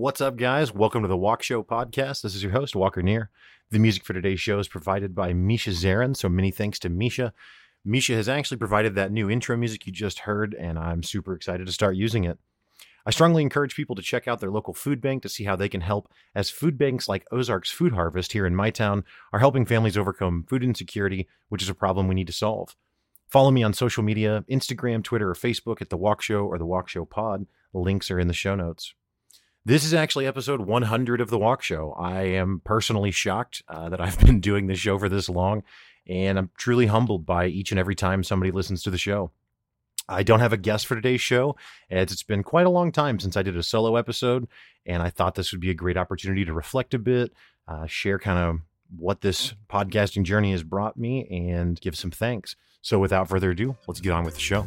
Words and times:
What's 0.00 0.22
up, 0.22 0.38
guys? 0.38 0.72
Welcome 0.72 1.02
to 1.02 1.08
the 1.08 1.16
Walk 1.18 1.42
Show 1.42 1.62
podcast. 1.62 2.22
This 2.22 2.34
is 2.34 2.42
your 2.42 2.52
host, 2.52 2.74
Walker 2.74 3.02
Neer. 3.02 3.28
The 3.70 3.78
music 3.78 4.02
for 4.02 4.14
today's 4.14 4.40
show 4.40 4.58
is 4.58 4.66
provided 4.66 5.14
by 5.14 5.34
Misha 5.34 5.72
Zarins, 5.72 6.16
so 6.16 6.28
many 6.30 6.50
thanks 6.50 6.78
to 6.78 6.88
Misha. 6.88 7.34
Misha 7.84 8.14
has 8.14 8.26
actually 8.26 8.56
provided 8.56 8.94
that 8.94 9.12
new 9.12 9.28
intro 9.28 9.58
music 9.58 9.86
you 9.86 9.92
just 9.92 10.20
heard, 10.20 10.54
and 10.54 10.78
I'm 10.78 11.02
super 11.02 11.34
excited 11.34 11.66
to 11.66 11.72
start 11.72 11.96
using 11.96 12.24
it. 12.24 12.38
I 13.04 13.10
strongly 13.10 13.42
encourage 13.42 13.74
people 13.74 13.94
to 13.94 14.00
check 14.00 14.26
out 14.26 14.40
their 14.40 14.50
local 14.50 14.72
food 14.72 15.02
bank 15.02 15.22
to 15.22 15.28
see 15.28 15.44
how 15.44 15.54
they 15.54 15.68
can 15.68 15.82
help, 15.82 16.10
as 16.34 16.48
food 16.48 16.78
banks 16.78 17.06
like 17.06 17.26
Ozarks 17.30 17.70
Food 17.70 17.92
Harvest 17.92 18.32
here 18.32 18.46
in 18.46 18.56
my 18.56 18.70
town 18.70 19.04
are 19.34 19.40
helping 19.40 19.66
families 19.66 19.98
overcome 19.98 20.46
food 20.48 20.64
insecurity, 20.64 21.28
which 21.50 21.62
is 21.62 21.68
a 21.68 21.74
problem 21.74 22.08
we 22.08 22.14
need 22.14 22.26
to 22.28 22.32
solve. 22.32 22.74
Follow 23.28 23.50
me 23.50 23.62
on 23.62 23.74
social 23.74 24.02
media 24.02 24.46
Instagram, 24.50 25.04
Twitter, 25.04 25.28
or 25.28 25.34
Facebook 25.34 25.82
at 25.82 25.90
The 25.90 25.98
Walk 25.98 26.22
Show 26.22 26.46
or 26.46 26.56
The 26.56 26.64
Walk 26.64 26.88
Show 26.88 27.04
Pod. 27.04 27.44
Links 27.74 28.10
are 28.10 28.18
in 28.18 28.28
the 28.28 28.32
show 28.32 28.54
notes. 28.54 28.94
This 29.66 29.84
is 29.84 29.92
actually 29.92 30.26
episode 30.26 30.62
100 30.62 31.20
of 31.20 31.28
The 31.28 31.38
Walk 31.38 31.62
Show. 31.62 31.92
I 31.92 32.22
am 32.22 32.62
personally 32.64 33.10
shocked 33.10 33.62
uh, 33.68 33.90
that 33.90 34.00
I've 34.00 34.18
been 34.24 34.40
doing 34.40 34.66
this 34.66 34.78
show 34.78 34.98
for 34.98 35.10
this 35.10 35.28
long, 35.28 35.62
and 36.08 36.38
I'm 36.38 36.50
truly 36.56 36.86
humbled 36.86 37.26
by 37.26 37.46
each 37.46 37.70
and 37.70 37.78
every 37.78 37.94
time 37.94 38.24
somebody 38.24 38.52
listens 38.52 38.82
to 38.82 38.90
the 38.90 38.96
show. 38.96 39.32
I 40.08 40.22
don't 40.22 40.40
have 40.40 40.54
a 40.54 40.56
guest 40.56 40.86
for 40.86 40.94
today's 40.94 41.20
show, 41.20 41.56
as 41.90 42.10
it's 42.10 42.22
been 42.22 42.42
quite 42.42 42.64
a 42.64 42.70
long 42.70 42.90
time 42.90 43.20
since 43.20 43.36
I 43.36 43.42
did 43.42 43.54
a 43.54 43.62
solo 43.62 43.96
episode, 43.96 44.48
and 44.86 45.02
I 45.02 45.10
thought 45.10 45.34
this 45.34 45.52
would 45.52 45.60
be 45.60 45.70
a 45.70 45.74
great 45.74 45.98
opportunity 45.98 46.46
to 46.46 46.54
reflect 46.54 46.94
a 46.94 46.98
bit, 46.98 47.30
uh, 47.68 47.86
share 47.86 48.18
kind 48.18 48.38
of 48.38 48.60
what 48.96 49.20
this 49.20 49.54
podcasting 49.68 50.24
journey 50.24 50.52
has 50.52 50.62
brought 50.62 50.96
me, 50.96 51.26
and 51.28 51.78
give 51.82 51.96
some 51.96 52.10
thanks. 52.10 52.56
So, 52.80 52.98
without 52.98 53.28
further 53.28 53.50
ado, 53.50 53.76
let's 53.86 54.00
get 54.00 54.12
on 54.12 54.24
with 54.24 54.34
the 54.34 54.40
show. 54.40 54.66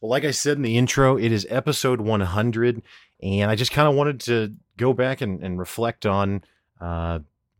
Well, 0.00 0.10
like 0.10 0.24
I 0.24 0.30
said 0.30 0.56
in 0.56 0.62
the 0.62 0.78
intro, 0.78 1.16
it 1.18 1.30
is 1.30 1.46
episode 1.50 2.00
100, 2.00 2.82
and 3.22 3.50
I 3.50 3.54
just 3.54 3.72
kind 3.72 3.86
of 3.86 3.94
wanted 3.94 4.20
to 4.20 4.54
go 4.76 4.92
back 4.94 5.20
and, 5.20 5.42
and 5.42 5.58
reflect 5.58 6.06
on 6.06 6.42
uh, 6.80 7.18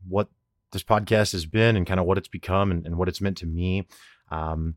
what 0.08 0.28
this 0.72 0.82
podcast 0.82 1.32
has 1.32 1.44
been 1.44 1.76
and 1.76 1.86
kind 1.86 2.00
of 2.00 2.06
what 2.06 2.16
it's 2.16 2.28
become 2.28 2.70
and, 2.70 2.86
and 2.86 2.96
what 2.96 3.08
it's 3.08 3.20
meant 3.20 3.36
to 3.38 3.46
me. 3.46 3.86
Um, 4.30 4.76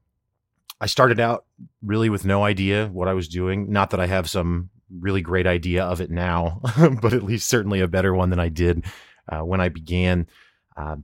I 0.81 0.87
started 0.87 1.21
out 1.21 1.45
really 1.81 2.09
with 2.09 2.25
no 2.25 2.43
idea 2.43 2.87
what 2.87 3.07
I 3.07 3.13
was 3.13 3.29
doing. 3.29 3.71
Not 3.71 3.91
that 3.91 3.99
I 4.01 4.07
have 4.07 4.29
some 4.29 4.69
really 4.99 5.21
great 5.21 5.47
idea 5.47 5.85
of 5.85 6.01
it 6.01 6.11
now, 6.11 6.59
but 7.01 7.13
at 7.13 7.23
least 7.23 7.47
certainly 7.47 7.79
a 7.79 7.87
better 7.87 8.13
one 8.13 8.29
than 8.29 8.39
I 8.39 8.49
did 8.49 8.83
uh, 9.29 9.39
when 9.39 9.61
I 9.61 9.69
began. 9.69 10.27
Uh, 10.75 10.97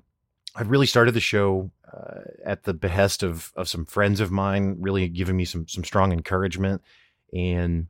I 0.55 0.64
really 0.64 0.88
started 0.88 1.14
the 1.14 1.19
show 1.19 1.72
uh, 1.92 2.22
at 2.44 2.64
the 2.64 2.73
behest 2.73 3.23
of 3.23 3.52
of 3.55 3.67
some 3.67 3.86
friends 3.86 4.19
of 4.19 4.31
mine, 4.31 4.78
really 4.80 5.08
giving 5.08 5.38
me 5.38 5.45
some 5.45 5.67
some 5.67 5.83
strong 5.83 6.11
encouragement. 6.11 6.81
And 7.33 7.88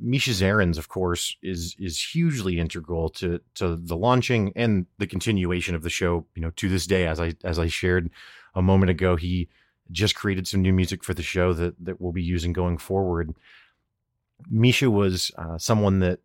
Misha 0.00 0.30
Zarins, 0.30 0.78
of 0.78 0.88
course, 0.88 1.36
is 1.42 1.76
is 1.78 2.02
hugely 2.02 2.58
integral 2.58 3.08
to 3.10 3.40
to 3.54 3.76
the 3.76 3.96
launching 3.96 4.52
and 4.56 4.86
the 4.98 5.06
continuation 5.06 5.74
of 5.74 5.82
the 5.82 5.90
show. 5.90 6.26
You 6.34 6.42
know, 6.42 6.50
to 6.50 6.68
this 6.68 6.86
day, 6.86 7.06
as 7.06 7.20
I 7.20 7.34
as 7.44 7.58
I 7.58 7.68
shared 7.68 8.10
a 8.54 8.62
moment 8.62 8.90
ago, 8.90 9.16
he 9.16 9.48
just 9.90 10.14
created 10.14 10.48
some 10.48 10.62
new 10.62 10.72
music 10.72 11.04
for 11.04 11.14
the 11.14 11.22
show 11.22 11.52
that 11.52 11.74
that 11.84 12.00
we'll 12.00 12.12
be 12.12 12.22
using 12.22 12.52
going 12.52 12.78
forward. 12.78 13.34
Misha 14.50 14.90
was 14.90 15.30
uh, 15.38 15.56
someone 15.58 16.00
that 16.00 16.18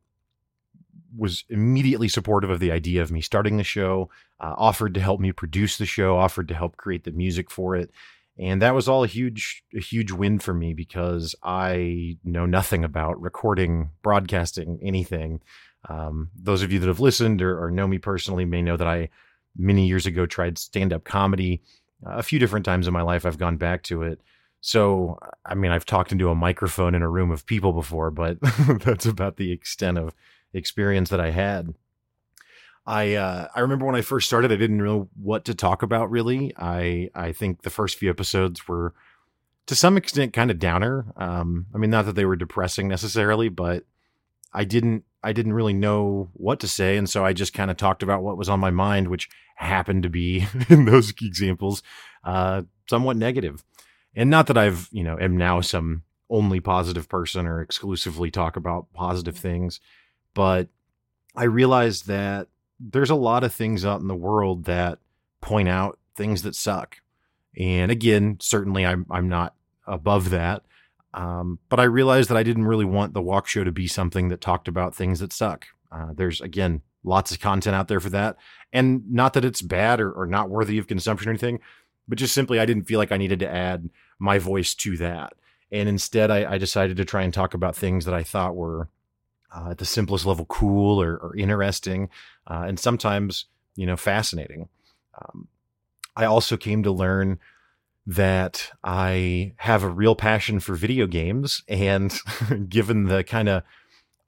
was 1.15 1.43
immediately 1.49 2.07
supportive 2.07 2.49
of 2.49 2.59
the 2.59 2.71
idea 2.71 3.01
of 3.01 3.11
me 3.11 3.21
starting 3.21 3.57
the 3.57 3.63
show, 3.63 4.09
uh, 4.39 4.53
offered 4.57 4.93
to 4.93 4.99
help 4.99 5.19
me 5.19 5.31
produce 5.31 5.77
the 5.77 5.85
show, 5.85 6.17
offered 6.17 6.47
to 6.47 6.53
help 6.53 6.77
create 6.77 7.03
the 7.03 7.11
music 7.11 7.49
for 7.49 7.75
it. 7.75 7.91
And 8.39 8.61
that 8.61 8.75
was 8.75 8.87
all 8.87 9.03
a 9.03 9.07
huge, 9.07 9.63
a 9.75 9.79
huge 9.79 10.11
win 10.11 10.39
for 10.39 10.53
me 10.53 10.73
because 10.73 11.35
I 11.43 12.17
know 12.23 12.45
nothing 12.45 12.83
about 12.83 13.19
recording, 13.19 13.89
broadcasting, 14.03 14.79
anything. 14.83 15.41
Um, 15.89 16.29
those 16.35 16.61
of 16.61 16.71
you 16.71 16.79
that 16.79 16.87
have 16.87 16.99
listened 16.99 17.41
or, 17.41 17.63
or, 17.63 17.71
know 17.71 17.87
me 17.87 17.97
personally 17.97 18.45
may 18.45 18.61
know 18.61 18.77
that 18.77 18.87
I 18.87 19.09
many 19.55 19.87
years 19.87 20.05
ago 20.05 20.25
tried 20.25 20.57
stand 20.57 20.91
up 20.91 21.03
comedy 21.03 21.61
a 22.05 22.21
few 22.21 22.39
different 22.39 22.65
times 22.65 22.87
in 22.87 22.93
my 22.93 23.01
life. 23.01 23.25
I've 23.25 23.37
gone 23.37 23.57
back 23.57 23.83
to 23.83 24.03
it. 24.03 24.19
So, 24.59 25.17
I 25.45 25.55
mean, 25.55 25.71
I've 25.71 25.85
talked 25.85 26.11
into 26.11 26.29
a 26.29 26.35
microphone 26.35 26.93
in 26.93 27.01
a 27.01 27.09
room 27.09 27.31
of 27.31 27.45
people 27.45 27.73
before, 27.73 28.11
but 28.11 28.37
that's 28.83 29.05
about 29.05 29.37
the 29.37 29.51
extent 29.51 29.97
of 29.97 30.13
experience 30.57 31.09
that 31.09 31.19
I 31.19 31.31
had. 31.31 31.73
I 32.87 33.15
uh, 33.15 33.49
I 33.53 33.59
remember 33.59 33.85
when 33.85 33.95
I 33.95 34.01
first 34.01 34.27
started, 34.27 34.51
I 34.51 34.55
didn't 34.55 34.77
know 34.77 35.09
what 35.21 35.45
to 35.45 35.53
talk 35.53 35.83
about 35.83 36.09
really. 36.09 36.53
I 36.57 37.09
I 37.13 37.33
think 37.33 37.61
the 37.61 37.69
first 37.69 37.97
few 37.97 38.09
episodes 38.09 38.67
were 38.67 38.93
to 39.65 39.75
some 39.75 39.97
extent 39.97 40.31
kind 40.31 40.49
of 40.49 40.57
downer. 40.57 41.05
Um, 41.17 41.67
I 41.75 41.77
mean, 41.77 41.89
not 41.89 42.05
that 42.05 42.15
they 42.15 42.25
were 42.25 42.37
depressing 42.37 42.87
necessarily, 42.87 43.49
but 43.49 43.83
I 44.53 44.63
didn't 44.63 45.03
I 45.21 45.33
didn't 45.33 45.53
really 45.53 45.73
know 45.73 46.29
what 46.33 46.61
to 46.61 46.67
say, 46.67 46.95
and 46.95 47.09
so 47.09 47.25
I 47.25 47.33
just 47.33 47.53
kind 47.53 47.69
of 47.69 47.75
talked 47.75 48.03
about 48.03 48.23
what 48.23 48.37
was 48.37 48.47
on 48.47 48.61
my 48.61 48.71
mind, 48.71 49.09
which 49.09 49.29
happened 49.55 50.03
to 50.03 50.09
be 50.09 50.47
in 50.69 50.85
those 50.85 51.09
examples 51.09 51.83
uh, 52.23 52.61
somewhat 52.89 53.17
negative. 53.17 53.65
And 54.15 54.29
not 54.29 54.47
that 54.47 54.57
I've 54.57 54.87
you 54.93 55.03
know 55.03 55.17
am 55.19 55.35
now 55.35 55.59
some 55.59 56.03
only 56.29 56.61
positive 56.61 57.09
person 57.09 57.45
or 57.45 57.61
exclusively 57.61 58.31
talk 58.31 58.55
about 58.55 58.93
positive 58.93 59.37
things 59.37 59.81
but 60.37 60.67
I 61.35 61.45
realized 61.45 62.05
that 62.09 62.47
there's 62.79 63.09
a 63.09 63.15
lot 63.15 63.43
of 63.43 63.51
things 63.51 63.83
out 63.83 64.01
in 64.01 64.07
the 64.07 64.13
world 64.13 64.65
that 64.65 64.99
point 65.41 65.67
out 65.67 65.97
things 66.15 66.43
that 66.43 66.53
suck. 66.53 66.97
And 67.57 67.89
again, 67.89 68.37
certainly 68.39 68.85
I'm 68.85 69.07
I'm 69.09 69.29
not 69.29 69.55
above 69.87 70.29
that. 70.29 70.61
Um, 71.11 71.57
but 71.69 71.79
I 71.79 71.85
realized 71.85 72.29
that 72.29 72.37
I 72.37 72.43
didn't 72.43 72.67
really 72.67 72.85
want 72.85 73.15
the 73.15 73.21
walk 73.21 73.47
show 73.47 73.63
to 73.63 73.71
be 73.71 73.87
something 73.87 74.29
that 74.29 74.39
talked 74.39 74.67
about 74.67 74.93
things 74.93 75.21
that 75.21 75.33
suck. 75.33 75.65
Uh, 75.91 76.09
there's 76.13 76.39
again 76.39 76.81
lots 77.03 77.31
of 77.31 77.39
content 77.39 77.75
out 77.75 77.87
there 77.87 77.99
for 77.99 78.11
that, 78.11 78.37
and 78.71 79.11
not 79.11 79.33
that 79.33 79.45
it's 79.45 79.63
bad 79.63 79.99
or, 79.99 80.11
or 80.11 80.27
not 80.27 80.51
worthy 80.51 80.77
of 80.77 80.85
consumption 80.85 81.29
or 81.29 81.31
anything, 81.31 81.61
but 82.07 82.19
just 82.19 82.35
simply 82.35 82.59
I 82.59 82.67
didn't 82.67 82.85
feel 82.85 82.99
like 82.99 83.11
I 83.11 83.17
needed 83.17 83.39
to 83.39 83.49
add 83.49 83.89
my 84.19 84.37
voice 84.37 84.75
to 84.75 84.97
that. 84.97 85.33
And 85.71 85.89
instead, 85.89 86.29
I, 86.29 86.53
I 86.53 86.57
decided 86.59 86.97
to 86.97 87.05
try 87.05 87.23
and 87.23 87.33
talk 87.33 87.55
about 87.55 87.75
things 87.75 88.05
that 88.05 88.13
I 88.13 88.21
thought 88.21 88.55
were 88.55 88.87
uh, 89.55 89.69
at 89.71 89.77
the 89.77 89.85
simplest 89.85 90.25
level 90.25 90.45
cool 90.45 91.01
or, 91.01 91.17
or 91.17 91.35
interesting, 91.35 92.09
uh, 92.47 92.65
and 92.67 92.79
sometimes 92.79 93.45
you 93.75 93.85
know 93.85 93.97
fascinating. 93.97 94.69
Um, 95.19 95.47
I 96.15 96.25
also 96.25 96.57
came 96.57 96.83
to 96.83 96.91
learn 96.91 97.39
that 98.05 98.71
I 98.83 99.53
have 99.57 99.83
a 99.83 99.89
real 99.89 100.15
passion 100.15 100.59
for 100.59 100.75
video 100.75 101.07
games, 101.07 101.63
and 101.67 102.17
given 102.69 103.05
the 103.05 103.23
kind 103.23 103.49
of 103.49 103.63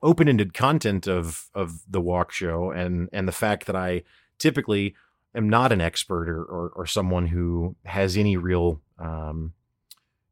open-ended 0.02 0.54
content 0.54 1.08
of 1.08 1.50
of 1.54 1.82
the 1.90 2.02
walk 2.02 2.32
show 2.32 2.72
and 2.72 3.10
and 3.12 3.28
the 3.28 3.34
fact 3.34 3.66
that 3.66 3.76
I 3.76 4.04
typically 4.38 4.96
am 5.36 5.50
not 5.50 5.72
an 5.72 5.82
expert 5.82 6.30
or 6.30 6.44
or, 6.44 6.70
or 6.76 6.86
someone 6.86 7.28
who 7.28 7.76
has 7.86 8.18
any 8.18 8.38
real 8.38 8.82
um, 8.98 9.54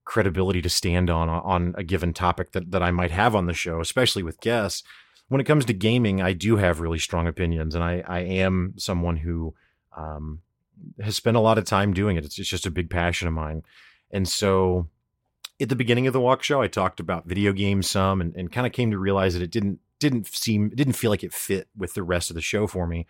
credibility 0.07 0.61
to 0.61 0.69
stand 0.69 1.09
on 1.09 1.27
on 1.27 1.75
a 1.77 1.83
given 1.83 2.13
topic 2.13 2.53
that, 2.53 2.71
that 2.71 2.81
I 2.81 2.91
might 2.91 3.11
have 3.11 3.35
on 3.35 3.45
the 3.45 3.53
show, 3.53 3.81
especially 3.81 4.23
with 4.23 4.39
guests. 4.39 4.81
When 5.27 5.41
it 5.41 5.43
comes 5.43 5.65
to 5.65 5.73
gaming, 5.73 6.21
I 6.21 6.31
do 6.31 6.55
have 6.55 6.79
really 6.79 6.97
strong 6.97 7.27
opinions, 7.27 7.75
and 7.75 7.83
I, 7.83 8.01
I 8.07 8.19
am 8.19 8.73
someone 8.77 9.17
who 9.17 9.53
um, 9.97 10.39
has 11.01 11.17
spent 11.17 11.35
a 11.35 11.41
lot 11.41 11.57
of 11.57 11.65
time 11.65 11.93
doing 11.93 12.15
it. 12.15 12.23
It's, 12.23 12.39
it's 12.39 12.47
just 12.47 12.65
a 12.65 12.71
big 12.71 12.89
passion 12.89 13.27
of 13.27 13.33
mine. 13.33 13.63
And 14.09 14.29
so 14.29 14.87
at 15.59 15.67
the 15.67 15.75
beginning 15.75 16.07
of 16.07 16.13
the 16.13 16.21
walk 16.21 16.41
show, 16.41 16.61
I 16.61 16.67
talked 16.67 17.01
about 17.01 17.27
video 17.27 17.51
games 17.51 17.89
some 17.89 18.21
and, 18.21 18.33
and 18.37 18.49
kind 18.49 18.65
of 18.65 18.71
came 18.71 18.91
to 18.91 18.97
realize 18.97 19.33
that 19.33 19.43
it 19.43 19.51
didn't 19.51 19.79
didn't 19.99 20.27
seem 20.27 20.69
didn't 20.69 20.93
feel 20.93 21.11
like 21.11 21.23
it 21.23 21.33
fit 21.33 21.67
with 21.75 21.95
the 21.95 22.03
rest 22.03 22.29
of 22.29 22.35
the 22.35 22.41
show 22.41 22.65
for 22.65 22.87
me. 22.87 23.07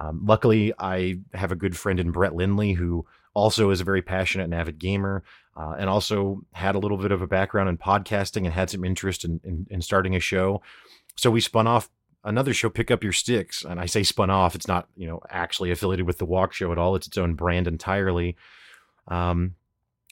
Um, 0.00 0.24
luckily, 0.26 0.72
I 0.76 1.20
have 1.34 1.52
a 1.52 1.56
good 1.56 1.76
friend 1.76 2.00
in 2.00 2.10
Brett 2.10 2.34
Lindley 2.34 2.72
who 2.72 3.06
also 3.34 3.70
is 3.70 3.80
a 3.80 3.84
very 3.84 4.02
passionate 4.02 4.44
and 4.44 4.54
avid 4.54 4.78
gamer, 4.78 5.22
uh, 5.56 5.74
and 5.78 5.88
also 5.88 6.42
had 6.52 6.74
a 6.74 6.78
little 6.78 6.96
bit 6.96 7.12
of 7.12 7.22
a 7.22 7.26
background 7.26 7.68
in 7.68 7.78
podcasting 7.78 8.44
and 8.44 8.52
had 8.52 8.70
some 8.70 8.84
interest 8.84 9.24
in, 9.24 9.40
in, 9.44 9.66
in 9.70 9.82
starting 9.82 10.14
a 10.14 10.20
show. 10.20 10.62
So 11.16 11.30
we 11.30 11.40
spun 11.40 11.66
off 11.66 11.90
another 12.24 12.54
show, 12.54 12.70
Pick 12.70 12.90
Up 12.90 13.02
Your 13.02 13.12
Sticks. 13.12 13.64
And 13.64 13.80
I 13.80 13.86
say 13.86 14.02
spun 14.02 14.30
off, 14.30 14.54
it's 14.54 14.68
not, 14.68 14.88
you 14.96 15.06
know, 15.06 15.20
actually 15.28 15.70
affiliated 15.70 16.06
with 16.06 16.18
the 16.18 16.24
Walk 16.24 16.52
Show 16.52 16.72
at 16.72 16.78
all. 16.78 16.94
It's 16.96 17.06
its 17.06 17.18
own 17.18 17.34
brand 17.34 17.66
entirely. 17.66 18.36
Um, 19.08 19.56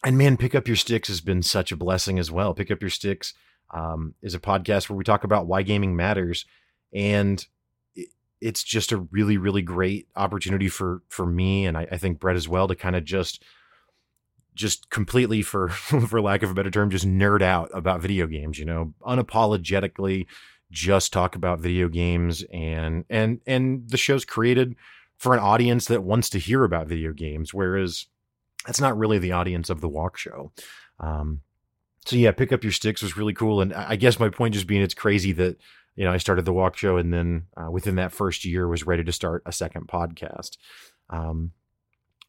and 0.04 0.18
man, 0.18 0.36
Pick 0.36 0.54
Up 0.54 0.66
Your 0.66 0.76
Sticks 0.76 1.08
has 1.08 1.20
been 1.20 1.42
such 1.42 1.72
a 1.72 1.76
blessing 1.76 2.18
as 2.18 2.30
well. 2.30 2.54
Pick 2.54 2.70
Up 2.70 2.80
Your 2.80 2.90
Sticks 2.90 3.34
um, 3.72 4.14
is 4.22 4.34
a 4.34 4.40
podcast 4.40 4.88
where 4.88 4.96
we 4.96 5.04
talk 5.04 5.24
about 5.24 5.46
why 5.46 5.62
gaming 5.62 5.94
matters. 5.94 6.46
And 6.92 7.46
it's 8.40 8.62
just 8.62 8.92
a 8.92 8.98
really 9.10 9.36
really 9.36 9.62
great 9.62 10.08
opportunity 10.16 10.68
for 10.68 11.02
for 11.08 11.26
me 11.26 11.66
and 11.66 11.76
I, 11.76 11.86
I 11.92 11.96
think 11.98 12.20
Brett 12.20 12.36
as 12.36 12.48
well 12.48 12.68
to 12.68 12.74
kind 12.74 12.96
of 12.96 13.04
just 13.04 13.42
just 14.54 14.90
completely 14.90 15.42
for 15.42 15.68
for 15.68 16.20
lack 16.20 16.42
of 16.42 16.50
a 16.50 16.54
better 16.54 16.70
term 16.70 16.90
just 16.90 17.06
nerd 17.06 17.42
out 17.42 17.70
about 17.72 18.00
video 18.00 18.26
games 18.26 18.58
you 18.58 18.64
know 18.64 18.94
unapologetically 19.02 20.26
just 20.70 21.12
talk 21.12 21.34
about 21.34 21.60
video 21.60 21.88
games 21.88 22.44
and 22.52 23.04
and 23.10 23.40
and 23.46 23.88
the 23.90 23.96
show's 23.96 24.24
created 24.24 24.76
for 25.20 25.34
an 25.34 25.40
audience 25.40 25.84
that 25.84 26.02
wants 26.02 26.30
to 26.30 26.38
hear 26.38 26.64
about 26.64 26.86
video 26.86 27.12
games, 27.12 27.52
whereas 27.52 28.06
that's 28.64 28.80
not 28.80 28.96
really 28.96 29.18
the 29.18 29.32
audience 29.32 29.68
of 29.68 29.82
the 29.82 29.88
walk 29.88 30.16
show. 30.16 30.50
Um, 30.98 31.42
so 32.06 32.16
yeah, 32.16 32.32
pick 32.32 32.52
up 32.52 32.62
your 32.62 32.72
sticks 32.72 33.02
was 33.02 33.18
really 33.18 33.34
cool, 33.34 33.60
and 33.60 33.74
I 33.74 33.96
guess 33.96 34.18
my 34.18 34.30
point 34.30 34.54
just 34.54 34.66
being 34.66 34.80
it's 34.80 34.94
crazy 34.94 35.32
that 35.32 35.58
you 35.96 36.04
know 36.04 36.12
I 36.12 36.18
started 36.18 36.44
the 36.44 36.52
walk 36.52 36.76
show, 36.76 36.96
and 36.96 37.12
then 37.12 37.46
uh, 37.56 37.70
within 37.70 37.96
that 37.96 38.12
first 38.12 38.44
year 38.44 38.68
was 38.68 38.86
ready 38.86 39.04
to 39.04 39.12
start 39.12 39.42
a 39.46 39.52
second 39.52 39.88
podcast. 39.88 40.56
Um, 41.08 41.52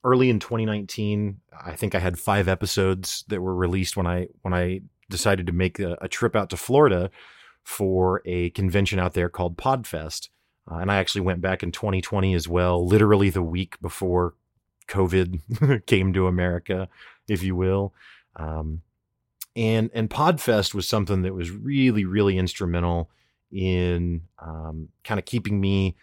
early 0.03 0.29
in 0.29 0.39
2019, 0.39 1.39
I 1.63 1.75
think 1.75 1.95
I 1.95 1.99
had 1.99 2.19
five 2.19 2.47
episodes 2.47 3.23
that 3.27 3.41
were 3.41 3.55
released 3.55 3.95
when 3.95 4.07
I 4.07 4.27
when 4.41 4.53
I 4.53 4.81
decided 5.09 5.45
to 5.47 5.53
make 5.53 5.79
a, 5.79 5.97
a 6.01 6.07
trip 6.07 6.35
out 6.35 6.49
to 6.49 6.57
Florida 6.57 7.11
for 7.63 8.21
a 8.25 8.49
convention 8.51 8.99
out 8.99 9.13
there 9.13 9.29
called 9.29 9.57
Podfest. 9.57 10.29
Uh, 10.69 10.75
and 10.75 10.91
I 10.91 10.97
actually 10.97 11.21
went 11.21 11.41
back 11.41 11.63
in 11.63 11.71
2020 11.71 12.33
as 12.33 12.47
well, 12.47 12.85
literally 12.85 13.29
the 13.29 13.43
week 13.43 13.79
before 13.81 14.35
COVID 14.87 15.85
came 15.85 16.13
to 16.13 16.27
America, 16.27 16.87
if 17.27 17.43
you 17.43 17.55
will. 17.55 17.93
Um, 18.35 18.81
and 19.55 19.89
and 19.93 20.09
Podfest 20.09 20.73
was 20.73 20.87
something 20.87 21.23
that 21.23 21.33
was 21.33 21.51
really 21.51 22.05
really 22.05 22.37
instrumental 22.37 23.09
in 23.51 24.21
um, 24.39 24.89
kind 25.03 25.19
of 25.19 25.25
keeping 25.25 25.59
me 25.59 25.95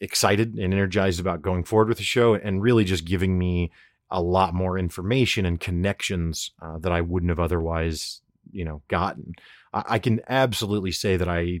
excited 0.00 0.54
and 0.54 0.72
energized 0.72 1.20
about 1.20 1.42
going 1.42 1.64
forward 1.64 1.88
with 1.88 1.98
the 1.98 2.04
show, 2.04 2.34
and 2.34 2.62
really 2.62 2.84
just 2.84 3.04
giving 3.04 3.38
me 3.38 3.70
a 4.10 4.20
lot 4.20 4.54
more 4.54 4.78
information 4.78 5.46
and 5.46 5.60
connections 5.60 6.50
uh, 6.60 6.78
that 6.78 6.92
I 6.92 7.00
wouldn't 7.00 7.30
have 7.30 7.38
otherwise, 7.38 8.20
you 8.50 8.64
know, 8.64 8.82
gotten. 8.88 9.34
I, 9.72 9.84
I 9.88 9.98
can 9.98 10.20
absolutely 10.28 10.92
say 10.92 11.16
that 11.16 11.28
I 11.28 11.60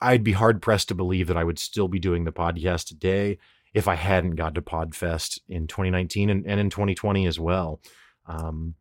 I'd 0.00 0.24
be 0.24 0.32
hard 0.32 0.62
pressed 0.62 0.88
to 0.88 0.94
believe 0.94 1.26
that 1.26 1.36
I 1.36 1.44
would 1.44 1.58
still 1.58 1.88
be 1.88 1.98
doing 1.98 2.24
the 2.24 2.32
podcast 2.32 2.86
today 2.86 3.38
if 3.74 3.86
I 3.86 3.94
hadn't 3.94 4.36
got 4.36 4.54
to 4.54 4.62
Podfest 4.62 5.40
in 5.48 5.66
2019 5.66 6.30
and, 6.30 6.46
and 6.46 6.58
in 6.58 6.70
2020 6.70 7.26
as 7.26 7.38
well. 7.38 7.80
Um, 8.26 8.74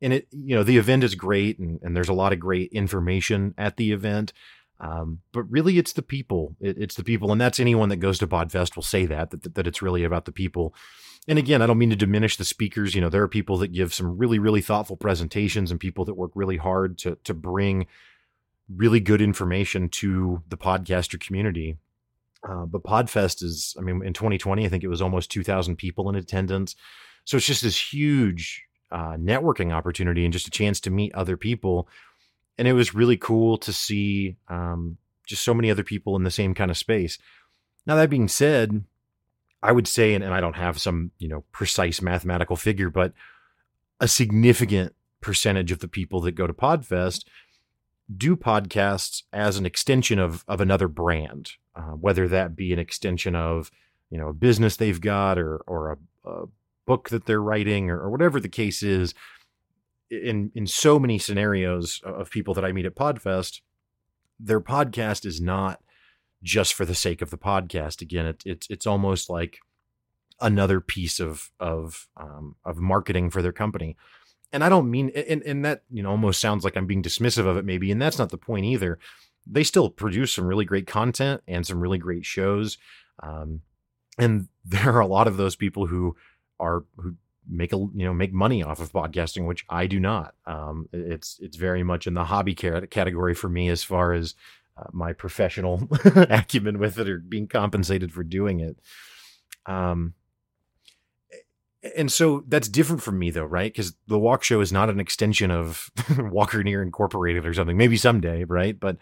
and 0.00 0.12
it, 0.12 0.28
you 0.30 0.54
know, 0.54 0.62
the 0.62 0.78
event 0.78 1.04
is 1.04 1.14
great 1.14 1.58
and, 1.58 1.80
and 1.82 1.96
there's 1.96 2.08
a 2.08 2.14
lot 2.14 2.32
of 2.32 2.40
great 2.40 2.72
information 2.72 3.54
at 3.56 3.76
the 3.76 3.92
event. 3.92 4.32
Um, 4.80 5.20
but 5.32 5.44
really, 5.44 5.78
it's 5.78 5.92
the 5.92 6.02
people. 6.02 6.56
It, 6.60 6.76
it's 6.78 6.96
the 6.96 7.04
people, 7.04 7.32
and 7.32 7.40
that's 7.40 7.60
anyone 7.60 7.88
that 7.90 7.96
goes 7.96 8.18
to 8.18 8.26
Podfest 8.26 8.76
will 8.76 8.82
say 8.82 9.06
that, 9.06 9.30
that 9.30 9.54
that 9.54 9.66
it's 9.66 9.82
really 9.82 10.04
about 10.04 10.24
the 10.24 10.32
people. 10.32 10.74
And 11.26 11.38
again, 11.38 11.62
I 11.62 11.66
don't 11.66 11.78
mean 11.78 11.90
to 11.90 11.96
diminish 11.96 12.36
the 12.36 12.44
speakers. 12.44 12.94
You 12.94 13.00
know, 13.00 13.08
there 13.08 13.22
are 13.22 13.28
people 13.28 13.56
that 13.58 13.72
give 13.72 13.94
some 13.94 14.18
really, 14.18 14.38
really 14.38 14.60
thoughtful 14.60 14.96
presentations, 14.96 15.70
and 15.70 15.80
people 15.80 16.04
that 16.04 16.14
work 16.14 16.32
really 16.34 16.56
hard 16.56 16.98
to 16.98 17.16
to 17.24 17.34
bring 17.34 17.86
really 18.68 19.00
good 19.00 19.20
information 19.20 19.88
to 19.88 20.42
the 20.48 20.56
podcaster 20.56 21.20
community. 21.20 21.76
Uh, 22.46 22.66
but 22.66 22.82
Podfest 22.82 23.42
is, 23.42 23.74
I 23.78 23.82
mean, 23.82 24.04
in 24.04 24.12
2020, 24.12 24.64
I 24.64 24.68
think 24.68 24.84
it 24.84 24.88
was 24.88 25.00
almost 25.00 25.30
2,000 25.30 25.76
people 25.76 26.08
in 26.08 26.14
attendance. 26.14 26.76
So 27.24 27.38
it's 27.38 27.46
just 27.46 27.62
this 27.62 27.92
huge 27.92 28.64
uh, 28.90 29.16
networking 29.16 29.72
opportunity 29.72 30.24
and 30.24 30.32
just 30.32 30.46
a 30.46 30.50
chance 30.50 30.80
to 30.80 30.90
meet 30.90 31.14
other 31.14 31.36
people. 31.36 31.88
And 32.58 32.68
it 32.68 32.72
was 32.72 32.94
really 32.94 33.16
cool 33.16 33.58
to 33.58 33.72
see 33.72 34.36
um, 34.48 34.98
just 35.26 35.42
so 35.42 35.54
many 35.54 35.70
other 35.70 35.82
people 35.82 36.16
in 36.16 36.24
the 36.24 36.30
same 36.30 36.54
kind 36.54 36.70
of 36.70 36.76
space. 36.76 37.18
Now, 37.86 37.96
that 37.96 38.10
being 38.10 38.28
said, 38.28 38.84
I 39.62 39.72
would 39.72 39.88
say, 39.88 40.14
and, 40.14 40.22
and 40.22 40.32
I 40.32 40.40
don't 40.40 40.56
have 40.56 40.80
some, 40.80 41.10
you 41.18 41.28
know, 41.28 41.44
precise 41.52 42.00
mathematical 42.00 42.56
figure, 42.56 42.90
but 42.90 43.12
a 44.00 44.08
significant 44.08 44.94
percentage 45.20 45.72
of 45.72 45.78
the 45.78 45.88
people 45.88 46.20
that 46.22 46.32
go 46.32 46.46
to 46.46 46.52
Podfest 46.52 47.24
do 48.14 48.36
podcasts 48.36 49.22
as 49.32 49.56
an 49.56 49.64
extension 49.64 50.18
of 50.18 50.44
of 50.46 50.60
another 50.60 50.88
brand, 50.88 51.52
uh, 51.74 51.92
whether 51.92 52.28
that 52.28 52.54
be 52.54 52.72
an 52.72 52.78
extension 52.78 53.34
of 53.34 53.70
you 54.10 54.18
know 54.18 54.28
a 54.28 54.34
business 54.34 54.76
they've 54.76 55.00
got 55.00 55.38
or 55.38 55.58
or 55.66 55.92
a, 55.92 56.28
a 56.28 56.44
book 56.86 57.08
that 57.08 57.24
they're 57.24 57.40
writing 57.40 57.88
or, 57.88 57.98
or, 57.98 58.10
whatever 58.10 58.38
the 58.38 58.48
case 58.48 58.82
is. 58.82 59.14
In 60.10 60.52
in 60.54 60.66
so 60.66 60.98
many 60.98 61.18
scenarios 61.18 62.00
of 62.04 62.30
people 62.30 62.54
that 62.54 62.64
I 62.64 62.72
meet 62.72 62.86
at 62.86 62.94
Podfest, 62.94 63.60
their 64.38 64.60
podcast 64.60 65.24
is 65.24 65.40
not 65.40 65.80
just 66.42 66.74
for 66.74 66.84
the 66.84 66.94
sake 66.94 67.22
of 67.22 67.30
the 67.30 67.38
podcast. 67.38 68.02
Again, 68.02 68.26
it, 68.26 68.42
it's 68.44 68.66
it's 68.68 68.86
almost 68.86 69.30
like 69.30 69.58
another 70.40 70.80
piece 70.80 71.20
of 71.20 71.50
of 71.58 72.08
um, 72.16 72.56
of 72.64 72.78
marketing 72.78 73.30
for 73.30 73.42
their 73.42 73.52
company 73.52 73.96
and 74.54 74.62
I 74.62 74.68
don't 74.68 74.90
mean 74.90 75.10
and, 75.10 75.42
and 75.42 75.64
that 75.64 75.82
you 75.90 76.02
know 76.02 76.10
almost 76.10 76.40
sounds 76.40 76.64
like 76.64 76.76
I'm 76.76 76.86
being 76.86 77.02
dismissive 77.02 77.46
of 77.46 77.56
it 77.56 77.64
maybe 77.64 77.90
and 77.90 78.00
that's 78.00 78.18
not 78.18 78.30
the 78.30 78.38
point 78.38 78.64
either. 78.64 78.98
They 79.46 79.64
still 79.64 79.90
produce 79.90 80.32
some 80.32 80.46
really 80.46 80.64
great 80.64 80.86
content 80.86 81.42
and 81.46 81.66
some 81.66 81.80
really 81.80 81.98
great 81.98 82.24
shows. 82.24 82.78
Um, 83.22 83.60
and 84.16 84.48
there 84.64 84.94
are 84.94 85.00
a 85.00 85.06
lot 85.06 85.26
of 85.26 85.36
those 85.36 85.56
people 85.56 85.86
who 85.86 86.16
are 86.60 86.84
who 86.96 87.16
make 87.48 87.72
a 87.72 87.76
you 87.76 88.04
know 88.04 88.14
make 88.14 88.32
money 88.32 88.62
off 88.62 88.80
of 88.80 88.92
podcasting, 88.92 89.46
which 89.46 89.64
I 89.68 89.86
do 89.86 90.00
not. 90.00 90.34
Um, 90.46 90.88
it's 90.92 91.38
it's 91.40 91.56
very 91.56 91.82
much 91.82 92.06
in 92.06 92.14
the 92.14 92.24
hobby 92.24 92.54
category 92.54 93.34
for 93.34 93.48
me 93.48 93.68
as 93.68 93.82
far 93.82 94.12
as 94.12 94.34
uh, 94.76 94.84
my 94.92 95.12
professional 95.12 95.88
acumen 96.14 96.78
with 96.78 96.98
it 96.98 97.08
or 97.08 97.18
being 97.18 97.46
compensated 97.46 98.12
for 98.12 98.24
doing 98.24 98.60
it. 98.60 98.78
Um, 99.66 100.14
and 101.96 102.10
so 102.10 102.44
that's 102.48 102.68
different 102.68 103.02
from 103.02 103.18
me 103.18 103.30
though 103.30 103.44
right? 103.44 103.72
Because 103.72 103.94
the 104.06 104.18
walk 104.18 104.42
show 104.42 104.60
is 104.60 104.72
not 104.72 104.90
an 104.90 105.00
extension 105.00 105.50
of 105.50 105.90
Walkerneer 105.96 106.82
incorporated 106.82 107.46
or 107.46 107.54
something. 107.54 107.76
Maybe 107.76 107.96
someday 107.96 108.44
right? 108.44 108.78
But 108.78 108.96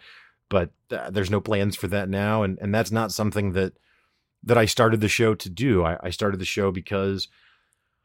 but 0.49 0.71
uh, 0.91 1.11
there's 1.11 1.31
no 1.31 1.41
plans 1.41 1.77
for 1.77 1.87
that 1.89 2.09
now. 2.09 2.43
And 2.43 2.59
and 2.61 2.75
that's 2.75 2.91
not 2.91 3.13
something 3.13 3.53
that 3.53 3.75
that 4.45 4.59
i 4.59 4.65
started 4.65 5.01
the 5.01 5.09
show 5.09 5.35
to 5.37 5.49
do. 5.49 5.85
I, 5.85 5.97
I 6.03 6.11
started 6.11 6.41
the 6.41 6.45
show 6.45 6.73
because 6.73 7.29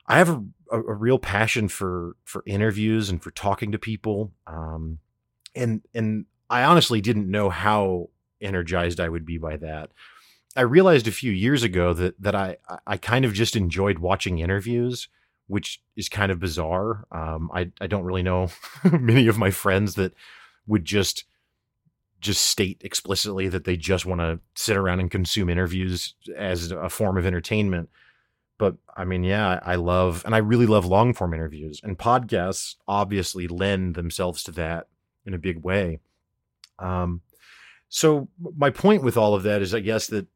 i 0.07 0.17
have 0.17 0.29
a, 0.29 0.41
a, 0.71 0.93
real 0.93 1.19
passion 1.19 1.67
for 1.67 2.15
for 2.23 2.43
interviews 2.45 3.09
and 3.09 3.21
for 3.21 3.31
talking 3.31 3.71
to 3.71 3.79
people 3.79 4.31
um 4.47 4.99
and 5.55 5.81
and 5.93 6.25
i 6.49 6.63
honestly 6.63 7.01
didn't 7.01 7.29
know 7.29 7.49
how 7.49 8.09
energized 8.41 8.99
i 8.99 9.09
would 9.09 9.25
be 9.25 9.37
by 9.37 9.57
that 9.57 9.91
I 10.57 10.61
realized 10.61 11.07
a 11.07 11.11
few 11.11 11.31
years 11.31 11.61
ago 11.61 11.93
that 11.93 12.19
that 12.19 12.33
I 12.33 12.57
I 12.85 12.97
kind 12.97 13.25
of 13.25 13.33
just 13.33 13.55
enjoyed 13.55 13.99
watching 13.99 14.39
interviews, 14.39 15.07
which 15.45 15.81
is 15.95 16.09
kind 16.09 16.31
of 16.31 16.39
bizarre. 16.39 17.05
Um, 17.11 17.51
I 17.53 17.71
I 17.79 17.85
don't 17.85 18.03
really 18.03 18.23
know 18.23 18.49
many 18.91 19.27
of 19.27 19.37
my 19.37 19.51
friends 19.51 19.93
that 19.95 20.13
would 20.65 20.83
just 20.83 21.25
just 22.19 22.41
state 22.41 22.81
explicitly 22.83 23.47
that 23.47 23.65
they 23.65 23.77
just 23.77 24.07
want 24.07 24.19
to 24.21 24.39
sit 24.55 24.75
around 24.75 24.99
and 24.99 25.11
consume 25.11 25.47
interviews 25.47 26.15
as 26.35 26.71
a 26.71 26.89
form 26.89 27.17
of 27.17 27.27
entertainment. 27.27 27.89
But 28.57 28.75
I 28.95 29.05
mean, 29.05 29.23
yeah, 29.23 29.59
I 29.63 29.75
love 29.75 30.23
and 30.25 30.33
I 30.33 30.39
really 30.39 30.65
love 30.65 30.85
long 30.85 31.13
form 31.13 31.33
interviews, 31.33 31.79
and 31.83 31.97
podcasts 31.97 32.75
obviously 32.87 33.47
lend 33.47 33.95
themselves 33.95 34.43
to 34.43 34.51
that 34.53 34.87
in 35.25 35.33
a 35.33 35.39
big 35.39 35.63
way. 35.63 35.99
Um, 36.79 37.21
so 37.89 38.29
my 38.39 38.69
point 38.69 39.03
with 39.03 39.17
all 39.17 39.35
of 39.35 39.43
that 39.43 39.61
is, 39.61 39.73
I 39.73 39.79
guess 39.79 40.07
that 40.07 40.27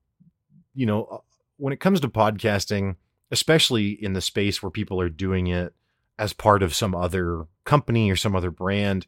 you 0.73 0.85
know, 0.85 1.05
uh, 1.05 1.17
when 1.57 1.73
it 1.73 1.79
comes 1.79 1.99
to 2.01 2.07
podcasting, 2.07 2.95
especially 3.29 3.91
in 3.91 4.13
the 4.13 4.21
space 4.21 4.61
where 4.61 4.69
people 4.69 4.99
are 5.01 5.09
doing 5.09 5.47
it 5.47 5.73
as 6.17 6.33
part 6.33 6.63
of 6.63 6.75
some 6.75 6.95
other 6.95 7.45
company 7.65 8.11
or 8.11 8.15
some 8.15 8.35
other 8.35 8.51
brand, 8.51 9.05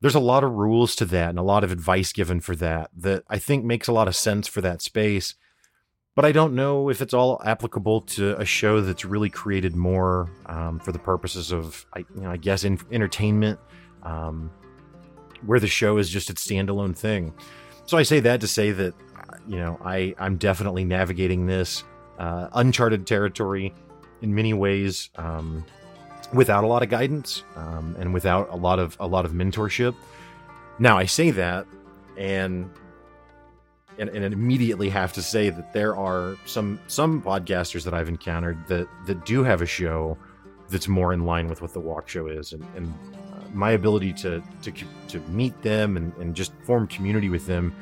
there's 0.00 0.14
a 0.14 0.20
lot 0.20 0.44
of 0.44 0.52
rules 0.52 0.96
to 0.96 1.04
that 1.04 1.30
and 1.30 1.38
a 1.38 1.42
lot 1.42 1.64
of 1.64 1.72
advice 1.72 2.12
given 2.12 2.40
for 2.40 2.56
that 2.56 2.90
that 2.96 3.22
I 3.28 3.38
think 3.38 3.64
makes 3.64 3.88
a 3.88 3.92
lot 3.92 4.08
of 4.08 4.16
sense 4.16 4.48
for 4.48 4.60
that 4.62 4.82
space. 4.82 5.34
But 6.16 6.24
I 6.24 6.32
don't 6.32 6.54
know 6.54 6.90
if 6.90 7.00
it's 7.00 7.14
all 7.14 7.40
applicable 7.44 8.02
to 8.02 8.36
a 8.38 8.44
show 8.44 8.80
that's 8.80 9.04
really 9.04 9.30
created 9.30 9.76
more 9.76 10.28
um, 10.46 10.80
for 10.80 10.92
the 10.92 10.98
purposes 10.98 11.52
of, 11.52 11.86
I, 11.94 12.00
you 12.00 12.22
know, 12.22 12.30
I 12.30 12.36
guess, 12.36 12.64
in, 12.64 12.78
entertainment, 12.90 13.60
um, 14.02 14.50
where 15.46 15.60
the 15.60 15.68
show 15.68 15.98
is 15.98 16.10
just 16.10 16.28
its 16.28 16.46
standalone 16.46 16.96
thing. 16.96 17.32
So 17.86 17.96
I 17.96 18.02
say 18.02 18.20
that 18.20 18.40
to 18.40 18.48
say 18.48 18.72
that 18.72 18.94
you 19.46 19.56
know, 19.56 19.78
I 19.84 20.14
I'm 20.18 20.36
definitely 20.36 20.84
navigating 20.84 21.46
this 21.46 21.84
uh, 22.18 22.48
uncharted 22.52 23.06
territory 23.06 23.74
in 24.22 24.34
many 24.34 24.52
ways, 24.52 25.10
um, 25.16 25.64
without 26.32 26.62
a 26.62 26.66
lot 26.66 26.82
of 26.82 26.88
guidance 26.88 27.42
um, 27.56 27.96
and 27.98 28.12
without 28.12 28.48
a 28.50 28.56
lot 28.56 28.78
of 28.78 28.96
a 29.00 29.06
lot 29.06 29.24
of 29.24 29.32
mentorship. 29.32 29.94
Now 30.78 30.98
I 30.98 31.04
say 31.04 31.30
that, 31.32 31.66
and 32.16 32.70
and, 34.00 34.08
and 34.10 34.32
immediately 34.32 34.88
have 34.88 35.12
to 35.12 35.22
say 35.22 35.50
that 35.50 35.72
there 35.72 35.94
are 35.94 36.36
some 36.46 36.80
some 36.86 37.22
podcasters 37.22 37.84
that 37.84 37.94
I've 37.94 38.08
encountered 38.08 38.66
that 38.68 38.88
that 39.06 39.24
do 39.24 39.44
have 39.44 39.62
a 39.62 39.66
show 39.66 40.18
that's 40.68 40.88
more 40.88 41.12
in 41.12 41.24
line 41.24 41.48
with 41.48 41.62
what 41.62 41.72
the 41.72 41.80
walk 41.80 42.08
show 42.08 42.26
is, 42.26 42.52
and, 42.52 42.64
and 42.74 42.92
uh, 43.32 43.44
my 43.52 43.72
ability 43.72 44.12
to 44.14 44.42
to 44.62 44.72
to 45.08 45.20
meet 45.28 45.60
them 45.62 45.96
and, 45.96 46.12
and 46.16 46.34
just 46.34 46.52
form 46.64 46.86
community 46.86 47.28
with 47.28 47.46
them 47.46 47.74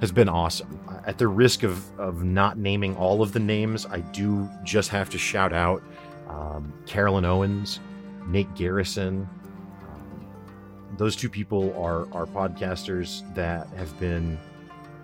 has 0.00 0.12
been 0.12 0.28
awesome. 0.28 0.78
At 1.06 1.18
the 1.18 1.28
risk 1.28 1.62
of, 1.62 1.98
of 1.98 2.24
not 2.24 2.58
naming 2.58 2.96
all 2.96 3.22
of 3.22 3.32
the 3.32 3.40
names, 3.40 3.86
I 3.86 4.00
do 4.00 4.48
just 4.64 4.90
have 4.90 5.08
to 5.10 5.18
shout 5.18 5.52
out 5.52 5.82
um, 6.28 6.72
Carolyn 6.84 7.24
Owens, 7.24 7.80
Nate 8.26 8.52
Garrison. 8.54 9.28
Um, 9.80 10.26
those 10.98 11.14
two 11.16 11.28
people 11.28 11.72
are, 11.80 12.12
are 12.12 12.26
podcasters 12.26 13.22
that 13.34 13.68
have 13.68 13.98
been 14.00 14.36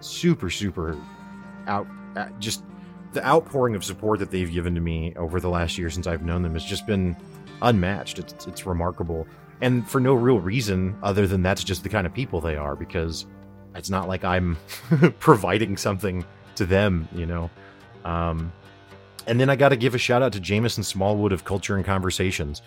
super, 0.01 0.51
super 0.51 0.97
out, 1.67 1.87
uh, 2.17 2.29
just 2.39 2.65
the 3.13 3.27
outpouring 3.27 3.75
of 3.75 3.85
support 3.85 4.19
that 4.21 4.31
they've 4.31 4.51
given 4.51 4.75
to 4.75 4.81
me 4.81 5.15
over 5.17 5.41
the 5.41 5.49
last 5.49 5.79
year 5.79 5.91
since 5.91 6.07
I've 6.07 6.23
known 6.23 6.43
them 6.43 6.55
has 6.55 6.65
just 6.65 6.87
been 6.87 7.17
unmatched. 7.63 8.19
It's 8.19 8.47
it's 8.47 8.67
remarkable, 8.67 9.27
and 9.61 9.89
for 9.89 10.01
no 10.01 10.15
real 10.15 10.41
reason 10.41 10.97
other 11.03 11.27
than 11.27 11.43
that's 11.43 11.65
just 11.65 11.83
the 11.83 11.89
kind 11.89 12.07
of 12.07 12.15
people 12.15 12.41
they 12.41 12.57
are. 12.57 12.77
Because 12.77 13.27
it's 13.75 13.91
not 13.91 14.09
like 14.09 14.25
I'm 14.25 14.57
providing 15.19 15.77
something 15.77 16.25
to 16.57 16.67
them, 16.67 17.09
you 17.15 17.27
know. 17.27 17.51
Um, 18.05 18.53
and 19.27 19.39
then 19.39 19.51
I 19.51 19.57
got 19.57 19.69
to 19.71 19.77
give 19.77 19.95
a 19.95 19.99
shout 19.99 20.23
out 20.23 20.33
to 20.33 20.41
Jameson 20.41 20.83
Smallwood 20.83 21.33
of 21.33 21.45
Culture 21.45 21.77
and 21.77 21.85
Conversations. 21.85 22.63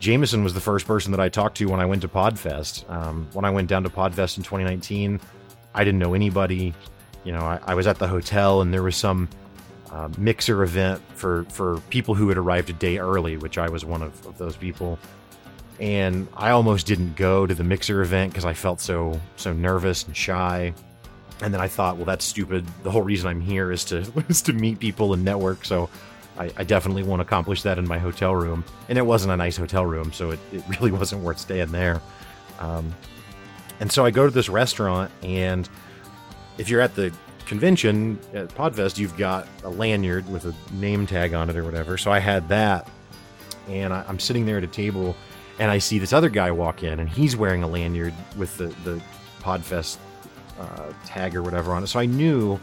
Jameson 0.00 0.44
was 0.44 0.54
the 0.54 0.60
first 0.60 0.86
person 0.86 1.10
that 1.10 1.20
I 1.20 1.28
talked 1.28 1.56
to 1.58 1.66
when 1.66 1.80
I 1.80 1.86
went 1.86 2.02
to 2.02 2.08
Podfest. 2.08 2.88
Um, 2.88 3.28
when 3.32 3.44
I 3.44 3.50
went 3.50 3.68
down 3.68 3.82
to 3.82 3.90
Podfest 3.90 4.38
in 4.38 4.44
2019, 4.44 5.20
I 5.78 5.84
didn't 5.84 6.00
know 6.00 6.14
anybody. 6.14 6.74
You 7.22 7.32
know, 7.32 7.40
I, 7.40 7.60
I 7.64 7.74
was 7.74 7.86
at 7.86 7.98
the 7.98 8.08
hotel 8.08 8.60
and 8.62 8.74
there 8.74 8.82
was 8.82 8.96
some 8.96 9.28
uh, 9.92 10.08
mixer 10.18 10.64
event 10.64 11.00
for 11.14 11.44
for 11.44 11.78
people 11.88 12.16
who 12.16 12.28
had 12.28 12.36
arrived 12.36 12.68
a 12.68 12.72
day 12.72 12.98
early, 12.98 13.36
which 13.36 13.58
I 13.58 13.68
was 13.68 13.84
one 13.84 14.02
of, 14.02 14.26
of 14.26 14.36
those 14.38 14.56
people. 14.56 14.98
And 15.78 16.26
I 16.34 16.50
almost 16.50 16.88
didn't 16.88 17.14
go 17.14 17.46
to 17.46 17.54
the 17.54 17.62
mixer 17.62 18.02
event 18.02 18.32
because 18.32 18.44
I 18.44 18.54
felt 18.54 18.80
so 18.80 19.20
so 19.36 19.52
nervous 19.52 20.04
and 20.04 20.16
shy. 20.16 20.74
And 21.40 21.54
then 21.54 21.60
I 21.60 21.68
thought, 21.68 21.96
well, 21.96 22.06
that's 22.06 22.24
stupid. 22.24 22.66
The 22.82 22.90
whole 22.90 23.02
reason 23.02 23.28
I'm 23.28 23.40
here 23.40 23.70
is 23.70 23.84
to 23.86 23.98
is 24.28 24.42
to 24.42 24.52
meet 24.52 24.80
people 24.80 25.14
and 25.14 25.24
network. 25.24 25.64
So 25.64 25.88
I, 26.36 26.50
I 26.56 26.64
definitely 26.64 27.04
won't 27.04 27.22
accomplish 27.22 27.62
that 27.62 27.78
in 27.78 27.86
my 27.86 27.98
hotel 27.98 28.34
room. 28.34 28.64
And 28.88 28.98
it 28.98 29.06
wasn't 29.06 29.32
a 29.32 29.36
nice 29.36 29.56
hotel 29.56 29.86
room, 29.86 30.12
so 30.12 30.32
it, 30.32 30.40
it 30.52 30.64
really 30.80 30.90
wasn't 30.90 31.22
worth 31.22 31.38
staying 31.38 31.70
there. 31.70 32.02
Um, 32.58 32.92
and 33.80 33.90
so 33.90 34.04
I 34.04 34.10
go 34.10 34.24
to 34.26 34.30
this 34.30 34.48
restaurant, 34.48 35.10
and 35.22 35.68
if 36.58 36.68
you're 36.68 36.80
at 36.80 36.94
the 36.94 37.12
convention 37.46 38.18
at 38.34 38.48
Podfest, 38.48 38.98
you've 38.98 39.16
got 39.16 39.48
a 39.64 39.70
lanyard 39.70 40.28
with 40.28 40.44
a 40.44 40.54
name 40.74 41.06
tag 41.06 41.32
on 41.34 41.48
it 41.48 41.56
or 41.56 41.64
whatever. 41.64 41.96
So 41.96 42.12
I 42.12 42.18
had 42.18 42.48
that, 42.48 42.88
and 43.68 43.92
I, 43.92 44.04
am 44.08 44.18
sitting 44.18 44.44
there 44.46 44.58
at 44.58 44.64
a 44.64 44.68
table, 44.68 45.16
and 45.58 45.70
I 45.70 45.78
see 45.78 45.98
this 45.98 46.12
other 46.12 46.28
guy 46.28 46.50
walk 46.50 46.82
in, 46.82 47.00
and 47.00 47.08
he's 47.08 47.36
wearing 47.36 47.62
a 47.62 47.68
lanyard 47.68 48.14
with 48.36 48.56
the 48.58 48.66
the 48.84 49.00
Podfest 49.40 49.98
uh, 50.58 50.92
tag 51.06 51.34
or 51.34 51.42
whatever 51.42 51.72
on 51.72 51.82
it. 51.82 51.86
So 51.86 52.00
I 52.00 52.06
knew, 52.06 52.58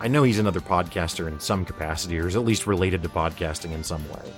I 0.00 0.08
know 0.08 0.22
he's 0.22 0.38
another 0.38 0.60
podcaster 0.60 1.26
in 1.26 1.40
some 1.40 1.64
capacity, 1.64 2.18
or 2.18 2.28
is 2.28 2.36
at 2.36 2.44
least 2.44 2.66
related 2.66 3.02
to 3.02 3.08
podcasting 3.08 3.72
in 3.72 3.82
some 3.82 4.06
way. 4.10 4.32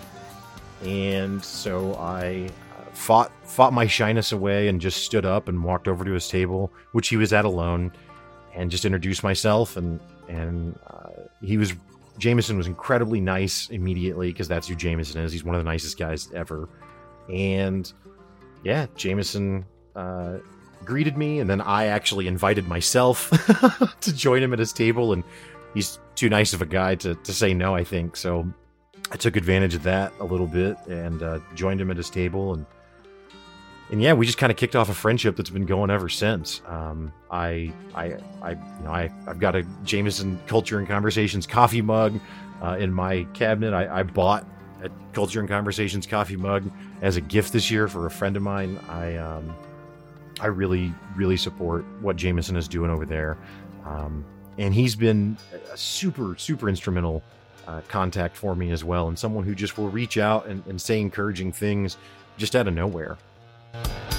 And 0.84 1.44
so 1.44 1.94
I 1.96 2.48
fought 2.92 3.32
fought 3.44 3.72
my 3.72 3.86
shyness 3.86 4.32
away 4.32 4.68
and 4.68 4.80
just 4.80 5.04
stood 5.04 5.24
up 5.24 5.48
and 5.48 5.62
walked 5.62 5.88
over 5.88 6.04
to 6.04 6.12
his 6.12 6.28
table, 6.28 6.72
which 6.92 7.08
he 7.08 7.16
was 7.16 7.32
at 7.32 7.44
alone, 7.44 7.92
and 8.54 8.70
just 8.70 8.84
introduced 8.84 9.22
myself. 9.22 9.76
And 9.76 10.00
and 10.28 10.78
uh, 10.86 11.10
he 11.42 11.56
was 11.56 11.74
Jameson 12.18 12.56
was 12.56 12.66
incredibly 12.66 13.20
nice 13.20 13.68
immediately 13.70 14.32
because 14.32 14.48
that's 14.48 14.68
who 14.68 14.74
Jameson 14.74 15.20
is. 15.22 15.32
He's 15.32 15.44
one 15.44 15.54
of 15.54 15.60
the 15.60 15.70
nicest 15.70 15.98
guys 15.98 16.30
ever. 16.34 16.68
And 17.28 17.90
yeah, 18.64 18.86
Jameson 18.96 19.64
uh, 19.96 20.38
greeted 20.84 21.16
me, 21.16 21.40
and 21.40 21.48
then 21.48 21.60
I 21.60 21.86
actually 21.86 22.26
invited 22.26 22.68
myself 22.68 23.30
to 24.00 24.12
join 24.14 24.42
him 24.42 24.52
at 24.52 24.58
his 24.58 24.72
table, 24.72 25.12
and 25.12 25.24
he's 25.74 25.98
too 26.14 26.28
nice 26.28 26.52
of 26.52 26.62
a 26.62 26.66
guy 26.66 26.94
to, 26.96 27.14
to 27.14 27.32
say 27.32 27.54
no, 27.54 27.74
I 27.74 27.84
think. 27.84 28.16
So 28.16 28.46
I 29.10 29.16
took 29.16 29.36
advantage 29.36 29.74
of 29.74 29.82
that 29.84 30.12
a 30.20 30.24
little 30.24 30.46
bit 30.46 30.76
and 30.86 31.22
uh, 31.22 31.40
joined 31.54 31.80
him 31.80 31.90
at 31.90 31.96
his 31.96 32.10
table, 32.10 32.54
and 32.54 32.66
and 33.92 34.00
yeah, 34.00 34.14
we 34.14 34.24
just 34.24 34.38
kind 34.38 34.50
of 34.50 34.56
kicked 34.56 34.74
off 34.74 34.88
a 34.88 34.94
friendship 34.94 35.36
that's 35.36 35.50
been 35.50 35.66
going 35.66 35.90
ever 35.90 36.08
since. 36.08 36.62
Um, 36.66 37.12
I, 37.30 37.70
I, 37.94 38.16
I, 38.40 38.50
you 38.52 38.84
know, 38.84 38.90
I, 38.90 39.12
I've 39.26 39.38
got 39.38 39.54
a 39.54 39.64
Jameson 39.84 40.40
Culture 40.46 40.78
and 40.78 40.88
Conversations 40.88 41.46
coffee 41.46 41.82
mug 41.82 42.18
uh, 42.62 42.78
in 42.80 42.90
my 42.90 43.24
cabinet. 43.34 43.74
I, 43.74 44.00
I 44.00 44.02
bought 44.02 44.46
a 44.82 44.88
Culture 45.12 45.40
and 45.40 45.48
Conversations 45.48 46.06
coffee 46.06 46.36
mug 46.36 46.70
as 47.02 47.18
a 47.18 47.20
gift 47.20 47.52
this 47.52 47.70
year 47.70 47.86
for 47.86 48.06
a 48.06 48.10
friend 48.10 48.34
of 48.34 48.42
mine. 48.42 48.80
I, 48.88 49.16
um, 49.16 49.54
I 50.40 50.46
really, 50.46 50.94
really 51.14 51.36
support 51.36 51.84
what 52.00 52.16
Jameson 52.16 52.56
is 52.56 52.68
doing 52.68 52.90
over 52.90 53.04
there. 53.04 53.36
Um, 53.84 54.24
and 54.56 54.72
he's 54.72 54.96
been 54.96 55.36
a 55.70 55.76
super, 55.76 56.34
super 56.38 56.70
instrumental 56.70 57.22
uh, 57.68 57.82
contact 57.88 58.38
for 58.38 58.56
me 58.56 58.70
as 58.70 58.84
well, 58.84 59.08
and 59.08 59.18
someone 59.18 59.44
who 59.44 59.54
just 59.54 59.76
will 59.76 59.90
reach 59.90 60.16
out 60.16 60.46
and, 60.46 60.66
and 60.66 60.80
say 60.80 60.98
encouraging 60.98 61.52
things 61.52 61.98
just 62.38 62.56
out 62.56 62.66
of 62.66 62.72
nowhere. 62.72 63.18
Thank 63.72 63.86
you. 63.86 64.11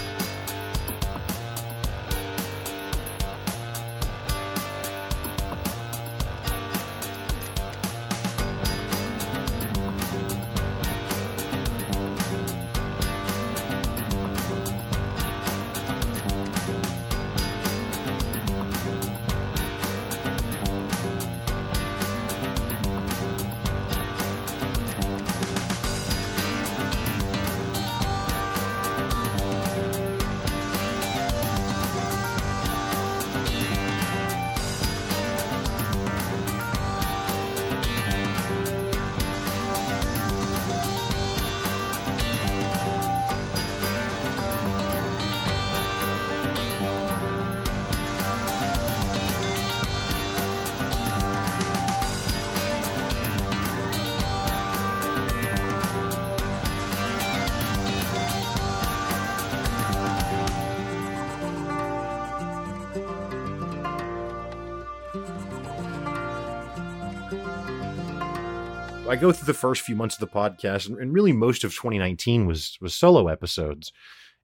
I 69.13 69.15
go 69.15 69.31
through 69.31 69.45
the 69.45 69.53
first 69.53 69.83
few 69.83 69.95
months 69.95 70.15
of 70.15 70.21
the 70.21 70.35
podcast, 70.35 70.89
and, 70.89 70.97
and 70.97 71.13
really 71.13 71.33
most 71.33 71.63
of 71.63 71.71
2019 71.71 72.47
was 72.47 72.79
was 72.81 72.95
solo 72.95 73.27
episodes, 73.27 73.93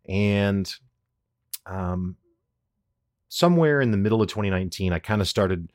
and 0.08 0.72
um, 1.66 2.18
somewhere 3.30 3.82
in 3.82 3.90
the 3.90 3.98
middle 3.98 4.22
of 4.22 4.28
2019, 4.28 4.94
I 4.94 5.00
kind 5.00 5.22
of 5.22 5.28
started 5.28 5.72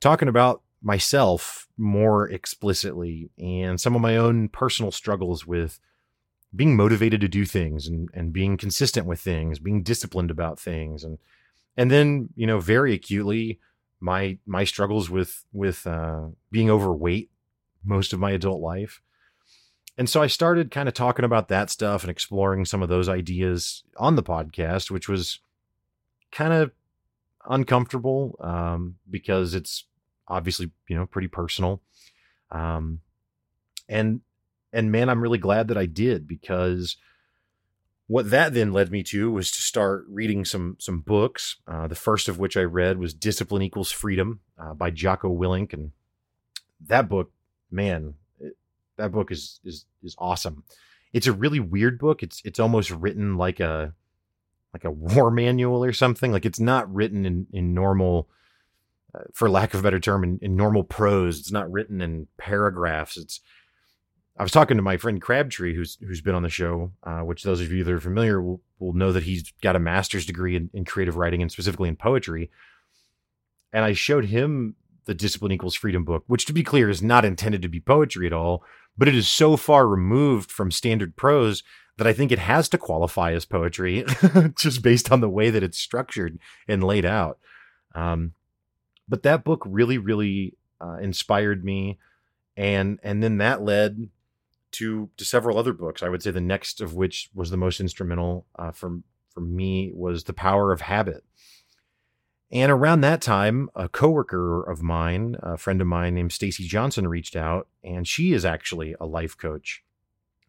talking 0.00 0.26
about 0.26 0.62
myself 0.82 1.68
more 1.76 2.28
explicitly 2.28 3.30
and 3.38 3.80
some 3.80 3.94
of 3.94 4.00
my 4.00 4.16
own 4.16 4.48
personal 4.48 4.90
struggles 4.90 5.46
with 5.46 5.78
being 6.54 6.74
motivated 6.74 7.20
to 7.20 7.28
do 7.28 7.44
things 7.44 7.86
and, 7.86 8.08
and 8.14 8.32
being 8.32 8.56
consistent 8.56 9.06
with 9.06 9.20
things, 9.20 9.60
being 9.60 9.84
disciplined 9.84 10.32
about 10.32 10.58
things. 10.58 11.04
And, 11.04 11.18
and 11.76 11.88
then, 11.88 12.30
you 12.34 12.48
know, 12.48 12.58
very 12.58 12.94
acutely, 12.94 13.60
my, 14.00 14.38
my 14.44 14.64
struggles 14.64 15.08
with, 15.08 15.44
with, 15.52 15.86
uh, 15.86 16.26
being 16.50 16.68
overweight 16.68 17.30
most 17.84 18.12
of 18.12 18.20
my 18.20 18.32
adult 18.32 18.60
life. 18.60 19.00
And 19.96 20.08
so 20.08 20.22
I 20.22 20.28
started 20.28 20.70
kind 20.70 20.88
of 20.88 20.94
talking 20.94 21.24
about 21.24 21.48
that 21.48 21.70
stuff 21.70 22.02
and 22.02 22.10
exploring 22.10 22.64
some 22.64 22.82
of 22.82 22.88
those 22.88 23.08
ideas 23.08 23.82
on 23.96 24.14
the 24.14 24.22
podcast, 24.22 24.90
which 24.90 25.08
was 25.08 25.40
kind 26.30 26.52
of 26.52 26.70
uncomfortable 27.48 28.36
um, 28.40 28.96
because 29.10 29.54
it's 29.54 29.84
obviously 30.28 30.70
you 30.88 30.96
know 30.96 31.06
pretty 31.06 31.28
personal. 31.28 31.82
Um, 32.50 33.00
and 33.88 34.20
and 34.72 34.92
man, 34.92 35.08
I'm 35.08 35.22
really 35.22 35.38
glad 35.38 35.68
that 35.68 35.78
I 35.78 35.86
did 35.86 36.28
because 36.28 36.96
what 38.06 38.30
that 38.30 38.54
then 38.54 38.72
led 38.72 38.90
me 38.90 39.02
to 39.04 39.30
was 39.30 39.50
to 39.50 39.60
start 39.62 40.04
reading 40.08 40.44
some 40.44 40.76
some 40.78 41.00
books. 41.00 41.56
Uh, 41.66 41.86
the 41.86 41.94
first 41.94 42.28
of 42.28 42.38
which 42.38 42.56
I 42.56 42.62
read 42.62 42.98
was 42.98 43.14
Discipline 43.14 43.62
Equals 43.62 43.90
Freedom 43.90 44.40
uh, 44.58 44.74
by 44.74 44.90
Jocko 44.90 45.28
Willink, 45.28 45.72
and 45.72 45.92
that 46.86 47.08
book 47.08 47.32
man, 47.70 48.14
it, 48.40 48.56
that 48.96 49.12
book 49.12 49.30
is 49.30 49.60
is 49.64 49.84
is 50.02 50.14
awesome. 50.18 50.64
It's 51.12 51.26
a 51.26 51.32
really 51.32 51.60
weird 51.60 51.98
book. 51.98 52.22
It's 52.22 52.42
it's 52.44 52.60
almost 52.60 52.90
written 52.90 53.36
like 53.36 53.60
a 53.60 53.94
like 54.72 54.84
a 54.84 54.90
war 55.14 55.30
manual 55.30 55.84
or 55.84 55.92
something. 55.92 56.32
Like 56.32 56.46
it's 56.46 56.60
not 56.60 56.92
written 56.92 57.24
in 57.24 57.46
in 57.52 57.74
normal, 57.74 58.28
uh, 59.14 59.24
for 59.32 59.50
lack 59.50 59.74
of 59.74 59.80
a 59.80 59.82
better 59.82 60.00
term, 60.00 60.24
in, 60.24 60.38
in 60.42 60.56
normal 60.56 60.84
prose. 60.84 61.38
It's 61.38 61.52
not 61.52 61.70
written 61.70 62.00
in 62.00 62.26
paragraphs. 62.36 63.16
It's 63.16 63.40
I 64.38 64.44
was 64.44 64.52
talking 64.52 64.76
to 64.76 64.82
my 64.82 64.96
friend 64.96 65.20
Crabtree, 65.20 65.74
who's 65.74 65.98
who's 66.00 66.20
been 66.20 66.36
on 66.36 66.44
the 66.44 66.48
show, 66.48 66.92
uh, 67.02 67.20
which 67.20 67.42
those 67.42 67.60
of 67.60 67.72
you 67.72 67.82
that 67.82 67.92
are 67.92 68.00
familiar 68.00 68.40
will, 68.40 68.60
will 68.78 68.92
know 68.92 69.10
that 69.10 69.24
he's 69.24 69.52
got 69.62 69.74
a 69.74 69.80
master's 69.80 70.26
degree 70.26 70.54
in, 70.54 70.70
in 70.72 70.84
creative 70.84 71.16
writing 71.16 71.42
and 71.42 71.50
specifically 71.50 71.88
in 71.88 71.96
poetry. 71.96 72.50
And 73.72 73.84
I 73.84 73.92
showed 73.94 74.26
him 74.26 74.76
the 75.08 75.14
Discipline 75.14 75.52
Equals 75.52 75.74
Freedom 75.74 76.04
book, 76.04 76.22
which 76.26 76.44
to 76.44 76.52
be 76.52 76.62
clear 76.62 76.90
is 76.90 77.02
not 77.02 77.24
intended 77.24 77.62
to 77.62 77.68
be 77.68 77.80
poetry 77.80 78.26
at 78.26 78.32
all, 78.34 78.62
but 78.96 79.08
it 79.08 79.14
is 79.14 79.26
so 79.26 79.56
far 79.56 79.88
removed 79.88 80.52
from 80.52 80.70
standard 80.70 81.16
prose 81.16 81.62
that 81.96 82.06
I 82.06 82.12
think 82.12 82.30
it 82.30 82.38
has 82.38 82.68
to 82.68 82.78
qualify 82.78 83.32
as 83.32 83.46
poetry 83.46 84.04
just 84.54 84.82
based 84.82 85.10
on 85.10 85.22
the 85.22 85.28
way 85.30 85.48
that 85.48 85.62
it's 85.62 85.78
structured 85.78 86.38
and 86.68 86.84
laid 86.84 87.06
out. 87.06 87.38
Um, 87.94 88.34
but 89.08 89.22
that 89.22 89.44
book 89.44 89.62
really, 89.66 89.96
really 89.96 90.58
uh, 90.78 90.98
inspired 90.98 91.64
me, 91.64 91.98
and 92.54 93.00
and 93.02 93.22
then 93.22 93.38
that 93.38 93.62
led 93.62 94.10
to 94.72 95.08
to 95.16 95.24
several 95.24 95.56
other 95.56 95.72
books. 95.72 96.02
I 96.02 96.10
would 96.10 96.22
say 96.22 96.32
the 96.32 96.40
next 96.40 96.82
of 96.82 96.94
which 96.94 97.30
was 97.34 97.48
the 97.48 97.56
most 97.56 97.80
instrumental 97.80 98.44
uh, 98.58 98.72
for 98.72 99.00
for 99.32 99.40
me 99.40 99.90
was 99.94 100.24
The 100.24 100.34
Power 100.34 100.70
of 100.70 100.82
Habit. 100.82 101.24
And 102.50 102.72
around 102.72 103.02
that 103.02 103.20
time, 103.20 103.68
a 103.74 103.88
coworker 103.88 104.62
of 104.62 104.82
mine, 104.82 105.36
a 105.42 105.58
friend 105.58 105.80
of 105.80 105.86
mine 105.86 106.14
named 106.14 106.32
Stacy 106.32 106.66
Johnson, 106.66 107.06
reached 107.06 107.36
out, 107.36 107.68
and 107.84 108.08
she 108.08 108.32
is 108.32 108.44
actually 108.44 108.94
a 108.98 109.06
life 109.06 109.36
coach. 109.36 109.84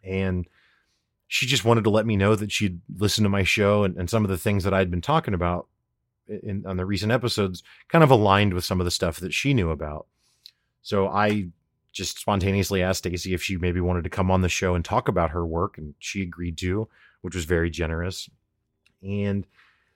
And 0.02 0.46
she 1.28 1.46
just 1.46 1.64
wanted 1.64 1.84
to 1.84 1.90
let 1.90 2.06
me 2.06 2.16
know 2.16 2.34
that 2.34 2.50
she'd 2.50 2.80
listened 2.96 3.26
to 3.26 3.30
my 3.30 3.42
show 3.42 3.84
and, 3.84 3.96
and 3.98 4.08
some 4.08 4.24
of 4.24 4.30
the 4.30 4.38
things 4.38 4.64
that 4.64 4.72
I'd 4.72 4.90
been 4.90 5.02
talking 5.02 5.34
about 5.34 5.68
in, 6.26 6.64
on 6.66 6.76
the 6.76 6.86
recent 6.86 7.12
episodes 7.12 7.62
kind 7.88 8.02
of 8.02 8.10
aligned 8.10 8.54
with 8.54 8.64
some 8.64 8.80
of 8.80 8.86
the 8.86 8.90
stuff 8.90 9.18
that 9.20 9.34
she 9.34 9.52
knew 9.52 9.70
about. 9.70 10.06
So 10.82 11.06
I 11.06 11.48
just 11.92 12.18
spontaneously 12.18 12.82
asked 12.82 13.00
Stacy 13.00 13.34
if 13.34 13.42
she 13.42 13.58
maybe 13.58 13.80
wanted 13.80 14.04
to 14.04 14.10
come 14.10 14.30
on 14.30 14.40
the 14.40 14.48
show 14.48 14.74
and 14.74 14.84
talk 14.84 15.08
about 15.08 15.30
her 15.30 15.44
work, 15.44 15.76
and 15.76 15.94
she 15.98 16.22
agreed 16.22 16.56
to, 16.58 16.88
which 17.20 17.34
was 17.34 17.44
very 17.44 17.68
generous. 17.68 18.30
And 19.02 19.46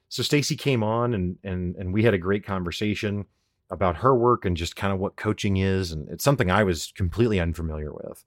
so 0.08 0.22
Stacy 0.22 0.56
came 0.56 0.82
on 0.82 1.14
and 1.14 1.38
and 1.42 1.76
and 1.76 1.92
we 1.92 2.04
had 2.04 2.14
a 2.14 2.18
great 2.18 2.44
conversation 2.44 3.26
about 3.70 3.96
her 3.96 4.14
work 4.14 4.44
and 4.44 4.56
just 4.56 4.76
kind 4.76 4.92
of 4.92 4.98
what 4.98 5.16
coaching 5.16 5.56
is 5.56 5.90
and 5.90 6.08
it's 6.08 6.24
something 6.24 6.50
I 6.50 6.64
was 6.64 6.92
completely 6.94 7.40
unfamiliar 7.40 7.92
with. 7.92 8.24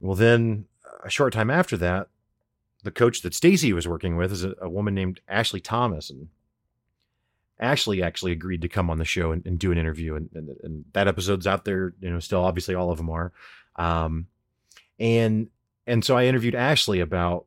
Well 0.00 0.16
then 0.16 0.66
a 1.04 1.10
short 1.10 1.32
time 1.32 1.50
after 1.50 1.76
that 1.76 2.08
the 2.82 2.90
coach 2.90 3.22
that 3.22 3.34
Stacy 3.34 3.72
was 3.72 3.86
working 3.86 4.16
with 4.16 4.32
is 4.32 4.44
a, 4.44 4.54
a, 4.60 4.68
woman 4.68 4.94
named 4.94 5.20
Ashley 5.28 5.60
Thomas 5.60 6.10
and 6.10 6.28
Ashley 7.60 8.02
actually 8.02 8.32
agreed 8.32 8.62
to 8.62 8.68
come 8.68 8.90
on 8.90 8.98
the 8.98 9.04
show 9.04 9.30
and, 9.30 9.46
and 9.46 9.58
do 9.58 9.70
an 9.70 9.78
interview 9.78 10.16
and, 10.16 10.28
and, 10.34 10.48
and, 10.64 10.84
that 10.92 11.06
episode's 11.06 11.46
out 11.46 11.64
there 11.64 11.94
you 12.00 12.10
know 12.10 12.18
still 12.18 12.44
obviously 12.44 12.74
all 12.74 12.90
of 12.90 12.98
them 12.98 13.10
are 13.10 13.32
um, 13.76 14.26
and 14.98 15.48
and 15.86 16.04
so 16.04 16.16
I 16.16 16.24
interviewed 16.24 16.54
Ashley 16.54 17.00
about 17.00 17.46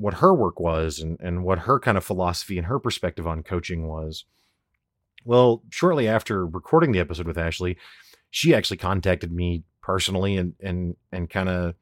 what 0.00 0.14
her 0.14 0.34
work 0.34 0.58
was 0.58 0.98
and, 0.98 1.18
and 1.20 1.44
what 1.44 1.60
her 1.60 1.78
kind 1.78 1.98
of 1.98 2.04
philosophy 2.04 2.56
and 2.56 2.66
her 2.66 2.78
perspective 2.78 3.26
on 3.26 3.42
coaching 3.42 3.86
was. 3.86 4.24
Well, 5.26 5.62
shortly 5.68 6.08
after 6.08 6.46
recording 6.46 6.92
the 6.92 7.00
episode 7.00 7.26
with 7.26 7.36
Ashley, 7.36 7.76
she 8.30 8.54
actually 8.54 8.78
contacted 8.78 9.30
me 9.30 9.64
personally 9.82 10.36
and 10.36 10.54
and 10.60 10.96
and 11.12 11.28
kind 11.28 11.50
of 11.50 11.74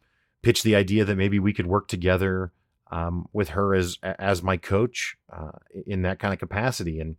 pitched 0.43 0.65
the 0.65 0.75
idea 0.75 1.05
that 1.05 1.17
maybe 1.17 1.39
we 1.39 1.53
could 1.53 1.67
work 1.67 1.87
together 1.87 2.53
um, 2.91 3.29
with 3.33 3.51
her 3.51 3.75
as 3.75 3.99
as 4.03 4.43
my 4.43 4.57
coach 4.57 5.17
uh, 5.33 5.53
in 5.87 6.03
that 6.03 6.19
kind 6.19 6.33
of 6.35 6.41
capacity. 6.41 6.99
And 6.99 7.13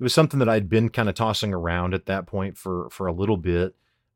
it 0.00 0.02
was 0.02 0.14
something 0.14 0.38
that 0.38 0.48
I'd 0.48 0.70
been 0.70 0.88
kind 0.88 1.10
of 1.10 1.14
tossing 1.14 1.52
around 1.52 1.92
at 1.92 2.06
that 2.06 2.26
point 2.26 2.56
for 2.56 2.88
for 2.90 3.06
a 3.06 3.12
little 3.12 3.36
bit. 3.36 3.74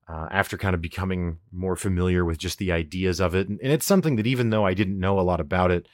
Uh, 0.08 0.28
after 0.30 0.56
kind 0.56 0.72
of 0.72 0.80
becoming 0.80 1.38
more 1.50 1.74
familiar 1.74 2.24
with 2.24 2.38
just 2.38 2.58
the 2.58 2.70
ideas 2.70 3.20
of 3.20 3.34
it. 3.34 3.48
And, 3.48 3.58
and, 3.60 3.72
it's 3.72 3.84
something 3.84 4.14
that 4.14 4.26
even 4.28 4.50
though 4.50 4.64
I 4.64 4.72
didn't 4.72 5.00
know 5.00 5.18
a 5.18 5.22
lot 5.22 5.40
about 5.40 5.72
it, 5.72 5.88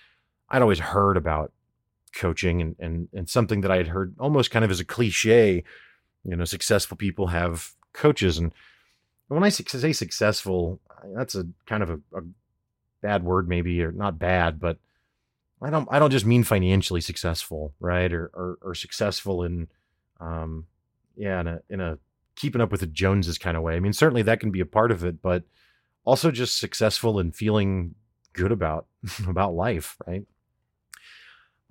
I'd 0.52 0.62
always 0.62 0.78
heard 0.78 1.16
about 1.16 1.50
coaching 2.14 2.60
and, 2.60 2.76
and, 2.78 3.08
and 3.14 3.28
something 3.28 3.62
that 3.62 3.70
I 3.70 3.78
had 3.78 3.88
heard 3.88 4.14
almost 4.20 4.50
kind 4.50 4.64
of 4.64 4.70
as 4.70 4.80
a 4.80 4.84
cliche, 4.84 5.64
you 6.24 6.36
know, 6.36 6.44
successful 6.44 6.96
people 6.96 7.28
have 7.28 7.72
coaches. 7.94 8.38
And 8.38 8.52
when 9.28 9.42
I 9.42 9.48
say 9.48 9.92
successful, 9.92 10.78
that's 11.16 11.34
a 11.34 11.46
kind 11.66 11.82
of 11.82 11.90
a, 11.90 11.94
a 12.14 12.20
bad 13.00 13.24
word, 13.24 13.48
maybe, 13.48 13.82
or 13.82 13.92
not 13.92 14.18
bad, 14.18 14.60
but 14.60 14.78
I 15.62 15.70
don't, 15.70 15.88
I 15.90 15.98
don't 15.98 16.10
just 16.10 16.26
mean 16.26 16.44
financially 16.44 17.00
successful, 17.00 17.72
right. 17.80 18.12
Or, 18.12 18.30
or, 18.34 18.58
or 18.60 18.74
successful 18.74 19.44
in, 19.44 19.68
um, 20.20 20.66
yeah, 21.16 21.40
in 21.40 21.46
a, 21.46 21.62
in 21.70 21.80
a 21.80 21.98
keeping 22.36 22.60
up 22.60 22.70
with 22.70 22.80
the 22.80 22.86
Joneses 22.86 23.38
kind 23.38 23.56
of 23.56 23.62
way. 23.62 23.74
I 23.74 23.80
mean, 23.80 23.92
certainly 23.92 24.22
that 24.22 24.40
can 24.40 24.50
be 24.50 24.60
a 24.60 24.66
part 24.66 24.90
of 24.90 25.02
it, 25.04 25.22
but 25.22 25.44
also 26.04 26.30
just 26.30 26.58
successful 26.58 27.18
in 27.18 27.32
feeling 27.32 27.94
good 28.32 28.52
about, 28.52 28.86
about 29.26 29.54
life, 29.54 29.96
right. 30.06 30.24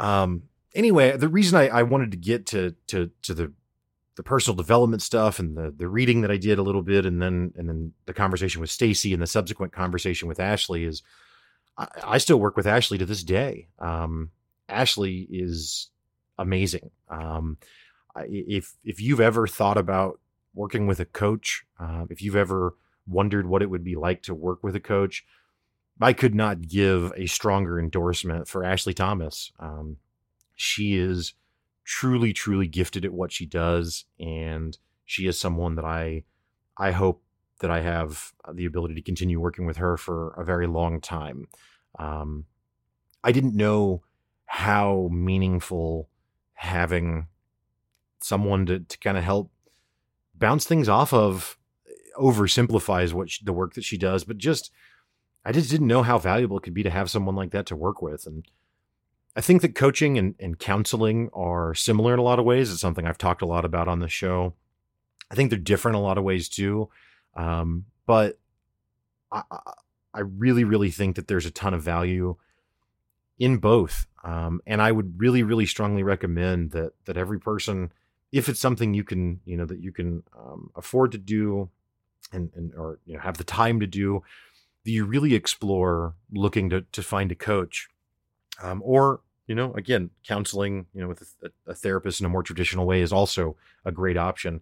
Um, 0.02 0.44
anyway, 0.74 1.16
the 1.16 1.30
reason 1.30 1.58
I, 1.58 1.68
I 1.68 1.84
wanted 1.84 2.12
to 2.12 2.18
get 2.18 2.48
to 2.48 2.76
to 2.88 3.12
to 3.22 3.34
the 3.34 3.54
the 4.16 4.24
personal 4.24 4.56
development 4.56 5.02
stuff 5.02 5.40
and 5.40 5.56
the 5.56 5.72
the 5.72 5.88
reading 5.88 6.22
that 6.22 6.32
I 6.32 6.38
did 6.38 6.60
a 6.60 6.64
little 6.64 6.82
bit, 6.82 7.06
and 7.06 7.22
then 7.22 7.54
and 7.56 7.70
then 7.70 7.94
the 8.08 8.14
conversation 8.14 8.60
with 8.60 8.72
Stacy 8.72 9.14
and 9.14 9.22
the 9.22 9.28
subsequent 9.28 9.72
conversation 9.72 10.28
with 10.28 10.40
Ashley 10.40 10.84
is 10.84 11.04
I, 11.78 11.88
I 12.04 12.18
still 12.18 12.40
work 12.40 12.58
with 12.58 12.68
Ashley 12.68 12.98
to 12.98 13.06
this 13.06 13.24
day. 13.24 13.68
Um, 13.80 14.32
Ashley 14.68 15.28
is 15.30 15.90
amazing. 16.38 16.90
Um, 17.08 17.58
if 18.16 18.74
if 18.84 19.00
you've 19.00 19.22
ever 19.22 19.46
thought 19.48 19.78
about 19.78 20.20
working 20.54 20.88
with 20.88 21.00
a 21.00 21.06
coach, 21.06 21.64
uh, 21.80 22.06
if 22.10 22.22
you've 22.22 22.36
ever 22.36 22.76
wondered 23.08 23.48
what 23.48 23.62
it 23.62 23.70
would 23.70 23.84
be 23.84 23.96
like 23.96 24.24
to 24.24 24.34
work 24.34 24.64
with 24.64 24.76
a 24.76 24.80
coach, 24.80 25.24
I 26.04 26.14
could 26.14 26.36
not 26.36 26.68
give 26.68 27.12
a 27.16 27.28
stronger 27.28 27.80
endorsement 27.80 28.48
for 28.48 28.64
Ashley 28.64 28.94
Thomas. 28.94 29.52
Um, 29.60 29.98
she 30.56 30.96
is 30.96 31.34
truly, 31.84 32.34
truly 32.34 32.68
gifted 32.68 33.06
at 33.06 33.14
what 33.14 33.32
she 33.32 33.46
does, 33.46 34.06
and 34.20 34.78
she 35.06 35.28
is 35.28 35.40
someone 35.40 35.76
that 35.76 35.86
I, 35.86 36.24
I 36.78 36.92
hope 36.92 37.24
that 37.60 37.70
I 37.70 37.82
have 37.82 38.34
the 38.52 38.66
ability 38.66 38.96
to 38.96 39.02
continue 39.02 39.40
working 39.40 39.66
with 39.66 39.78
her 39.78 39.98
for 39.98 40.30
a 40.32 40.44
very 40.44 40.68
long 40.68 41.02
time. 41.02 41.48
Um, 42.00 42.46
I 43.24 43.32
didn't 43.32 43.56
know 43.56 44.04
how 44.46 45.10
meaningful 45.12 46.10
having 46.54 47.28
someone 48.20 48.66
to, 48.66 48.80
to 48.80 48.98
kind 49.00 49.18
of 49.18 49.24
help 49.24 49.52
bounce 50.36 50.66
things 50.66 50.90
off 50.90 51.14
of 51.14 51.58
oversimplifies 52.18 53.14
what 53.14 53.30
she, 53.30 53.46
the 53.46 53.54
work 53.54 53.74
that 53.76 53.84
she 53.84 53.98
does, 53.98 54.24
but 54.24 54.38
just 54.38 54.72
I 55.43 55.51
just 55.51 55.69
didn't 55.69 55.88
know 55.88 56.04
how 56.04 56.17
valuable 56.17 56.58
it 56.58 56.63
could 56.63 56.73
be 56.73 56.84
to 56.84 56.89
have 56.89 57.10
someone 57.10 57.36
like 57.36 57.51
that 57.51 57.65
to 57.67 57.75
work 57.75 58.01
with. 58.01 58.27
And 58.27 58.45
I 59.36 59.41
think 59.41 59.62
that 59.62 59.75
coaching 59.75 60.17
and, 60.17 60.36
and 60.39 60.60
counseling 60.60 61.30
are 61.34 61.73
similar 61.73 62.13
in 62.13 62.19
a 62.19 62.23
lot 62.23 62.39
of 62.39 62.45
ways. 62.45 62.71
It's 62.71 62.82
something 62.82 63.08
I've 63.08 63.17
talked 63.17 63.41
a 63.41 63.47
lot 63.47 63.65
about 63.65 63.88
on 63.88 63.99
the 63.99 64.08
show. 64.08 64.54
I 65.32 65.36
think 65.36 65.49
they're 65.49 65.60
different 65.60 65.97
a 65.97 66.01
lot 66.01 66.17
of 66.17 66.23
ways 66.23 66.49
too. 66.49 66.89
Um, 67.36 67.86
but 68.06 68.38
I, 69.32 69.43
I 70.13 70.19
really, 70.19 70.63
really 70.63 70.91
think 70.91 71.15
that 71.15 71.27
there's 71.27 71.45
a 71.45 71.51
ton 71.51 71.73
of 71.73 71.82
value 71.82 72.36
in 73.39 73.58
both. 73.58 74.08
Um, 74.23 74.62
and 74.67 74.82
I 74.82 74.91
would 74.91 75.19
really, 75.19 75.43
really 75.43 75.65
strongly 75.65 76.04
recommend 76.04 76.71
that 76.71 76.93
that 77.06 77.17
every 77.17 77.39
person, 77.39 77.91
if 78.32 78.49
it's 78.49 78.60
something 78.60 78.93
you 78.93 79.04
can, 79.04 79.39
you 79.45 79.58
know, 79.58 79.65
that 79.65 79.80
you 79.80 79.91
can 79.91 80.23
um, 80.38 80.69
afford 80.75 81.12
to 81.13 81.17
do, 81.17 81.69
and, 82.32 82.51
and 82.56 82.75
or 82.75 82.99
you 83.06 83.15
know 83.15 83.21
have 83.21 83.38
the 83.38 83.43
time 83.43 83.80
to 83.80 83.88
do, 83.88 84.21
that 84.84 84.91
you 84.91 85.06
really 85.06 85.34
explore 85.34 86.15
looking 86.32 86.70
to, 86.70 86.82
to 86.91 87.04
find 87.04 87.32
a 87.32 87.36
coach? 87.36 87.89
Um, 88.62 88.82
or 88.84 89.22
you 89.48 89.56
know 89.56 89.74
again 89.74 90.12
counseling 90.26 90.86
you 90.94 91.02
know 91.02 91.08
with 91.08 91.36
a, 91.44 91.72
a, 91.72 91.74
therapist 91.74 92.22
in 92.22 92.26
a 92.26 92.30
more 92.30 92.44
traditional 92.44 92.86
way 92.86 93.02
is 93.02 93.12
also 93.12 93.58
a 93.84 93.91
great 93.91 94.17
option. 94.17 94.62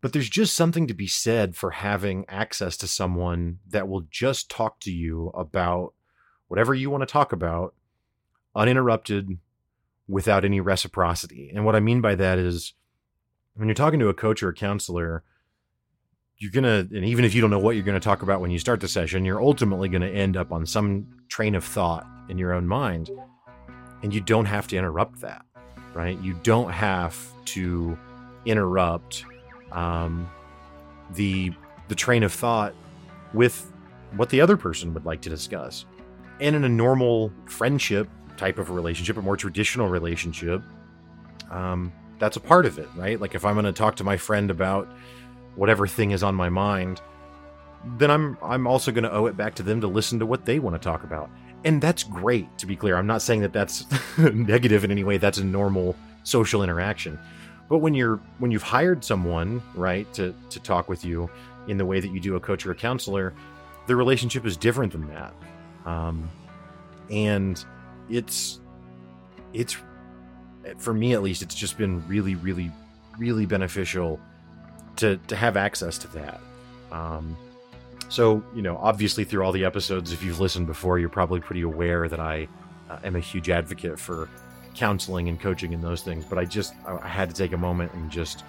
But 0.00 0.12
there's 0.12 0.28
just 0.28 0.54
something 0.54 0.86
to 0.86 0.94
be 0.94 1.06
said 1.06 1.56
for 1.56 1.70
having 1.70 2.26
access 2.28 2.76
to 2.76 2.86
someone 2.86 3.58
that 3.66 3.88
will 3.88 4.02
just 4.10 4.50
talk 4.50 4.78
to 4.80 4.92
you 4.92 5.28
about 5.28 5.94
whatever 6.48 6.74
you 6.74 6.90
want 6.90 7.00
to 7.00 7.12
talk 7.12 7.32
about 7.32 7.74
uninterrupted 8.54 9.38
without 10.06 10.44
any 10.44 10.60
reciprocity. 10.60 11.50
And 11.54 11.64
what 11.64 11.74
i 11.74 11.80
mean 11.80 12.00
by 12.00 12.14
that 12.14 12.38
is 12.38 12.74
when 13.54 13.68
you're 13.68 13.74
talking 13.74 14.00
to 14.00 14.08
a 14.08 14.14
coach 14.14 14.42
or 14.42 14.50
a 14.50 14.54
counselor 14.54 15.24
you're 16.38 16.50
gonna 16.50 16.86
and 16.92 17.04
even 17.04 17.24
if 17.24 17.34
you 17.34 17.40
don't 17.40 17.50
know 17.50 17.58
what 17.58 17.76
you're 17.76 17.84
gonna 17.84 18.00
talk 18.00 18.22
about 18.22 18.40
when 18.40 18.50
you 18.50 18.58
start 18.58 18.80
the 18.80 18.88
session 18.88 19.24
you're 19.24 19.40
ultimately 19.40 19.88
gonna 19.88 20.06
end 20.06 20.36
up 20.36 20.52
on 20.52 20.66
some 20.66 21.06
train 21.28 21.54
of 21.54 21.64
thought 21.64 22.06
in 22.28 22.38
your 22.38 22.52
own 22.52 22.66
mind 22.66 23.10
and 24.02 24.12
you 24.12 24.20
don't 24.20 24.46
have 24.46 24.66
to 24.66 24.76
interrupt 24.76 25.20
that 25.20 25.44
right? 25.94 26.20
You 26.20 26.34
don't 26.42 26.70
have 26.70 27.16
to 27.46 27.96
interrupt 28.44 29.24
um, 29.72 30.28
the 31.12 31.52
the 31.88 31.94
train 31.94 32.22
of 32.22 32.32
thought 32.32 32.74
with 33.32 33.72
what 34.16 34.28
the 34.28 34.40
other 34.40 34.56
person 34.56 34.92
would 34.94 35.04
like 35.04 35.20
to 35.22 35.30
discuss. 35.30 35.86
And 36.40 36.56
in 36.56 36.64
a 36.64 36.68
normal 36.68 37.32
friendship 37.46 38.08
type 38.36 38.58
of 38.58 38.70
relationship 38.70 39.16
a 39.16 39.22
more 39.22 39.36
traditional 39.36 39.88
relationship 39.88 40.60
um, 41.50 41.92
that's 42.18 42.36
a 42.36 42.40
part 42.40 42.66
of 42.66 42.78
it 42.78 42.88
right? 42.96 43.20
Like 43.20 43.36
if 43.36 43.44
i'm 43.44 43.54
going 43.54 43.64
to 43.64 43.72
talk 43.72 43.94
to 43.96 44.04
my 44.04 44.16
friend 44.16 44.50
about 44.50 44.88
whatever 45.56 45.86
thing 45.86 46.10
is 46.10 46.22
on 46.22 46.34
my 46.34 46.48
mind, 46.48 47.00
then 47.98 48.10
I'm 48.10 48.38
I'm 48.42 48.66
also 48.66 48.90
going 48.92 49.04
to 49.04 49.12
owe 49.12 49.26
it 49.26 49.36
back 49.36 49.54
to 49.56 49.62
them 49.62 49.80
to 49.80 49.86
listen 49.86 50.18
to 50.18 50.26
what 50.26 50.44
they 50.44 50.58
want 50.58 50.74
to 50.74 50.80
talk 50.80 51.04
about. 51.04 51.30
And 51.64 51.80
that's 51.80 52.02
great, 52.02 52.58
to 52.58 52.66
be 52.66 52.76
clear. 52.76 52.96
I'm 52.96 53.06
not 53.06 53.22
saying 53.22 53.40
that 53.40 53.52
that's 53.52 53.86
negative 54.18 54.84
in 54.84 54.90
any 54.90 55.04
way. 55.04 55.16
That's 55.18 55.38
a 55.38 55.44
normal 55.44 55.96
social 56.22 56.62
interaction. 56.62 57.18
But 57.68 57.78
when 57.78 57.94
you're 57.94 58.20
when 58.38 58.50
you've 58.50 58.62
hired 58.62 59.04
someone, 59.04 59.62
right, 59.74 60.10
to 60.14 60.34
to 60.50 60.60
talk 60.60 60.88
with 60.88 61.04
you 61.04 61.30
in 61.68 61.78
the 61.78 61.86
way 61.86 62.00
that 62.00 62.08
you 62.08 62.20
do 62.20 62.36
a 62.36 62.40
coach 62.40 62.66
or 62.66 62.72
a 62.72 62.74
counselor, 62.74 63.32
the 63.86 63.96
relationship 63.96 64.44
is 64.44 64.56
different 64.56 64.92
than 64.92 65.08
that. 65.08 65.34
Um, 65.86 66.28
and 67.10 67.64
it's 68.08 68.60
it's 69.52 69.76
for 70.78 70.94
me 70.94 71.12
at 71.12 71.22
least, 71.22 71.42
it's 71.42 71.54
just 71.54 71.76
been 71.76 72.06
really, 72.08 72.34
really, 72.36 72.70
really 73.18 73.46
beneficial 73.46 74.18
to 74.96 75.16
to 75.28 75.36
have 75.36 75.56
access 75.56 75.98
to 75.98 76.08
that. 76.08 76.40
Um, 76.92 77.36
so 78.08 78.42
you 78.54 78.62
know, 78.62 78.76
obviously 78.76 79.24
through 79.24 79.44
all 79.44 79.52
the 79.52 79.64
episodes, 79.64 80.12
if 80.12 80.22
you've 80.22 80.40
listened 80.40 80.66
before, 80.66 80.98
you're 80.98 81.08
probably 81.08 81.40
pretty 81.40 81.62
aware 81.62 82.08
that 82.08 82.20
I 82.20 82.48
uh, 82.90 82.98
am 83.04 83.16
a 83.16 83.20
huge 83.20 83.50
advocate 83.50 83.98
for 83.98 84.28
counseling 84.74 85.28
and 85.28 85.40
coaching 85.40 85.72
and 85.74 85.82
those 85.82 86.02
things. 86.02 86.24
But 86.24 86.38
I 86.38 86.44
just 86.44 86.74
I 86.86 87.08
had 87.08 87.28
to 87.30 87.34
take 87.34 87.52
a 87.52 87.58
moment 87.58 87.92
and 87.94 88.10
just 88.10 88.44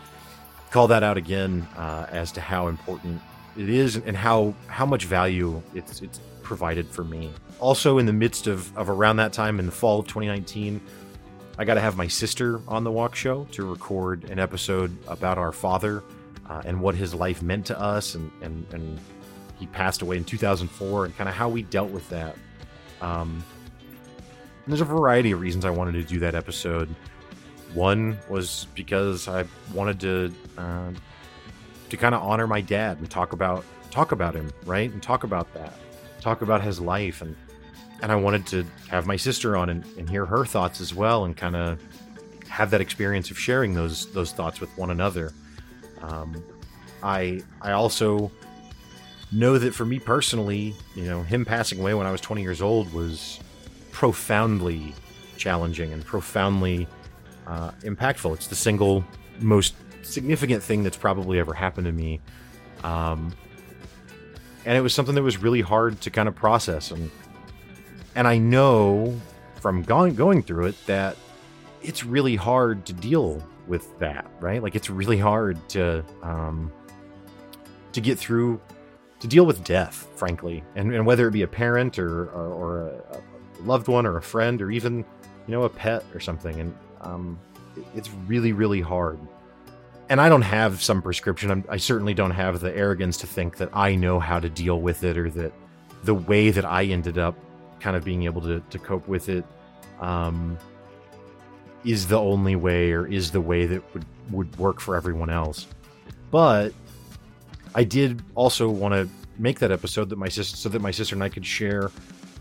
call 0.72 0.88
that 0.88 1.04
out 1.04 1.18
again 1.18 1.68
uh, 1.78 2.08
as 2.12 2.32
to 2.34 2.42
how 2.42 2.68
important 2.68 3.22
it 3.58 3.70
is 3.70 3.96
and 3.96 4.16
how 4.16 4.54
how 4.68 4.86
much 4.86 5.06
value 5.06 5.62
it's 5.74 6.02
it's 6.02 6.20
provided 6.44 6.88
for 6.88 7.04
me. 7.04 7.32
Also, 7.60 7.98
in 7.98 8.06
the 8.06 8.14
midst 8.14 8.48
of, 8.48 8.76
of 8.78 8.90
around 8.90 9.18
that 9.18 9.34
time 9.34 9.60
in 9.60 9.66
the 9.66 9.72
fall 9.72 10.00
of 10.00 10.08
2019, 10.08 10.82
I 11.58 11.66
got 11.66 11.76
to 11.76 11.82
have 11.82 11.96
my 11.96 12.08
sister 12.08 12.62
on 12.68 12.84
the 12.84 12.92
walk 12.92 13.16
show 13.16 13.46
to 13.52 13.66
record 13.68 14.30
an 14.30 14.40
episode 14.40 14.96
about 15.08 15.38
our 15.38 15.52
father 15.52 16.04
uh, 16.50 16.62
and 16.66 16.80
what 16.82 16.96
his 16.96 17.14
life 17.14 17.42
meant 17.42 17.66
to 17.68 17.80
us. 17.80 18.16
And, 18.16 18.32
and, 18.42 18.66
and 18.74 19.00
he 19.60 19.68
passed 19.68 20.02
away 20.02 20.18
in 20.18 20.24
2004 20.24 21.06
and 21.06 21.18
kind 21.18 21.30
of 21.30 21.36
how 21.36 21.50
we 21.50 21.64
dealt 21.64 21.90
with 21.90 22.08
that. 22.10 22.36
Um, 23.02 23.44
there's 24.68 24.82
a 24.82 24.86
variety 24.86 25.32
of 25.32 25.42
reasons 25.42 25.66
I 25.66 25.70
wanted 25.70 25.94
to 25.94 26.04
do 26.04 26.20
that 26.20 26.36
episode. 26.36 26.94
One 27.74 28.18
was 28.30 28.68
because 28.74 29.28
I 29.28 29.46
wanted 29.74 30.00
to 30.00 30.34
uh, 30.58 30.92
to 31.90 31.98
kind 31.98 32.16
of 32.16 32.24
honor 32.24 32.48
my 32.48 32.62
dad 32.62 32.98
and 32.98 33.10
talk 33.10 33.34
about 33.34 33.64
talk 33.92 34.12
about 34.12 34.34
him, 34.34 34.52
right? 34.66 34.92
And 34.92 35.04
talk 35.04 35.24
about 35.24 35.54
that, 35.54 35.74
talk 36.20 36.42
about 36.42 36.62
his 36.64 36.80
life 36.80 37.22
and 37.22 37.36
and 38.02 38.12
I 38.12 38.16
wanted 38.16 38.46
to 38.48 38.66
have 38.90 39.08
my 39.08 39.16
sister 39.16 39.56
on 39.56 39.70
and, 39.70 39.86
and 39.98 40.10
hear 40.10 40.26
her 40.26 40.46
thoughts 40.46 40.82
as 40.82 40.94
well, 40.94 41.26
and 41.26 41.36
kind 41.36 41.56
of 41.56 41.82
have 42.48 42.72
that 42.72 42.82
experience 42.82 43.32
of 43.32 43.40
sharing 43.40 43.74
those 43.74 44.08
those 44.14 44.32
thoughts 44.32 44.60
with 44.60 44.76
one 44.78 44.92
another. 44.92 45.34
Um, 46.10 46.44
I 47.04 47.42
I 47.62 47.72
also 47.72 48.32
know 49.32 49.58
that 49.58 49.74
for 49.74 49.86
me 49.86 50.00
personally, 50.00 50.76
you 50.96 51.04
know, 51.04 51.24
him 51.24 51.46
passing 51.46 51.80
away 51.80 51.94
when 51.94 52.08
I 52.08 52.12
was 52.12 52.22
20 52.22 52.42
years 52.42 52.62
old 52.62 52.92
was 52.94 53.40
profoundly 53.92 54.94
challenging 55.38 55.94
and 55.94 56.06
profoundly 56.06 56.88
uh, 57.48 57.72
impactful. 57.82 58.34
It's 58.34 58.48
the 58.48 58.56
single 58.56 59.04
most 59.40 59.76
significant 60.04 60.64
thing 60.64 60.84
that's 60.84 60.98
probably 60.98 61.40
ever 61.40 61.54
happened 61.54 61.86
to 61.86 61.92
me. 61.92 62.22
Um, 62.84 63.34
and 64.66 64.78
it 64.78 64.82
was 64.82 64.94
something 64.94 65.16
that 65.16 65.24
was 65.24 65.38
really 65.38 65.62
hard 65.62 66.02
to 66.02 66.10
kind 66.10 66.28
of 66.28 66.36
process 66.36 66.92
and 66.92 67.10
and 68.16 68.28
I 68.28 68.38
know 68.38 69.20
from 69.60 69.84
going 69.84 70.16
going 70.16 70.42
through 70.42 70.68
it 70.68 70.86
that 70.86 71.18
it's 71.82 72.04
really 72.04 72.36
hard 72.36 72.86
to 72.88 72.94
deal 72.94 73.44
with 73.68 73.98
that, 74.00 74.26
right? 74.40 74.62
Like 74.62 74.76
it's 74.76 74.90
really 74.90 75.18
hard 75.18 75.58
to 75.70 76.04
um, 76.22 76.72
to 77.92 78.02
get 78.02 78.20
through 78.20 78.60
to 79.20 79.28
deal 79.28 79.46
with 79.46 79.64
death, 79.64 80.08
frankly, 80.16 80.64
and, 80.76 80.94
and 80.94 81.06
whether 81.06 81.28
it 81.28 81.32
be 81.32 81.44
a 81.44 81.48
parent 81.48 81.98
or 81.98 82.26
or, 82.30 82.48
or 82.48 82.88
a, 82.88 83.18
a, 83.18 83.22
loved 83.62 83.88
one 83.88 84.06
or 84.06 84.18
a 84.18 84.22
friend 84.22 84.62
or 84.62 84.70
even 84.70 84.98
you 84.98 85.52
know 85.52 85.64
a 85.64 85.70
pet 85.70 86.04
or 86.14 86.20
something, 86.20 86.60
and 86.60 86.76
um, 87.02 87.40
it's 87.96 88.10
really 88.28 88.52
really 88.52 88.82
hard. 88.82 89.20
And 90.08 90.22
I 90.22 90.30
don't 90.30 90.44
have 90.44 90.84
some 90.84 91.02
prescription. 91.02 91.50
I'm, 91.50 91.66
I 91.68 91.78
certainly 91.78 92.14
don't 92.14 92.32
have 92.32 92.60
the 92.60 92.76
arrogance 92.76 93.18
to 93.18 93.28
think 93.28 93.58
that 93.58 93.70
I 93.74 93.96
know 93.96 94.20
how 94.20 94.40
to 94.40 94.50
deal 94.50 94.80
with 94.80 95.04
it 95.04 95.18
or 95.18 95.32
that 95.32 95.52
the 96.04 96.14
way 96.14 96.52
that 96.52 96.64
I 96.64 96.84
ended 96.84 97.18
up 97.18 97.36
kind 97.80 97.96
of 97.96 98.04
being 98.04 98.24
able 98.24 98.42
to, 98.42 98.60
to 98.70 98.78
cope 98.78 99.08
with 99.08 99.30
it 99.30 99.44
um, 100.00 100.58
is 101.86 102.08
the 102.08 102.20
only 102.20 102.56
way 102.56 102.92
or 102.92 103.06
is 103.06 103.32
the 103.32 103.42
way 103.42 103.66
that 103.66 103.94
would, 103.94 104.06
would 104.32 104.56
work 104.58 104.80
for 104.80 104.96
everyone 104.96 105.30
else. 105.30 105.68
But 106.32 106.74
I 107.74 107.84
did 107.84 108.22
also 108.34 108.70
want 108.70 108.94
to 108.94 109.10
make 109.38 109.60
that 109.60 109.72
episode 109.72 110.10
that 110.10 110.18
my 110.18 110.30
sister 110.30 110.56
so 110.58 110.70
that 110.70 110.82
my 110.82 110.92
sister 110.92 111.16
and 111.16 111.24
I 111.24 111.30
could 111.30 111.46
share 111.46 111.92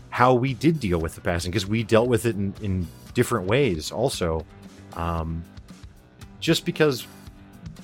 how 0.09 0.33
we 0.33 0.53
did 0.53 0.79
deal 0.79 0.99
with 0.99 1.15
the 1.15 1.21
passing 1.21 1.51
because 1.51 1.65
we 1.65 1.83
dealt 1.83 2.07
with 2.07 2.25
it 2.25 2.35
in, 2.35 2.53
in 2.61 2.87
different 3.13 3.47
ways 3.47 3.91
also. 3.91 4.45
Um, 4.93 5.43
just 6.39 6.65
because 6.65 7.05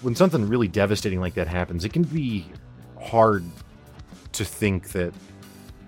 when 0.02 0.16
something 0.16 0.48
really 0.48 0.68
devastating 0.68 1.20
like 1.20 1.34
that 1.34 1.48
happens, 1.48 1.84
it 1.84 1.92
can 1.94 2.04
be 2.04 2.46
hard 3.00 3.44
to 4.32 4.46
think 4.46 4.90
that 4.90 5.14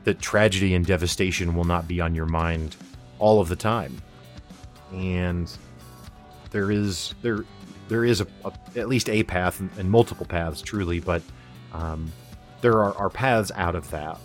that 0.03 0.19
tragedy 0.19 0.73
and 0.73 0.85
devastation 0.85 1.55
will 1.55 1.63
not 1.63 1.87
be 1.87 2.01
on 2.01 2.13
your 2.13 2.25
mind 2.25 2.75
all 3.19 3.39
of 3.39 3.47
the 3.47 3.55
time. 3.55 4.01
And 4.93 5.51
there 6.51 6.71
is 6.71 7.15
there 7.21 7.45
there 7.87 8.05
is 8.05 8.21
a, 8.21 8.27
a 8.45 8.53
at 8.75 8.87
least 8.87 9.09
a 9.09 9.23
path 9.23 9.59
and, 9.59 9.69
and 9.77 9.89
multiple 9.89 10.25
paths 10.25 10.61
truly, 10.61 10.99
but 10.99 11.21
um, 11.73 12.11
there 12.61 12.83
are, 12.83 12.95
are 12.97 13.09
paths 13.09 13.51
out 13.55 13.75
of 13.75 13.89
that. 13.91 14.19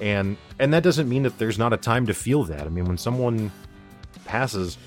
And 0.00 0.36
and 0.58 0.72
that 0.72 0.82
doesn't 0.82 1.08
mean 1.08 1.24
that 1.24 1.38
there's 1.38 1.58
not 1.58 1.72
a 1.72 1.76
time 1.76 2.06
to 2.06 2.14
feel 2.14 2.44
that. 2.44 2.62
I 2.62 2.68
mean, 2.68 2.84
when 2.84 2.98
someone 2.98 3.50
passes, 4.24 4.78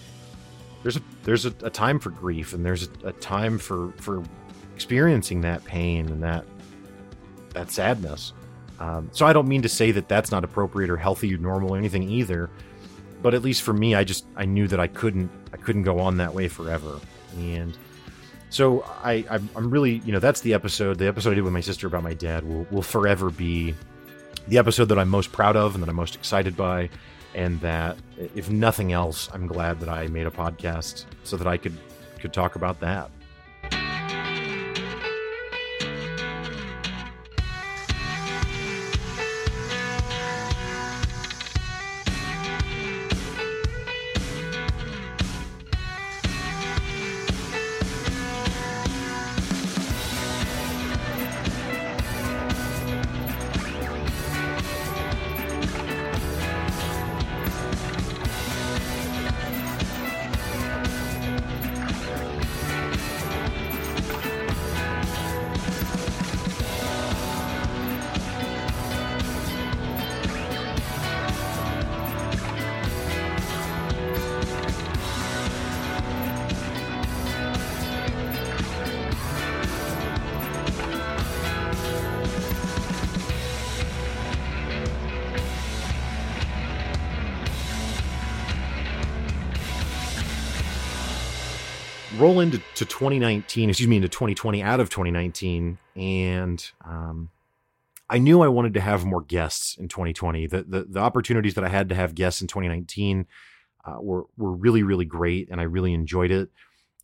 there's 0.82 0.98
a 0.98 1.02
there's 1.24 1.46
a, 1.46 1.54
a 1.64 1.70
time 1.70 2.00
for 2.00 2.10
grief 2.10 2.54
and 2.54 2.66
there's 2.66 2.88
a, 3.04 3.10
a 3.10 3.14
time 3.14 3.58
for 3.58 3.92
for 3.98 4.24
experiencing 4.74 5.42
that 5.42 5.64
pain 5.66 6.08
and 6.08 6.24
that 6.24 6.46
that 7.54 7.70
sadness. 7.72 8.34
Um, 8.80 9.10
so 9.12 9.28
I 9.28 9.34
don't 9.34 9.48
mean 9.48 9.62
to 9.62 9.70
say 9.70 9.92
that 9.92 10.08
that's 10.08 10.32
not 10.32 10.44
appropriate 10.44 10.90
or 10.90 10.98
healthy 10.98 11.34
or 11.36 11.38
normal 11.38 11.76
or 11.76 11.78
anything 11.78 12.10
either, 12.10 12.50
but 13.22 13.34
at 13.34 13.42
least 13.42 13.62
for 13.62 13.74
me, 13.74 13.96
I 13.96 14.04
just 14.04 14.26
I 14.36 14.46
knew 14.46 14.68
that 14.68 14.80
I 14.80 14.88
couldn't 14.88 15.30
I 15.54 15.58
couldn't 15.58 15.84
go 15.84 16.00
on 16.00 16.18
that 16.18 16.34
way 16.34 16.48
forever, 16.48 17.00
and 17.38 17.78
so 18.50 18.84
I 19.04 19.26
I'm 19.56 19.70
really 19.70 20.02
you 20.06 20.12
know 20.12 20.20
that's 20.20 20.42
the 20.42 20.54
episode 20.54 20.98
the 20.98 21.08
episode 21.08 21.32
I 21.32 21.36
did 21.36 21.44
with 21.44 21.54
my 21.54 21.62
sister 21.62 21.88
about 21.88 22.04
my 22.04 22.14
dad 22.14 22.44
will 22.44 22.66
will 22.72 22.82
forever 22.82 23.30
be 23.30 23.76
the 24.48 24.58
episode 24.58 24.86
that 24.86 24.98
I'm 24.98 25.10
most 25.10 25.32
proud 25.32 25.56
of 25.56 25.76
and 25.76 25.84
that 25.84 25.90
I'm 25.90 25.96
most 25.96 26.16
excited 26.16 26.58
by, 26.58 26.90
and 27.36 27.60
that 27.62 27.98
if 28.36 28.50
nothing 28.50 28.92
else, 28.92 29.30
I'm 29.34 29.48
glad 29.48 29.80
that 29.82 29.90
I 29.90 30.08
made 30.08 30.28
a 30.28 30.32
podcast 30.32 31.06
so 31.24 31.38
that 31.38 31.48
I 31.48 31.58
could 31.58 31.78
could 32.20 32.34
talk 32.34 32.56
about 32.56 32.80
that. 32.82 33.10
To 92.82 92.86
2019, 92.86 93.70
excuse 93.70 93.88
me, 93.88 93.98
into 93.98 94.10
2020 94.10 94.64
out 94.64 94.80
of 94.80 94.90
2019, 94.90 95.78
and 95.96 96.72
um, 96.84 97.30
I 98.10 98.18
knew 98.18 98.42
I 98.42 98.48
wanted 98.48 98.74
to 98.74 98.82
have 98.82 99.06
more 99.06 99.22
guests 99.22 99.78
in 99.78 99.88
2020. 99.88 100.48
The, 100.48 100.64
the, 100.64 100.88
the 100.90 101.00
opportunities 101.00 101.54
that 101.54 101.64
I 101.64 101.70
had 101.70 101.90
to 101.90 101.96
have 101.96 102.16
guests 102.16 102.42
in 102.42 102.48
2019 102.48 103.28
uh, 103.86 103.98
were 104.00 104.26
were 104.36 104.52
really 104.52 104.82
really 104.82 105.06
great, 105.06 105.50
and 105.52 105.62
I 105.62 105.66
really 105.66 105.94
enjoyed 105.94 106.32
it. 106.32 106.50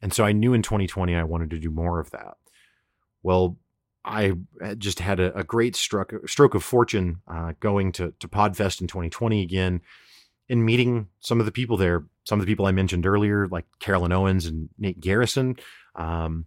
And 0.01 0.11
so 0.11 0.25
I 0.25 0.31
knew 0.31 0.53
in 0.53 0.63
2020 0.63 1.15
I 1.15 1.23
wanted 1.23 1.51
to 1.51 1.59
do 1.59 1.69
more 1.69 1.99
of 1.99 2.09
that. 2.09 2.37
Well, 3.21 3.57
I 4.03 4.33
just 4.79 4.99
had 4.99 5.19
a, 5.19 5.37
a 5.37 5.43
great 5.43 5.75
stroke 5.75 6.11
stroke 6.27 6.55
of 6.55 6.63
fortune 6.63 7.21
uh, 7.27 7.53
going 7.59 7.91
to 7.93 8.15
to 8.19 8.27
Podfest 8.27 8.81
in 8.81 8.87
2020 8.87 9.43
again, 9.43 9.81
and 10.49 10.65
meeting 10.65 11.09
some 11.19 11.39
of 11.39 11.45
the 11.45 11.51
people 11.51 11.77
there 11.77 12.05
some 12.27 12.41
of 12.41 12.45
the 12.45 12.51
people 12.51 12.65
I 12.65 12.73
mentioned 12.73 13.07
earlier, 13.07 13.47
like 13.47 13.63
Carolyn 13.79 14.11
Owens 14.11 14.45
and 14.47 14.67
Nate 14.77 14.99
Garrison, 14.99 15.55
Um, 15.95 16.45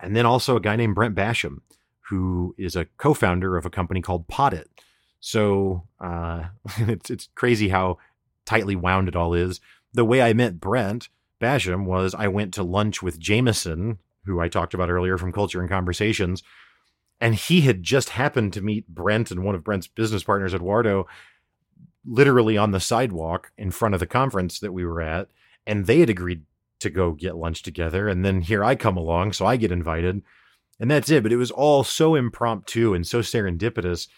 and 0.00 0.16
then 0.16 0.24
also 0.24 0.56
a 0.56 0.60
guy 0.60 0.74
named 0.74 0.94
Brent 0.94 1.14
Basham, 1.14 1.58
who 2.08 2.54
is 2.56 2.76
a 2.76 2.86
co-founder 2.96 3.58
of 3.58 3.66
a 3.66 3.70
company 3.70 4.00
called 4.00 4.26
Poddit. 4.26 4.64
So 5.20 5.86
uh, 6.00 6.44
it's 6.78 7.10
it's 7.10 7.28
crazy 7.34 7.68
how 7.68 7.98
tightly 8.46 8.74
wound 8.74 9.06
it 9.06 9.14
all 9.14 9.34
is. 9.34 9.60
The 9.92 10.06
way 10.06 10.22
I 10.22 10.32
met 10.32 10.58
Brent 10.58 11.10
Basham 11.42 11.84
was 11.84 12.14
I 12.14 12.28
went 12.28 12.54
to 12.54 12.62
lunch 12.62 13.02
with 13.02 13.20
Jameson, 13.20 13.98
who 14.24 14.40
I 14.40 14.48
talked 14.48 14.72
about 14.72 14.88
earlier 14.88 15.18
from 15.18 15.30
Culture 15.30 15.60
and 15.60 15.68
Conversations, 15.68 16.42
and 17.20 17.34
he 17.34 17.60
had 17.60 17.82
just 17.82 18.08
happened 18.08 18.54
to 18.54 18.62
meet 18.62 18.88
Brent 18.88 19.30
and 19.30 19.44
one 19.44 19.54
of 19.54 19.62
Brent's 19.62 19.88
business 19.88 20.24
partners, 20.24 20.54
Eduardo, 20.54 21.06
literally 22.04 22.56
on 22.56 22.70
the 22.70 22.80
sidewalk 22.80 23.52
in 23.56 23.70
front 23.70 23.94
of 23.94 24.00
the 24.00 24.06
conference 24.06 24.58
that 24.60 24.72
we 24.72 24.84
were 24.84 25.00
at, 25.00 25.28
and 25.66 25.86
they 25.86 26.00
had 26.00 26.10
agreed 26.10 26.42
to 26.80 26.90
go 26.90 27.12
get 27.12 27.36
lunch 27.36 27.62
together. 27.62 28.08
And 28.08 28.24
then 28.24 28.42
here 28.42 28.64
I 28.64 28.74
come 28.74 28.96
along, 28.96 29.32
so 29.32 29.46
I 29.46 29.56
get 29.56 29.72
invited, 29.72 30.22
and 30.80 30.90
that's 30.90 31.10
it. 31.10 31.22
But 31.22 31.32
it 31.32 31.36
was 31.36 31.50
all 31.50 31.84
so 31.84 32.14
impromptu 32.14 32.94
and 32.94 33.06
so 33.06 33.20
serendipitous. 33.20 34.08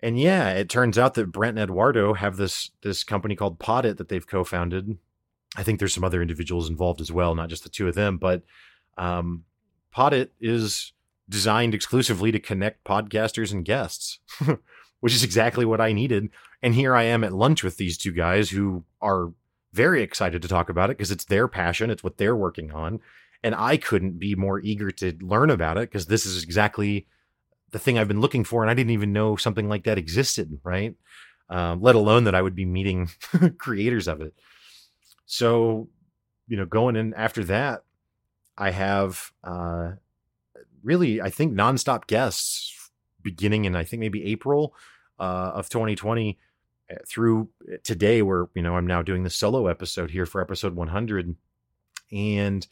And 0.00 0.18
yeah, 0.18 0.50
it 0.50 0.68
turns 0.68 0.98
out 0.98 1.14
that 1.14 1.32
Brent 1.32 1.58
and 1.58 1.70
Eduardo 1.70 2.14
have 2.14 2.36
this 2.36 2.70
this 2.82 3.04
company 3.04 3.36
called 3.36 3.58
Poddit 3.58 3.96
that 3.98 4.08
they've 4.08 4.26
co-founded. 4.26 4.98
I 5.56 5.62
think 5.62 5.78
there's 5.78 5.94
some 5.94 6.04
other 6.04 6.22
individuals 6.22 6.70
involved 6.70 7.00
as 7.00 7.12
well, 7.12 7.34
not 7.34 7.50
just 7.50 7.62
the 7.62 7.68
two 7.68 7.86
of 7.86 7.94
them. 7.94 8.16
But 8.16 8.42
um, 8.96 9.44
Poddit 9.94 10.30
is 10.40 10.92
designed 11.28 11.74
exclusively 11.74 12.32
to 12.32 12.40
connect 12.40 12.84
podcasters 12.84 13.52
and 13.52 13.64
guests, 13.64 14.18
which 15.02 15.14
is 15.14 15.24
exactly 15.24 15.64
what 15.64 15.80
I 15.80 15.92
needed. 15.92 16.30
And 16.62 16.76
here 16.76 16.94
I 16.94 17.02
am 17.02 17.24
at 17.24 17.32
lunch 17.32 17.64
with 17.64 17.76
these 17.76 17.98
two 17.98 18.12
guys 18.12 18.50
who 18.50 18.84
are 19.00 19.32
very 19.72 20.00
excited 20.00 20.42
to 20.42 20.48
talk 20.48 20.68
about 20.68 20.90
it 20.90 20.96
because 20.96 21.10
it's 21.10 21.24
their 21.24 21.48
passion, 21.48 21.90
it's 21.90 22.04
what 22.04 22.18
they're 22.18 22.36
working 22.36 22.70
on. 22.70 23.00
And 23.42 23.52
I 23.56 23.78
couldn't 23.78 24.20
be 24.20 24.36
more 24.36 24.60
eager 24.60 24.92
to 24.92 25.18
learn 25.20 25.50
about 25.50 25.76
it 25.76 25.90
because 25.90 26.06
this 26.06 26.24
is 26.24 26.44
exactly 26.44 27.08
the 27.72 27.80
thing 27.80 27.98
I've 27.98 28.06
been 28.06 28.20
looking 28.20 28.44
for. 28.44 28.62
And 28.62 28.70
I 28.70 28.74
didn't 28.74 28.92
even 28.92 29.12
know 29.12 29.34
something 29.34 29.68
like 29.68 29.82
that 29.84 29.98
existed, 29.98 30.60
right? 30.62 30.94
Um, 31.50 31.82
let 31.82 31.96
alone 31.96 32.22
that 32.24 32.36
I 32.36 32.42
would 32.42 32.54
be 32.54 32.64
meeting 32.64 33.10
creators 33.58 34.06
of 34.06 34.20
it. 34.20 34.34
So, 35.26 35.88
you 36.46 36.56
know, 36.56 36.64
going 36.64 36.94
in 36.94 37.12
after 37.14 37.42
that, 37.46 37.82
I 38.56 38.70
have 38.70 39.32
uh, 39.42 39.94
really, 40.84 41.20
I 41.20 41.30
think, 41.30 41.54
nonstop 41.54 42.06
guests 42.06 42.90
beginning 43.20 43.64
in, 43.64 43.74
I 43.74 43.82
think, 43.82 43.98
maybe 43.98 44.24
April 44.26 44.76
uh, 45.18 45.52
of 45.54 45.68
2020 45.68 46.38
eh, 46.88 46.94
through 47.06 47.48
eh, 47.70 47.76
today, 47.82 48.22
where, 48.22 48.48
you 48.54 48.62
know, 48.62 48.76
I'm 48.76 48.86
now 48.86 49.02
doing 49.02 49.22
the 49.22 49.30
solo 49.30 49.66
episode 49.66 50.10
here 50.10 50.26
for 50.26 50.40
episode 50.40 50.74
100. 50.74 51.36
And 52.10 52.66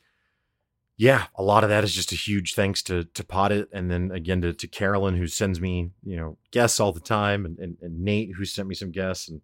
yeah, 1.01 1.29
a 1.35 1.43
lot 1.43 1.65
of 1.65 1.71
that 1.71 1.83
is 1.83 1.95
just 1.95 2.13
a 2.13 2.15
huge 2.15 2.55
thanks 2.55 2.83
to 2.83 3.05
to 3.05 3.25
Poddit, 3.25 3.69
and 3.73 3.91
then 3.91 4.11
again 4.11 4.43
to, 4.43 4.53
to 4.53 4.69
Carolyn 4.69 5.17
who 5.17 5.27
sends 5.27 5.59
me 5.59 5.93
you 6.05 6.15
know 6.15 6.37
guests 6.51 6.79
all 6.79 6.93
the 6.93 7.01
time, 7.01 7.47
and, 7.47 7.59
and, 7.59 7.79
and 7.81 8.05
Nate 8.05 8.35
who 8.37 8.45
sent 8.45 8.69
me 8.69 8.75
some 8.75 8.91
guests, 8.91 9.31
and 9.31 9.41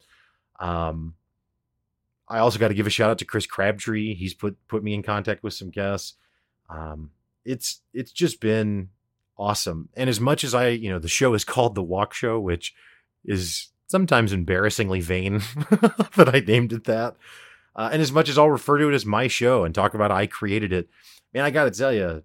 um, 0.60 1.14
I 2.28 2.40
also 2.40 2.58
got 2.58 2.68
to 2.68 2.74
give 2.74 2.86
a 2.86 2.90
shout 2.90 3.08
out 3.08 3.16
to 3.20 3.24
Chris 3.24 3.46
Crabtree. 3.46 4.14
He's 4.14 4.34
put 4.34 4.58
put 4.68 4.84
me 4.84 4.92
in 4.92 5.02
contact 5.02 5.42
with 5.42 5.54
some 5.54 5.70
guests. 5.70 6.16
Um, 6.68 7.12
it's 7.46 7.80
it's 7.94 8.12
just 8.12 8.38
been 8.38 8.90
awesome. 9.38 9.88
And 9.94 10.08
as 10.08 10.20
much 10.20 10.44
as 10.44 10.54
I, 10.54 10.68
you 10.68 10.90
know, 10.90 10.98
the 10.98 11.08
show 11.08 11.34
is 11.34 11.44
called 11.44 11.74
The 11.74 11.82
Walk 11.82 12.14
Show, 12.14 12.40
which 12.40 12.74
is 13.24 13.68
sometimes 13.86 14.32
embarrassingly 14.32 15.00
vain 15.00 15.38
that 16.16 16.30
I 16.32 16.40
named 16.40 16.72
it 16.72 16.84
that. 16.84 17.16
Uh, 17.74 17.90
and 17.92 18.00
as 18.00 18.12
much 18.12 18.28
as 18.28 18.38
I'll 18.38 18.50
refer 18.50 18.78
to 18.78 18.88
it 18.88 18.94
as 18.94 19.04
my 19.04 19.28
show 19.28 19.64
and 19.64 19.74
talk 19.74 19.94
about 19.94 20.10
I 20.10 20.26
created 20.26 20.72
it, 20.72 20.88
man, 21.34 21.44
I 21.44 21.50
got 21.50 21.64
to 21.64 21.70
tell 21.70 21.92
you, 21.92 22.22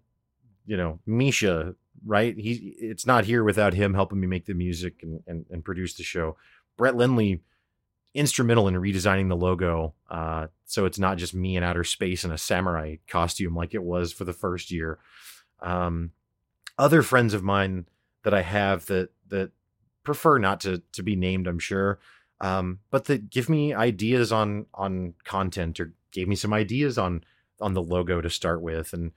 you 0.65 0.77
know, 0.77 0.99
Misha, 1.05 1.75
right? 2.05 2.35
He 2.37 2.75
it's 2.79 3.05
not 3.05 3.25
here 3.25 3.43
without 3.43 3.73
him 3.73 3.93
helping 3.93 4.19
me 4.19 4.27
make 4.27 4.45
the 4.45 4.53
music 4.53 5.01
and 5.03 5.21
and, 5.27 5.45
and 5.49 5.63
produce 5.63 5.95
the 5.95 6.03
show. 6.03 6.37
Brett 6.77 6.95
Lindley 6.95 7.41
instrumental 8.13 8.67
in 8.67 8.75
redesigning 8.75 9.29
the 9.29 9.35
logo 9.35 9.93
uh, 10.09 10.47
so 10.65 10.85
it's 10.85 10.99
not 10.99 11.17
just 11.17 11.33
me 11.33 11.55
in 11.55 11.63
outer 11.63 11.83
space 11.83 12.25
in 12.25 12.31
a 12.31 12.37
samurai 12.37 12.95
costume 13.07 13.55
like 13.55 13.73
it 13.73 13.83
was 13.83 14.11
for 14.11 14.25
the 14.25 14.33
first 14.33 14.69
year 14.69 14.99
um, 15.61 16.11
other 16.77 17.01
friends 17.01 17.33
of 17.33 17.43
mine 17.43 17.85
that 18.23 18.33
i 18.33 18.41
have 18.41 18.85
that 18.87 19.09
that 19.27 19.51
prefer 20.03 20.37
not 20.37 20.59
to 20.59 20.81
to 20.91 21.03
be 21.03 21.15
named 21.15 21.47
i'm 21.47 21.59
sure 21.59 21.99
um, 22.39 22.79
but 22.89 23.05
that 23.05 23.29
give 23.29 23.49
me 23.49 23.71
ideas 23.71 24.31
on 24.31 24.65
on 24.73 25.13
content 25.23 25.79
or 25.79 25.93
gave 26.11 26.27
me 26.27 26.35
some 26.35 26.53
ideas 26.53 26.97
on 26.97 27.23
on 27.59 27.73
the 27.75 27.83
logo 27.83 28.19
to 28.19 28.29
start 28.29 28.61
with 28.61 28.93
and 28.93 29.11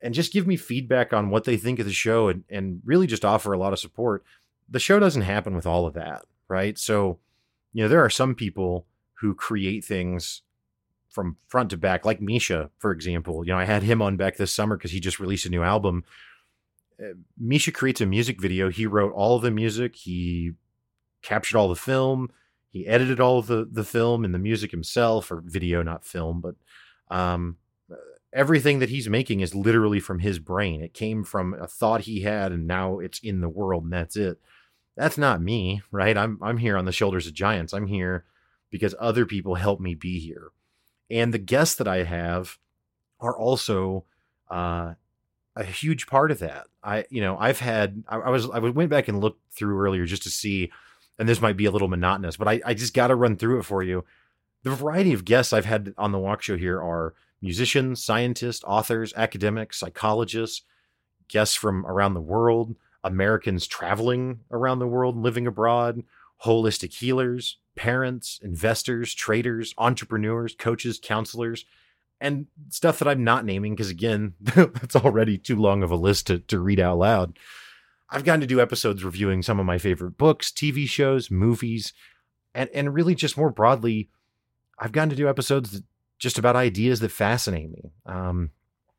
and 0.00 0.14
just 0.14 0.32
give 0.32 0.46
me 0.46 0.56
feedback 0.56 1.12
on 1.12 1.30
what 1.30 1.44
they 1.44 1.56
think 1.56 1.78
of 1.78 1.86
the 1.86 1.92
show 1.92 2.28
and 2.28 2.44
and 2.48 2.80
really 2.84 3.06
just 3.06 3.24
offer 3.24 3.52
a 3.52 3.58
lot 3.58 3.72
of 3.72 3.80
support 3.80 4.24
the 4.68 4.78
show 4.78 5.00
doesn't 5.00 5.22
happen 5.22 5.56
with 5.56 5.66
all 5.66 5.86
of 5.86 5.94
that 5.94 6.22
right 6.48 6.78
so 6.78 7.18
you 7.72 7.82
know, 7.82 7.88
there 7.88 8.04
are 8.04 8.10
some 8.10 8.34
people 8.34 8.86
who 9.14 9.34
create 9.34 9.84
things 9.84 10.42
from 11.08 11.36
front 11.46 11.70
to 11.70 11.76
back, 11.76 12.04
like 12.04 12.20
Misha, 12.20 12.70
for 12.78 12.90
example. 12.90 13.44
You 13.44 13.52
know, 13.52 13.58
I 13.58 13.64
had 13.64 13.82
him 13.82 14.00
on 14.00 14.16
back 14.16 14.36
this 14.36 14.52
summer 14.52 14.76
because 14.76 14.92
he 14.92 15.00
just 15.00 15.20
released 15.20 15.46
a 15.46 15.50
new 15.50 15.62
album. 15.62 16.04
Misha 17.38 17.72
creates 17.72 18.00
a 18.00 18.06
music 18.06 18.40
video. 18.40 18.70
He 18.70 18.86
wrote 18.86 19.12
all 19.12 19.38
the 19.38 19.50
music. 19.50 19.96
He 19.96 20.52
captured 21.22 21.56
all 21.56 21.68
the 21.68 21.76
film. 21.76 22.30
He 22.70 22.86
edited 22.86 23.20
all 23.20 23.38
of 23.38 23.46
the 23.46 23.68
the 23.70 23.84
film 23.84 24.24
and 24.24 24.34
the 24.34 24.38
music 24.38 24.70
himself, 24.70 25.30
or 25.30 25.42
video, 25.44 25.82
not 25.82 26.04
film. 26.04 26.40
But 26.40 26.54
um, 27.14 27.56
everything 28.32 28.78
that 28.78 28.88
he's 28.88 29.08
making 29.08 29.40
is 29.40 29.54
literally 29.54 30.00
from 30.00 30.20
his 30.20 30.38
brain. 30.38 30.82
It 30.82 30.94
came 30.94 31.24
from 31.24 31.54
a 31.54 31.66
thought 31.66 32.02
he 32.02 32.20
had, 32.20 32.52
and 32.52 32.66
now 32.66 32.98
it's 32.98 33.18
in 33.18 33.40
the 33.40 33.48
world, 33.48 33.84
and 33.84 33.92
that's 33.92 34.16
it 34.16 34.38
that's 34.96 35.18
not 35.18 35.42
me, 35.42 35.82
right? 35.90 36.16
I'm 36.16 36.38
I'm 36.42 36.58
here 36.58 36.76
on 36.76 36.84
the 36.84 36.92
shoulders 36.92 37.26
of 37.26 37.34
giants. 37.34 37.72
I'm 37.72 37.86
here 37.86 38.24
because 38.70 38.94
other 38.98 39.26
people 39.26 39.54
help 39.54 39.80
me 39.80 39.94
be 39.94 40.18
here. 40.18 40.48
And 41.10 41.32
the 41.32 41.38
guests 41.38 41.74
that 41.76 41.88
I 41.88 42.04
have 42.04 42.58
are 43.20 43.36
also 43.36 44.04
uh, 44.50 44.94
a 45.56 45.64
huge 45.64 46.06
part 46.06 46.30
of 46.30 46.38
that. 46.40 46.66
I, 46.82 47.04
you 47.10 47.20
know, 47.20 47.36
I've 47.38 47.60
had, 47.60 48.02
I, 48.08 48.16
I, 48.16 48.30
was, 48.30 48.48
I 48.50 48.58
went 48.58 48.90
back 48.90 49.08
and 49.08 49.20
looked 49.20 49.40
through 49.52 49.80
earlier 49.80 50.04
just 50.04 50.22
to 50.24 50.30
see, 50.30 50.70
and 51.18 51.28
this 51.28 51.40
might 51.40 51.56
be 51.56 51.66
a 51.66 51.70
little 51.70 51.88
monotonous, 51.88 52.36
but 52.36 52.48
I, 52.48 52.60
I 52.64 52.74
just 52.74 52.94
got 52.94 53.08
to 53.08 53.14
run 53.14 53.36
through 53.36 53.60
it 53.60 53.64
for 53.64 53.82
you. 53.82 54.04
The 54.64 54.70
variety 54.70 55.12
of 55.12 55.24
guests 55.24 55.52
I've 55.52 55.64
had 55.64 55.94
on 55.98 56.12
the 56.12 56.18
walk 56.18 56.42
show 56.42 56.56
here 56.56 56.80
are 56.80 57.14
musicians, 57.40 58.02
scientists, 58.02 58.64
authors, 58.64 59.12
academics, 59.16 59.78
psychologists, 59.78 60.62
guests 61.28 61.54
from 61.54 61.84
around 61.86 62.14
the 62.14 62.20
world, 62.20 62.76
Americans 63.04 63.66
traveling 63.66 64.40
around 64.50 64.78
the 64.78 64.86
world, 64.86 65.16
living 65.16 65.46
abroad, 65.46 66.02
holistic 66.44 66.94
healers, 66.94 67.58
parents, 67.74 68.38
investors, 68.42 69.14
traders, 69.14 69.74
entrepreneurs, 69.78 70.54
coaches, 70.56 71.00
counselors, 71.02 71.64
and 72.22 72.46
stuff 72.68 73.00
that 73.00 73.08
I'm 73.08 73.24
not 73.24 73.44
naming 73.44 73.74
because, 73.74 73.90
again, 73.90 74.34
that's 74.40 74.94
already 74.94 75.36
too 75.36 75.56
long 75.56 75.82
of 75.82 75.90
a 75.90 75.96
list 75.96 76.28
to, 76.28 76.38
to 76.38 76.60
read 76.60 76.78
out 76.78 76.98
loud. 76.98 77.36
I've 78.08 78.24
gotten 78.24 78.40
to 78.42 78.46
do 78.46 78.60
episodes 78.60 79.02
reviewing 79.02 79.42
some 79.42 79.58
of 79.58 79.66
my 79.66 79.76
favorite 79.76 80.16
books, 80.16 80.52
TV 80.52 80.88
shows, 80.88 81.32
movies, 81.32 81.92
and, 82.54 82.70
and 82.72 82.94
really 82.94 83.16
just 83.16 83.36
more 83.36 83.50
broadly, 83.50 84.08
I've 84.78 84.92
gotten 84.92 85.10
to 85.10 85.16
do 85.16 85.28
episodes 85.28 85.82
just 86.18 86.38
about 86.38 86.54
ideas 86.54 87.00
that 87.00 87.10
fascinate 87.10 87.72
me. 87.72 87.90
Um, 88.06 88.50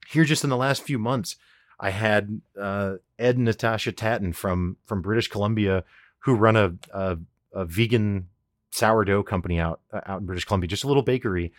here, 0.09 0.25
just 0.25 0.43
in 0.43 0.49
the 0.49 0.57
last 0.57 0.83
few 0.83 0.99
months, 0.99 1.37
I 1.79 1.91
had 1.91 2.41
uh, 2.59 2.95
Ed 3.17 3.37
and 3.37 3.45
Natasha 3.45 3.93
Tatton 3.93 4.33
from 4.33 4.77
from 4.85 5.01
British 5.01 5.29
Columbia 5.29 5.85
who 6.19 6.35
run 6.35 6.55
a, 6.55 6.73
a, 6.93 7.17
a 7.53 7.65
vegan 7.65 8.27
sourdough 8.71 9.23
company 9.23 9.59
out 9.59 9.79
out 10.05 10.19
in 10.19 10.25
British 10.25 10.45
Columbia, 10.45 10.67
just 10.67 10.83
a 10.83 10.87
little 10.87 11.03
bakery. 11.03 11.53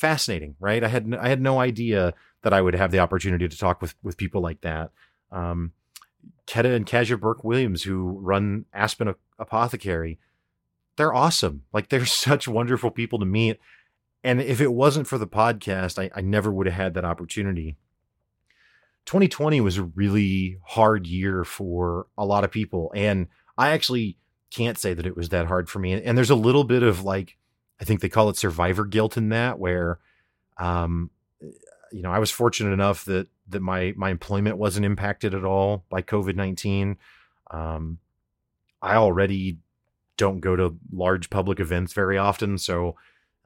Fascinating, 0.00 0.56
right? 0.58 0.82
I 0.82 0.88
had 0.88 1.14
I 1.14 1.28
had 1.28 1.42
no 1.42 1.60
idea 1.60 2.14
that 2.40 2.54
I 2.54 2.62
would 2.62 2.74
have 2.74 2.90
the 2.90 3.00
opportunity 3.00 3.46
to 3.46 3.58
talk 3.58 3.82
with 3.82 3.94
with 4.02 4.16
people 4.16 4.40
like 4.40 4.62
that. 4.62 4.92
Um, 5.30 5.72
Keta 6.46 6.74
and 6.74 6.86
Kasia 6.86 7.18
Burke 7.18 7.44
Williams, 7.44 7.82
who 7.82 8.18
run 8.18 8.64
Aspen 8.72 9.14
Apothecary, 9.38 10.18
they're 10.96 11.12
awesome. 11.12 11.64
Like 11.74 11.90
they're 11.90 12.06
such 12.24 12.48
wonderful 12.48 12.90
people 12.90 13.18
to 13.18 13.26
meet. 13.26 13.60
And 14.24 14.40
if 14.40 14.58
it 14.62 14.72
wasn't 14.72 15.06
for 15.06 15.18
the 15.18 15.26
podcast, 15.26 16.02
I, 16.02 16.10
I 16.16 16.22
never 16.22 16.50
would 16.50 16.66
have 16.66 16.76
had 16.76 16.94
that 16.94 17.04
opportunity. 17.04 17.76
2020 19.04 19.60
was 19.60 19.76
a 19.76 19.82
really 19.82 20.56
hard 20.64 21.06
year 21.06 21.44
for 21.44 22.06
a 22.16 22.24
lot 22.24 22.44
of 22.44 22.50
people. 22.50 22.90
And 22.96 23.28
I 23.58 23.72
actually 23.72 24.16
can't 24.50 24.78
say 24.78 24.94
that 24.94 25.06
it 25.06 25.14
was 25.14 25.28
that 25.28 25.46
hard 25.46 25.68
for 25.68 25.78
me. 25.78 25.92
And 25.92 26.16
there's 26.16 26.30
a 26.30 26.34
little 26.34 26.64
bit 26.64 26.82
of 26.82 27.04
like, 27.04 27.36
I 27.80 27.84
think 27.84 28.00
they 28.00 28.08
call 28.08 28.28
it 28.28 28.36
survivor 28.36 28.84
guilt 28.84 29.16
in 29.16 29.30
that, 29.30 29.58
where, 29.58 29.98
um, 30.58 31.10
you 31.92 32.02
know, 32.02 32.10
I 32.10 32.18
was 32.18 32.30
fortunate 32.30 32.72
enough 32.72 33.04
that 33.06 33.28
that 33.48 33.62
my 33.62 33.94
my 33.96 34.10
employment 34.10 34.58
wasn't 34.58 34.86
impacted 34.86 35.34
at 35.34 35.44
all 35.44 35.84
by 35.88 36.02
COVID 36.02 36.36
nineteen. 36.36 36.98
Um, 37.50 37.98
I 38.82 38.96
already 38.96 39.58
don't 40.16 40.40
go 40.40 40.54
to 40.56 40.76
large 40.92 41.30
public 41.30 41.60
events 41.60 41.92
very 41.94 42.18
often, 42.18 42.58
so 42.58 42.96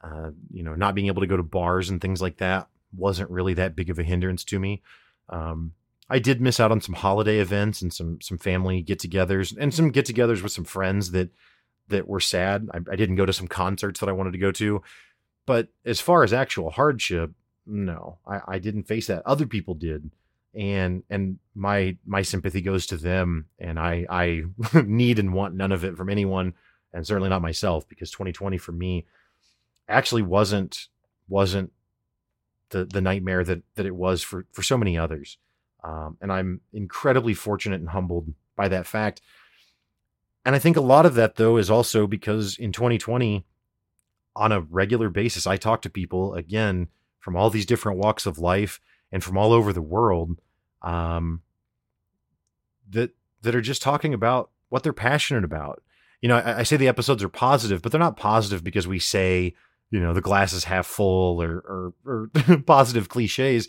uh, 0.02 0.30
you 0.52 0.62
know, 0.62 0.74
not 0.74 0.94
being 0.94 1.06
able 1.06 1.22
to 1.22 1.28
go 1.28 1.36
to 1.36 1.42
bars 1.42 1.88
and 1.88 2.00
things 2.00 2.20
like 2.20 2.38
that 2.38 2.68
wasn't 2.96 3.30
really 3.30 3.54
that 3.54 3.74
big 3.74 3.90
of 3.90 3.98
a 3.98 4.02
hindrance 4.02 4.44
to 4.44 4.58
me. 4.58 4.82
Um, 5.28 5.72
I 6.10 6.18
did 6.18 6.40
miss 6.40 6.60
out 6.60 6.70
on 6.70 6.80
some 6.80 6.94
holiday 6.94 7.38
events 7.38 7.80
and 7.80 7.92
some 7.92 8.20
some 8.20 8.36
family 8.38 8.82
get-togethers 8.82 9.56
and 9.58 9.72
some 9.72 9.90
get-togethers 9.90 10.42
with 10.42 10.52
some 10.52 10.64
friends 10.64 11.12
that 11.12 11.30
that 11.88 12.08
were 12.08 12.20
sad. 12.20 12.68
I, 12.72 12.78
I 12.90 12.96
didn't 12.96 13.16
go 13.16 13.26
to 13.26 13.32
some 13.32 13.48
concerts 13.48 14.00
that 14.00 14.08
I 14.08 14.12
wanted 14.12 14.32
to 14.32 14.38
go 14.38 14.52
to, 14.52 14.82
but 15.46 15.68
as 15.84 16.00
far 16.00 16.24
as 16.24 16.32
actual 16.32 16.70
hardship, 16.70 17.32
no, 17.66 18.18
I, 18.26 18.40
I 18.46 18.58
didn't 18.58 18.84
face 18.84 19.06
that. 19.06 19.22
Other 19.26 19.46
people 19.46 19.74
did, 19.74 20.10
and 20.54 21.02
and 21.10 21.38
my 21.54 21.96
my 22.06 22.22
sympathy 22.22 22.60
goes 22.60 22.86
to 22.86 22.96
them, 22.96 23.46
and 23.58 23.78
I 23.78 24.06
I 24.08 24.42
need 24.84 25.18
and 25.18 25.32
want 25.34 25.54
none 25.54 25.72
of 25.72 25.84
it 25.84 25.96
from 25.96 26.10
anyone, 26.10 26.54
and 26.92 27.06
certainly 27.06 27.30
not 27.30 27.42
myself, 27.42 27.88
because 27.88 28.10
2020 28.10 28.58
for 28.58 28.72
me 28.72 29.06
actually 29.88 30.22
wasn't 30.22 30.88
wasn't 31.28 31.72
the 32.70 32.84
the 32.84 33.00
nightmare 33.00 33.44
that 33.44 33.62
that 33.76 33.86
it 33.86 33.94
was 33.94 34.22
for 34.22 34.46
for 34.52 34.62
so 34.62 34.76
many 34.76 34.98
others. 34.98 35.38
Um, 35.82 36.16
and 36.22 36.32
I'm 36.32 36.62
incredibly 36.72 37.34
fortunate 37.34 37.80
and 37.80 37.90
humbled 37.90 38.32
by 38.56 38.68
that 38.68 38.86
fact. 38.86 39.20
And 40.44 40.54
I 40.54 40.58
think 40.58 40.76
a 40.76 40.82
lot 40.82 41.06
of 41.06 41.14
that 41.14 41.36
though 41.36 41.56
is 41.56 41.70
also 41.70 42.06
because 42.06 42.56
in 42.58 42.72
2020 42.72 43.44
on 44.36 44.52
a 44.52 44.60
regular 44.60 45.08
basis 45.08 45.46
I 45.46 45.56
talk 45.56 45.82
to 45.82 45.90
people 45.90 46.34
again 46.34 46.88
from 47.20 47.36
all 47.36 47.50
these 47.50 47.66
different 47.66 47.98
walks 47.98 48.26
of 48.26 48.38
life 48.38 48.80
and 49.10 49.22
from 49.22 49.38
all 49.38 49.52
over 49.52 49.72
the 49.72 49.82
world 49.82 50.38
um, 50.82 51.42
that 52.90 53.10
that 53.42 53.54
are 53.54 53.60
just 53.60 53.82
talking 53.82 54.12
about 54.12 54.50
what 54.68 54.82
they're 54.82 54.92
passionate 54.92 55.44
about. 55.44 55.82
You 56.20 56.28
know, 56.28 56.36
I, 56.36 56.60
I 56.60 56.62
say 56.62 56.76
the 56.76 56.88
episodes 56.88 57.22
are 57.22 57.28
positive, 57.28 57.80
but 57.80 57.92
they're 57.92 57.98
not 57.98 58.16
positive 58.16 58.64
because 58.64 58.86
we 58.86 58.98
say 58.98 59.54
you 59.90 60.00
know 60.00 60.12
the 60.12 60.20
glass 60.20 60.52
is 60.52 60.64
half 60.64 60.86
full 60.86 61.40
or 61.42 61.92
or, 62.04 62.28
or 62.44 62.58
positive 62.66 63.08
cliches 63.08 63.68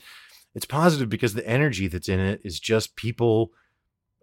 it's 0.56 0.66
positive 0.66 1.10
because 1.10 1.34
the 1.34 1.48
energy 1.48 1.88
that's 1.88 2.10
in 2.10 2.20
it 2.20 2.42
is 2.44 2.60
just 2.60 2.96
people 2.96 3.52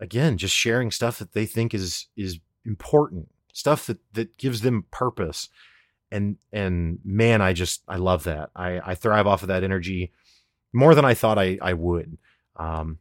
again 0.03 0.37
just 0.37 0.55
sharing 0.55 0.91
stuff 0.91 1.19
that 1.19 1.33
they 1.33 1.47
think 1.47 1.73
is 1.73 2.09
is 2.17 2.41
important 2.67 3.29
stuff 3.53 3.87
that 3.87 3.99
that 4.13 4.37
gives 4.37 4.61
them 4.61 4.85
purpose. 4.91 5.49
And 6.11 6.37
and 6.53 6.99
man 7.05 7.41
i 7.41 7.55
just 7.55 7.83
i 7.89 7.97
love 7.97 8.25
that. 8.25 8.51
I 8.55 8.81
i 8.85 8.95
thrive 8.95 9.27
off 9.27 9.43
of 9.43 9.49
that 9.49 9.65
energy 9.65 10.13
more 10.73 10.95
than 10.95 11.07
i 11.07 11.15
thought 11.15 11.39
i 11.39 11.59
i 11.63 11.73
would. 11.73 12.19
Um 12.57 12.99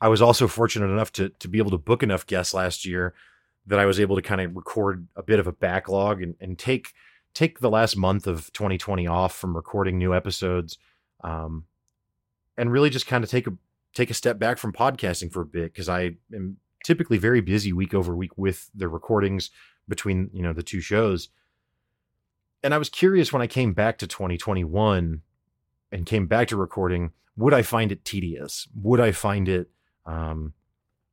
i 0.00 0.08
was 0.08 0.20
also 0.20 0.46
fortunate 0.46 0.90
enough 0.90 1.12
to 1.12 1.30
to 1.30 1.48
be 1.48 1.58
able 1.58 1.70
to 1.70 1.78
book 1.78 2.02
enough 2.02 2.26
guests 2.26 2.52
last 2.52 2.84
year 2.84 3.14
that 3.66 3.78
i 3.78 3.86
was 3.86 3.98
able 3.98 4.16
to 4.16 4.20
kind 4.22 4.42
of 4.42 4.54
record 4.54 5.06
a 5.16 5.22
bit 5.22 5.38
of 5.38 5.46
a 5.46 5.52
backlog 5.52 6.20
and 6.20 6.34
and 6.38 6.58
take 6.58 6.92
take 7.32 7.60
the 7.60 7.70
last 7.70 7.96
month 7.96 8.26
of 8.26 8.52
2020 8.52 9.06
off 9.06 9.34
from 9.34 9.56
recording 9.56 9.98
new 9.98 10.14
episodes 10.14 10.78
um, 11.22 11.64
and 12.56 12.70
really 12.70 12.90
just 12.90 13.06
kind 13.06 13.24
of 13.24 13.30
take 13.30 13.46
a 13.46 13.52
take 13.94 14.10
a 14.10 14.14
step 14.14 14.38
back 14.38 14.58
from 14.58 14.72
podcasting 14.72 15.32
for 15.32 15.42
a 15.42 15.46
bit 15.46 15.72
because 15.72 15.88
I 15.88 16.16
am 16.34 16.58
typically 16.84 17.18
very 17.18 17.40
busy 17.40 17.72
week 17.72 17.94
over 17.94 18.14
week 18.14 18.36
with 18.36 18.70
the 18.74 18.88
recordings 18.88 19.50
between 19.88 20.30
you 20.32 20.42
know 20.42 20.52
the 20.52 20.62
two 20.62 20.80
shows. 20.80 21.28
And 22.62 22.72
I 22.72 22.78
was 22.78 22.88
curious 22.88 23.32
when 23.32 23.42
I 23.42 23.46
came 23.46 23.74
back 23.74 23.98
to 23.98 24.06
2021 24.06 25.20
and 25.92 26.06
came 26.06 26.26
back 26.26 26.48
to 26.48 26.56
recording, 26.56 27.12
would 27.36 27.52
I 27.52 27.62
find 27.62 27.92
it 27.92 28.04
tedious? 28.04 28.66
Would 28.74 29.00
I 29.00 29.12
find 29.12 29.48
it 29.48 29.68
um, 30.06 30.54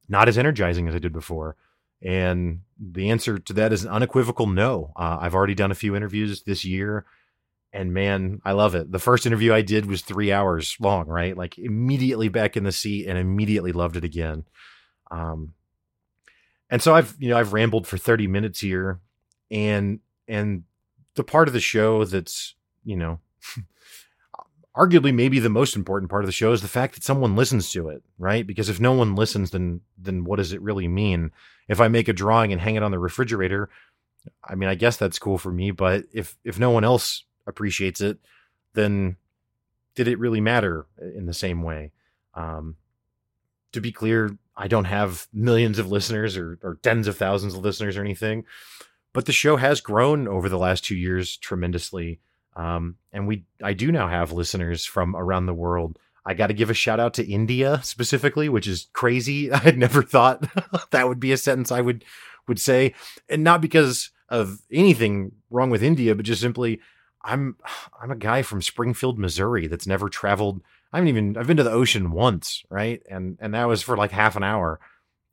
not 0.07 0.29
as 0.29 0.37
energizing 0.37 0.87
as 0.87 0.95
I 0.95 0.99
did 0.99 1.11
before? 1.11 1.57
And 2.01 2.61
the 2.79 3.11
answer 3.11 3.37
to 3.37 3.53
that 3.53 3.73
is 3.73 3.83
an 3.83 3.91
unequivocal 3.91 4.47
no. 4.47 4.91
Uh, 4.95 5.17
I've 5.19 5.35
already 5.35 5.53
done 5.53 5.71
a 5.71 5.75
few 5.75 5.95
interviews 5.95 6.43
this 6.43 6.65
year, 6.65 7.05
and 7.73 7.93
man, 7.93 8.41
I 8.43 8.51
love 8.51 8.75
it. 8.75 8.91
The 8.91 8.99
first 8.99 9.25
interview 9.25 9.53
I 9.53 9.61
did 9.61 9.85
was 9.85 10.01
three 10.01 10.31
hours 10.31 10.75
long, 10.79 11.07
right? 11.07 11.35
Like 11.37 11.57
immediately 11.57 12.27
back 12.27 12.57
in 12.57 12.63
the 12.63 12.71
seat 12.71 13.07
and 13.07 13.17
immediately 13.17 13.71
loved 13.71 13.95
it 13.95 14.03
again. 14.03 14.45
Um, 15.09 15.53
and 16.69 16.81
so 16.81 16.93
I've, 16.93 17.15
you 17.19 17.29
know, 17.29 17.37
I've 17.37 17.53
rambled 17.53 17.87
for 17.87 17.97
30 17.97 18.27
minutes 18.27 18.59
here 18.59 18.99
and, 19.49 19.99
and 20.27 20.63
the 21.15 21.23
part 21.23 21.47
of 21.47 21.53
the 21.53 21.59
show 21.59 22.03
that's, 22.05 22.55
you 22.83 22.95
know, 22.97 23.19
arguably 24.75 25.13
maybe 25.13 25.39
the 25.39 25.49
most 25.49 25.75
important 25.75 26.09
part 26.09 26.23
of 26.23 26.27
the 26.27 26.33
show 26.33 26.51
is 26.51 26.61
the 26.61 26.67
fact 26.67 26.95
that 26.95 27.03
someone 27.03 27.35
listens 27.35 27.71
to 27.71 27.89
it, 27.89 28.03
right? 28.17 28.45
Because 28.47 28.69
if 28.69 28.79
no 28.79 28.93
one 28.93 29.15
listens, 29.15 29.51
then 29.51 29.81
then 29.97 30.23
what 30.23 30.37
does 30.37 30.53
it 30.53 30.61
really 30.61 30.87
mean? 30.87 31.31
If 31.67 31.81
I 31.81 31.87
make 31.89 32.07
a 32.07 32.13
drawing 32.13 32.51
and 32.51 32.61
hang 32.61 32.75
it 32.75 32.83
on 32.83 32.91
the 32.91 32.99
refrigerator, 32.99 33.69
I 34.43 34.55
mean, 34.55 34.69
I 34.69 34.75
guess 34.75 34.97
that's 34.97 35.19
cool 35.19 35.37
for 35.37 35.51
me, 35.51 35.71
but 35.71 36.05
if 36.13 36.37
if 36.45 36.57
no 36.57 36.71
one 36.71 36.83
else 36.83 37.25
appreciates 37.47 38.01
it, 38.01 38.19
then 38.73 39.17
did 39.95 40.07
it 40.07 40.19
really 40.19 40.41
matter 40.41 40.85
in 40.99 41.25
the 41.25 41.33
same 41.33 41.63
way? 41.63 41.91
Um, 42.33 42.77
to 43.73 43.81
be 43.81 43.91
clear, 43.91 44.37
I 44.55 44.67
don't 44.67 44.85
have 44.85 45.27
millions 45.33 45.79
of 45.79 45.91
listeners 45.91 46.37
or, 46.37 46.59
or 46.61 46.77
tens 46.81 47.07
of 47.07 47.17
thousands 47.17 47.53
of 47.53 47.63
listeners 47.63 47.97
or 47.97 48.01
anything, 48.01 48.45
but 49.13 49.25
the 49.25 49.31
show 49.31 49.57
has 49.57 49.81
grown 49.81 50.27
over 50.27 50.49
the 50.49 50.57
last 50.57 50.85
two 50.85 50.95
years 50.95 51.37
tremendously. 51.37 52.19
Um, 52.55 52.97
and 53.13 53.27
we, 53.27 53.45
I 53.63 53.73
do 53.73 53.91
now 53.91 54.07
have 54.07 54.31
listeners 54.31 54.85
from 54.85 55.15
around 55.15 55.45
the 55.45 55.53
world. 55.53 55.97
I 56.25 56.33
got 56.33 56.47
to 56.47 56.53
give 56.53 56.69
a 56.69 56.75
shout 56.75 56.99
out 56.99 57.13
to 57.15 57.27
India 57.27 57.79
specifically, 57.83 58.49
which 58.49 58.67
is 58.67 58.87
crazy. 58.93 59.51
I 59.51 59.57
had 59.57 59.77
never 59.77 60.03
thought 60.03 60.45
that 60.91 61.07
would 61.07 61.19
be 61.19 61.31
a 61.31 61.37
sentence 61.37 61.71
I 61.71 61.81
would 61.81 62.03
would 62.47 62.59
say, 62.59 62.93
and 63.29 63.43
not 63.43 63.61
because 63.61 64.09
of 64.27 64.61
anything 64.71 65.31
wrong 65.49 65.69
with 65.69 65.83
India, 65.83 66.15
but 66.15 66.25
just 66.25 66.41
simply 66.41 66.81
I'm 67.23 67.57
I'm 68.01 68.11
a 68.11 68.15
guy 68.15 68.41
from 68.41 68.61
Springfield, 68.61 69.19
Missouri 69.19 69.67
that's 69.67 69.87
never 69.87 70.09
traveled. 70.09 70.61
I 70.93 70.97
haven't 70.97 71.09
even 71.09 71.37
I've 71.37 71.47
been 71.47 71.57
to 71.57 71.63
the 71.63 71.71
ocean 71.71 72.11
once, 72.11 72.63
right? 72.69 73.01
And 73.09 73.37
and 73.39 73.53
that 73.53 73.67
was 73.67 73.81
for 73.81 73.97
like 73.97 74.11
half 74.11 74.35
an 74.35 74.43
hour. 74.43 74.79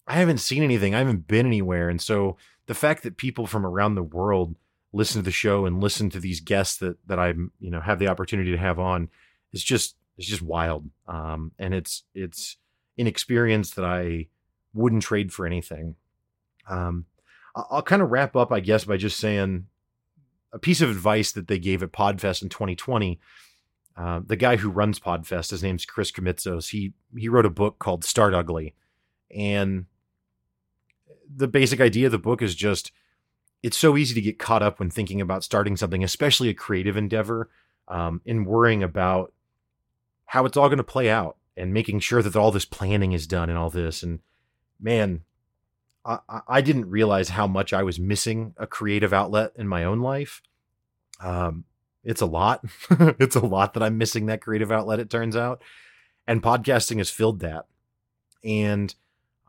I 0.07 0.15
haven't 0.15 0.39
seen 0.39 0.63
anything. 0.63 0.95
I 0.95 0.99
haven't 0.99 1.27
been 1.27 1.47
anywhere. 1.47 1.89
And 1.89 2.01
so 2.01 2.37
the 2.67 2.75
fact 2.75 3.03
that 3.03 3.17
people 3.17 3.47
from 3.47 3.67
around 3.67 3.95
the 3.95 4.03
world 4.03 4.57
listen 4.93 5.21
to 5.21 5.25
the 5.25 5.31
show 5.31 5.67
and 5.67 5.83
listen 5.83 6.09
to 6.11 6.21
these 6.21 6.41
guests 6.41 6.79
that 6.79 6.97
that 7.07 7.19
I 7.19 7.35
you 7.61 7.71
know 7.71 7.81
have 7.81 7.99
the 7.99 8.09
opportunity 8.09 8.51
to 8.53 8.59
have 8.59 8.79
on 8.79 9.09
is 9.53 9.63
just 9.63 9.97
it's 10.17 10.29
just 10.29 10.43
wild. 10.43 10.89
Um, 11.07 11.53
and 11.59 11.75
it's 11.75 12.05
it's 12.15 12.57
an 12.99 13.07
experience 13.07 13.73
that 13.73 13.85
I 13.85 14.27
wouldn't 14.75 15.03
trade 15.03 15.33
for 15.33 15.47
anything. 15.47 15.95
Um, 16.69 17.07
I'll 17.55 17.83
kind 17.83 18.03
of 18.03 18.11
wrap 18.11 18.37
up, 18.37 18.53
I 18.53 18.61
guess, 18.61 18.85
by 18.85 18.97
just 18.97 19.19
saying 19.19 19.67
a 20.59 20.61
piece 20.61 20.81
of 20.81 20.91
advice 20.91 21.31
that 21.33 21.47
they 21.47 21.61
gave 21.61 21.85
at 21.85 21.93
Podfest 21.93 22.43
in 22.43 22.49
2020. 22.49 23.21
Uh, 23.97 24.21
the 24.27 24.35
guy 24.35 24.57
who 24.57 24.69
runs 24.69 24.99
Podfest, 24.99 25.51
his 25.51 25.63
name's 25.63 25.85
Chris 25.85 26.11
Krimitsos. 26.11 26.71
He 26.71 26.93
he 27.17 27.29
wrote 27.29 27.47
a 27.47 27.51
book 27.51 27.79
called 27.79 28.05
Start 28.05 28.35
Ugly, 28.35 28.75
and 29.35 29.87
the 31.33 31.47
basic 31.47 31.81
idea 31.81 32.07
of 32.07 32.13
the 32.13 32.19
book 32.19 32.43
is 32.43 32.57
just 32.57 32.91
it's 33.63 33.79
so 33.79 33.97
easy 33.97 34.15
to 34.15 34.21
get 34.21 34.39
caught 34.39 34.63
up 34.63 34.81
when 34.81 34.91
thinking 34.91 35.21
about 35.21 35.45
starting 35.45 35.77
something, 35.77 36.03
especially 36.03 36.49
a 36.49 36.55
creative 36.55 36.97
endeavor, 36.97 37.51
um, 37.87 38.21
in 38.25 38.45
worrying 38.45 38.83
about 38.83 39.33
how 40.27 40.45
it's 40.45 40.57
all 40.57 40.69
going 40.69 40.79
to 40.79 40.85
play 40.85 41.09
out 41.09 41.37
and 41.57 41.73
making 41.73 42.01
sure 42.01 42.23
that 42.23 42.37
all 42.37 42.51
this 42.51 42.65
planning 42.65 43.13
is 43.13 43.27
done 43.27 43.49
and 43.49 43.59
all 43.59 43.71
this. 43.71 44.03
And 44.03 44.21
man, 44.81 45.23
I, 46.49 46.61
didn't 46.63 46.89
realize 46.89 47.29
how 47.29 47.47
much 47.47 47.73
I 47.73 47.83
was 47.83 47.99
missing 47.99 48.55
a 48.57 48.67
creative 48.67 49.13
outlet 49.13 49.53
in 49.57 49.69
my 49.69 49.85
own 49.85 50.01
life. 50.01 50.41
Um, 51.21 51.65
it's 52.03 52.23
a 52.23 52.27
lot. 52.27 52.65
it's 52.91 53.37
a 53.37 53.45
lot 53.45 53.75
that 53.75 53.83
I'm 53.83 53.99
missing 53.99 54.27
that 54.27 54.41
creative 54.41 54.73
outlet. 54.73 55.01
It 55.01 55.11
turns 55.11 55.37
out, 55.37 55.63
and 56.27 56.43
podcasting 56.43 56.99
has 56.99 57.11
filled 57.11 57.41
that. 57.41 57.67
And 58.43 58.95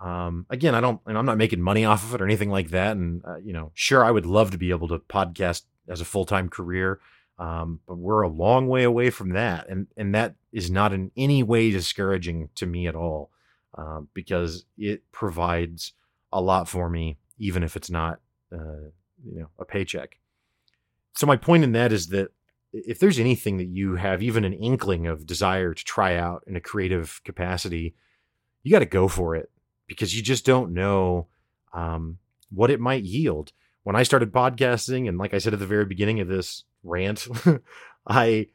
um, 0.02 0.46
again, 0.50 0.76
I 0.76 0.82
don't, 0.82 1.00
and 1.06 1.18
I'm 1.18 1.26
not 1.26 1.38
making 1.38 1.62
money 1.62 1.86
off 1.86 2.04
of 2.04 2.14
it 2.14 2.22
or 2.22 2.26
anything 2.26 2.50
like 2.50 2.72
that. 2.72 2.98
And 2.98 3.24
uh, 3.26 3.38
you 3.38 3.54
know, 3.54 3.72
sure, 3.74 4.04
I 4.04 4.12
would 4.12 4.26
love 4.26 4.52
to 4.52 4.58
be 4.58 4.72
able 4.72 4.90
to 4.90 5.00
podcast 5.00 5.64
as 5.88 6.02
a 6.02 6.06
full 6.06 6.26
time 6.26 6.50
career, 6.50 7.00
um, 7.38 7.80
but 7.88 7.98
we're 7.98 8.22
a 8.22 8.30
long 8.30 8.68
way 8.68 8.84
away 8.84 9.10
from 9.10 9.30
that, 9.30 9.70
and 9.70 9.88
and 9.96 10.14
that 10.14 10.36
is 10.52 10.70
not 10.70 10.92
in 10.92 11.12
any 11.16 11.44
way 11.44 11.72
discouraging 11.72 12.50
to 12.56 12.66
me 12.66 12.88
at 12.88 12.96
all, 12.96 13.32
uh, 13.78 14.02
because 14.14 14.66
it 14.78 15.10
provides 15.12 15.94
a 16.32 16.42
lot 16.42 16.68
for 16.68 16.90
me, 16.90 17.18
even 17.38 17.64
if 17.64 17.76
it's 17.76 17.90
not, 17.90 18.20
uh, 18.54 18.90
you 19.24 19.40
know, 19.40 19.50
a 19.60 19.66
paycheck. 19.66 20.20
So 21.16 21.28
my 21.28 21.38
point 21.38 21.64
in 21.64 21.72
that 21.74 21.92
is 21.92 22.08
that 22.08 22.32
if 22.72 23.00
there's 23.00 23.20
anything 23.20 23.58
that 23.58 23.68
you 23.68 23.96
have 23.96 24.22
even 24.22 24.46
an 24.46 24.54
inkling 24.54 25.08
of 25.08 25.26
desire 25.26 25.74
to 25.74 25.84
try 25.84 26.16
out 26.16 26.44
in 26.48 26.56
a 26.56 26.62
creative 26.62 27.22
capacity, 27.24 27.96
you 28.64 28.72
got 28.72 28.80
to 28.80 28.86
go 28.86 29.08
for 29.08 29.36
it 29.36 29.50
because 29.88 30.16
you 30.16 30.22
just 30.22 30.46
don't 30.46 30.74
know 30.74 31.28
um, 31.74 32.20
what 32.52 32.70
it 32.70 32.80
might 32.80 33.04
yield. 33.04 33.52
When 33.84 33.96
I 33.96 34.04
started 34.04 34.32
podcasting, 34.32 35.08
and 35.08 35.18
like 35.18 35.34
I 35.34 35.40
said 35.40 35.54
at 35.54 35.60
the 35.60 35.66
very 35.66 35.86
beginning 35.86 36.20
of 36.20 36.28
this 36.28 36.64
rant, 36.84 37.28
I, 38.08 38.48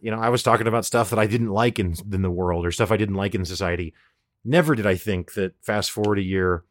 you 0.00 0.10
know, 0.10 0.18
I 0.18 0.30
was 0.30 0.42
talking 0.42 0.66
about 0.66 0.84
stuff 0.84 1.10
that 1.10 1.18
I 1.18 1.26
didn't 1.26 1.50
like 1.50 1.78
in, 1.78 1.94
in 2.12 2.22
the 2.22 2.30
world 2.30 2.66
or 2.66 2.72
stuff 2.72 2.90
I 2.90 2.96
didn't 2.96 3.14
like 3.14 3.34
in 3.34 3.44
society 3.44 3.94
never 4.46 4.74
did 4.74 4.86
I 4.86 4.96
think 4.96 5.34
that 5.34 5.54
fast 5.60 5.90
forward 5.90 6.18
a 6.18 6.22
year 6.22 6.64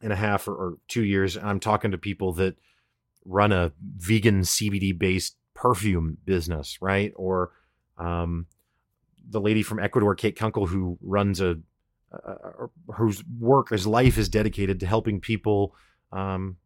and 0.00 0.12
a 0.12 0.16
half 0.16 0.46
or, 0.46 0.54
or 0.54 0.78
two 0.88 1.04
years, 1.04 1.36
and 1.36 1.48
I'm 1.48 1.60
talking 1.60 1.90
to 1.90 1.98
people 1.98 2.32
that 2.34 2.56
run 3.24 3.52
a 3.52 3.72
vegan 3.96 4.42
CBD 4.42 4.96
based 4.96 5.36
perfume 5.54 6.18
business, 6.24 6.80
right? 6.80 7.12
Or 7.16 7.50
Um, 7.98 8.46
the 9.28 9.40
lady 9.40 9.62
from 9.62 9.80
Ecuador, 9.80 10.14
Kate 10.14 10.36
Kunkel, 10.36 10.66
who 10.66 10.98
runs 11.02 11.40
a, 11.40 11.58
uh, 12.12 12.66
whose 12.94 13.24
work, 13.40 13.70
his 13.70 13.86
life 13.86 14.18
is 14.18 14.28
dedicated 14.28 14.78
to 14.80 14.86
helping 14.86 15.20
people 15.20 15.74
um, 16.12 16.58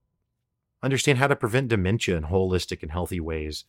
understand 0.83 1.19
how 1.19 1.27
to 1.27 1.37
prevent 1.37 1.69
dementia 1.69 2.17
in 2.17 2.25
holistic 2.25 2.83
and 2.83 2.91
healthy 2.91 3.21
ways. 3.21 3.65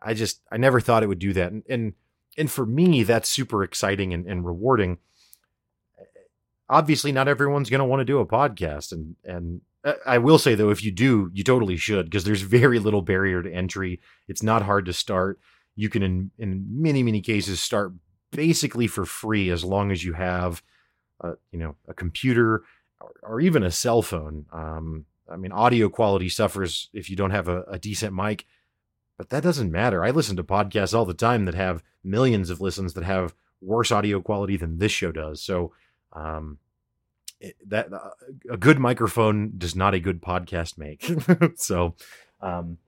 I 0.00 0.14
just, 0.14 0.42
I 0.52 0.58
never 0.58 0.80
thought 0.80 1.02
it 1.02 1.08
would 1.08 1.18
do 1.18 1.32
that. 1.32 1.50
And, 1.50 1.64
and, 1.68 1.94
and 2.38 2.48
for 2.48 2.64
me, 2.64 3.02
that's 3.02 3.28
super 3.28 3.64
exciting 3.64 4.14
and, 4.14 4.26
and 4.26 4.46
rewarding. 4.46 4.98
Obviously, 6.72 7.12
not 7.12 7.28
everyone's 7.28 7.68
going 7.68 7.80
to 7.80 7.84
want 7.84 8.00
to 8.00 8.04
do 8.04 8.18
a 8.18 8.26
podcast. 8.26 8.92
And, 8.92 9.14
and 9.24 9.60
uh, 9.84 9.94
I 10.06 10.16
will 10.16 10.38
say 10.38 10.54
though, 10.54 10.70
if 10.70 10.82
you 10.82 10.90
do, 10.90 11.30
you 11.34 11.44
totally 11.44 11.76
should 11.76 12.06
because 12.06 12.24
there's 12.24 12.40
very 12.40 12.78
little 12.78 13.02
barrier 13.02 13.42
to 13.42 13.52
entry. 13.52 14.00
It's 14.26 14.42
not 14.42 14.62
hard 14.62 14.86
to 14.86 14.94
start. 14.94 15.38
You 15.76 15.90
can, 15.90 16.02
in, 16.02 16.30
in 16.38 16.64
many, 16.68 17.02
many 17.02 17.20
cases, 17.20 17.60
start 17.60 17.92
basically 18.30 18.86
for 18.86 19.04
free 19.04 19.50
as 19.50 19.64
long 19.64 19.92
as 19.92 20.02
you 20.02 20.14
have, 20.14 20.62
uh, 21.22 21.34
you 21.50 21.58
know, 21.58 21.76
a 21.86 21.94
computer 21.94 22.62
or, 23.00 23.12
or, 23.22 23.40
even 23.40 23.62
a 23.62 23.70
cell 23.70 24.00
phone. 24.02 24.46
Um, 24.52 25.04
I 25.30 25.36
mean, 25.36 25.52
audio 25.52 25.88
quality 25.88 26.28
suffers 26.28 26.88
if 26.92 27.08
you 27.08 27.16
don't 27.16 27.30
have 27.30 27.48
a, 27.48 27.62
a 27.64 27.78
decent 27.78 28.14
mic, 28.14 28.46
but 29.16 29.28
that 29.30 29.42
doesn't 29.42 29.70
matter. 29.70 30.02
I 30.02 30.10
listen 30.10 30.36
to 30.36 30.44
podcasts 30.44 30.94
all 30.94 31.04
the 31.04 31.14
time 31.14 31.44
that 31.44 31.54
have 31.54 31.82
millions 32.02 32.50
of 32.50 32.60
listens 32.60 32.94
that 32.94 33.04
have 33.04 33.34
worse 33.60 33.92
audio 33.92 34.20
quality 34.20 34.56
than 34.56 34.78
this 34.78 34.92
show 34.92 35.12
does. 35.12 35.40
So, 35.40 35.72
um, 36.12 36.58
it, 37.40 37.56
that 37.68 37.92
uh, 37.92 38.10
a 38.50 38.56
good 38.56 38.78
microphone 38.78 39.52
does 39.58 39.74
not 39.74 39.94
a 39.94 40.00
good 40.00 40.22
podcast 40.22 40.78
make. 40.78 41.10
so, 41.56 41.94
um, 42.40 42.78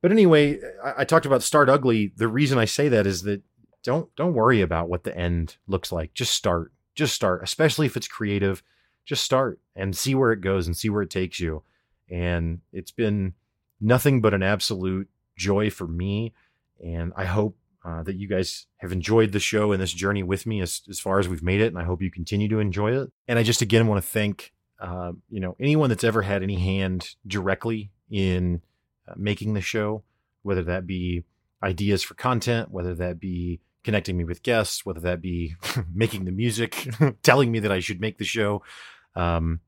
but 0.00 0.12
anyway, 0.12 0.60
I, 0.84 0.94
I, 0.98 1.04
talked 1.04 1.26
about 1.26 1.42
start 1.42 1.68
ugly. 1.68 2.12
The 2.16 2.28
reason 2.28 2.58
I 2.58 2.64
say 2.64 2.88
that 2.88 3.06
is 3.06 3.22
that 3.22 3.42
don't 3.82 4.14
don't 4.16 4.34
worry 4.34 4.60
about 4.60 4.88
what 4.88 5.04
the 5.04 5.16
end 5.16 5.56
looks 5.66 5.90
like. 5.90 6.14
Just 6.14 6.34
start. 6.34 6.72
Just 6.94 7.14
start, 7.14 7.42
especially 7.42 7.86
if 7.86 7.96
it's 7.96 8.08
creative. 8.08 8.62
Just 9.04 9.24
start 9.24 9.58
and 9.74 9.96
see 9.96 10.14
where 10.14 10.32
it 10.32 10.40
goes 10.40 10.66
and 10.66 10.76
see 10.76 10.88
where 10.88 11.02
it 11.02 11.10
takes 11.10 11.40
you. 11.40 11.62
And 12.08 12.60
it's 12.72 12.92
been 12.92 13.34
nothing 13.80 14.20
but 14.20 14.34
an 14.34 14.42
absolute 14.42 15.08
joy 15.36 15.70
for 15.70 15.88
me. 15.88 16.34
And 16.84 17.12
I 17.16 17.24
hope 17.24 17.56
uh, 17.84 18.02
that 18.04 18.16
you 18.16 18.28
guys 18.28 18.66
have 18.78 18.92
enjoyed 18.92 19.32
the 19.32 19.40
show 19.40 19.72
and 19.72 19.82
this 19.82 19.92
journey 19.92 20.22
with 20.22 20.46
me 20.46 20.60
as, 20.60 20.82
as 20.88 21.00
far 21.00 21.18
as 21.18 21.28
we've 21.28 21.42
made 21.42 21.60
it. 21.60 21.66
And 21.68 21.78
I 21.78 21.84
hope 21.84 22.02
you 22.02 22.10
continue 22.10 22.48
to 22.48 22.60
enjoy 22.60 22.96
it. 23.00 23.10
And 23.26 23.38
I 23.38 23.42
just 23.42 23.62
again 23.62 23.86
want 23.86 24.02
to 24.02 24.08
thank, 24.08 24.52
uh, 24.80 25.12
you 25.30 25.40
know, 25.40 25.56
anyone 25.58 25.88
that's 25.88 26.04
ever 26.04 26.22
had 26.22 26.42
any 26.42 26.56
hand 26.56 27.16
directly 27.26 27.90
in 28.10 28.62
uh, 29.08 29.14
making 29.16 29.54
the 29.54 29.60
show, 29.60 30.04
whether 30.42 30.62
that 30.64 30.86
be 30.86 31.24
ideas 31.62 32.02
for 32.02 32.14
content, 32.14 32.70
whether 32.70 32.94
that 32.94 33.18
be 33.18 33.60
connecting 33.82 34.16
me 34.16 34.24
with 34.24 34.42
guests, 34.42 34.86
whether 34.86 35.00
that 35.00 35.20
be 35.20 35.56
making 35.94 36.24
the 36.24 36.32
music, 36.32 36.88
telling 37.22 37.50
me 37.50 37.58
that 37.60 37.72
I 37.72 37.80
should 37.80 38.00
make 38.00 38.18
the 38.18 38.24
show. 38.24 38.62
Um, 39.16 39.60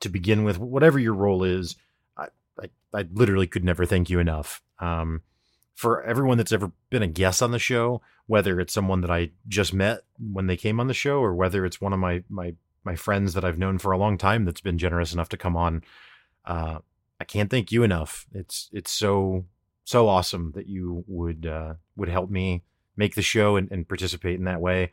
to 0.00 0.08
begin 0.08 0.44
with, 0.44 0.58
whatever 0.58 0.98
your 0.98 1.14
role 1.14 1.42
is, 1.42 1.76
I, 2.16 2.28
I, 2.60 2.68
I 2.94 3.06
literally 3.12 3.46
could 3.46 3.64
never 3.64 3.84
thank 3.84 4.10
you 4.10 4.20
enough. 4.20 4.62
Um, 4.78 5.22
for 5.78 6.02
everyone 6.02 6.36
that's 6.36 6.50
ever 6.50 6.72
been 6.90 7.04
a 7.04 7.06
guest 7.06 7.40
on 7.40 7.52
the 7.52 7.58
show, 7.60 8.02
whether 8.26 8.58
it's 8.58 8.72
someone 8.72 9.00
that 9.00 9.12
I 9.12 9.30
just 9.46 9.72
met 9.72 10.00
when 10.18 10.48
they 10.48 10.56
came 10.56 10.80
on 10.80 10.88
the 10.88 10.92
show, 10.92 11.20
or 11.20 11.36
whether 11.36 11.64
it's 11.64 11.80
one 11.80 11.92
of 11.92 12.00
my 12.00 12.24
my 12.28 12.56
my 12.82 12.96
friends 12.96 13.34
that 13.34 13.44
I've 13.44 13.60
known 13.60 13.78
for 13.78 13.92
a 13.92 13.96
long 13.96 14.18
time 14.18 14.44
that's 14.44 14.60
been 14.60 14.76
generous 14.76 15.12
enough 15.12 15.28
to 15.28 15.36
come 15.36 15.56
on, 15.56 15.84
uh, 16.44 16.80
I 17.20 17.24
can't 17.24 17.48
thank 17.48 17.70
you 17.70 17.84
enough. 17.84 18.26
It's 18.34 18.68
it's 18.72 18.90
so 18.90 19.44
so 19.84 20.08
awesome 20.08 20.50
that 20.56 20.66
you 20.66 21.04
would 21.06 21.46
uh, 21.46 21.74
would 21.94 22.08
help 22.08 22.28
me 22.28 22.64
make 22.96 23.14
the 23.14 23.22
show 23.22 23.54
and, 23.54 23.70
and 23.70 23.86
participate 23.86 24.36
in 24.36 24.46
that 24.46 24.60
way. 24.60 24.90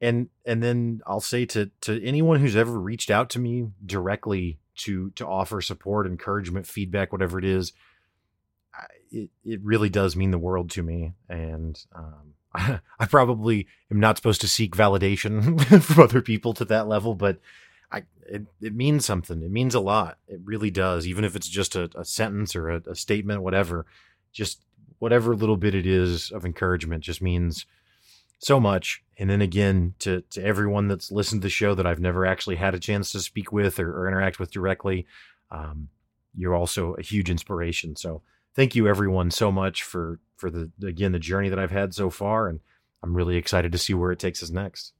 And 0.00 0.30
and 0.46 0.62
then 0.62 1.02
I'll 1.06 1.20
say 1.20 1.44
to 1.44 1.70
to 1.82 2.02
anyone 2.02 2.40
who's 2.40 2.56
ever 2.56 2.80
reached 2.80 3.10
out 3.10 3.28
to 3.30 3.38
me 3.38 3.66
directly 3.84 4.58
to 4.76 5.10
to 5.16 5.26
offer 5.26 5.60
support, 5.60 6.06
encouragement, 6.06 6.66
feedback, 6.66 7.12
whatever 7.12 7.38
it 7.38 7.44
is 7.44 7.74
it, 9.12 9.30
it 9.44 9.60
really 9.62 9.88
does 9.88 10.16
mean 10.16 10.30
the 10.30 10.38
world 10.38 10.70
to 10.70 10.82
me. 10.82 11.12
And 11.28 11.80
um, 11.94 12.34
I, 12.54 12.80
I, 12.98 13.06
probably 13.06 13.66
am 13.90 14.00
not 14.00 14.16
supposed 14.16 14.40
to 14.40 14.48
seek 14.48 14.76
validation 14.76 15.60
from 15.82 16.04
other 16.04 16.22
people 16.22 16.54
to 16.54 16.64
that 16.66 16.88
level, 16.88 17.14
but 17.14 17.38
I 17.90 18.04
it, 18.26 18.46
it 18.60 18.74
means 18.74 19.04
something. 19.04 19.42
It 19.42 19.50
means 19.50 19.74
a 19.74 19.80
lot. 19.80 20.18
It 20.26 20.40
really 20.44 20.70
does. 20.70 21.06
Even 21.06 21.24
if 21.24 21.36
it's 21.36 21.48
just 21.48 21.76
a, 21.76 21.90
a 21.94 22.04
sentence 22.04 22.56
or 22.56 22.70
a, 22.70 22.82
a 22.86 22.94
statement, 22.94 23.42
whatever, 23.42 23.86
just 24.32 24.60
whatever 24.98 25.34
little 25.34 25.56
bit 25.56 25.74
it 25.74 25.86
is 25.86 26.30
of 26.30 26.46
encouragement 26.46 27.04
just 27.04 27.20
means 27.20 27.66
so 28.38 28.58
much. 28.58 29.02
And 29.18 29.28
then 29.28 29.42
again, 29.42 29.94
to, 30.00 30.22
to 30.30 30.42
everyone 30.42 30.88
that's 30.88 31.12
listened 31.12 31.42
to 31.42 31.46
the 31.46 31.50
show 31.50 31.74
that 31.74 31.86
I've 31.86 32.00
never 32.00 32.24
actually 32.24 32.56
had 32.56 32.74
a 32.74 32.80
chance 32.80 33.12
to 33.12 33.20
speak 33.20 33.52
with 33.52 33.78
or, 33.78 33.92
or 33.96 34.08
interact 34.08 34.40
with 34.40 34.50
directly, 34.50 35.06
um, 35.50 35.88
you're 36.34 36.54
also 36.54 36.94
a 36.94 37.02
huge 37.02 37.30
inspiration. 37.30 37.94
So 37.94 38.22
thank 38.54 38.74
you 38.74 38.88
everyone 38.88 39.30
so 39.30 39.52
much 39.52 39.82
for 39.82 40.20
for 40.36 40.50
the 40.50 40.70
again 40.82 41.12
the 41.12 41.18
journey 41.18 41.48
that 41.48 41.58
I've 41.58 41.70
had 41.70 41.94
so 41.94 42.10
far, 42.10 42.48
and 42.48 42.60
I'm 43.02 43.14
really 43.14 43.36
excited 43.36 43.72
to 43.72 43.78
see 43.78 43.94
where 43.94 44.12
it 44.12 44.18
takes 44.18 44.42
us 44.42 44.50
next. 44.50 44.92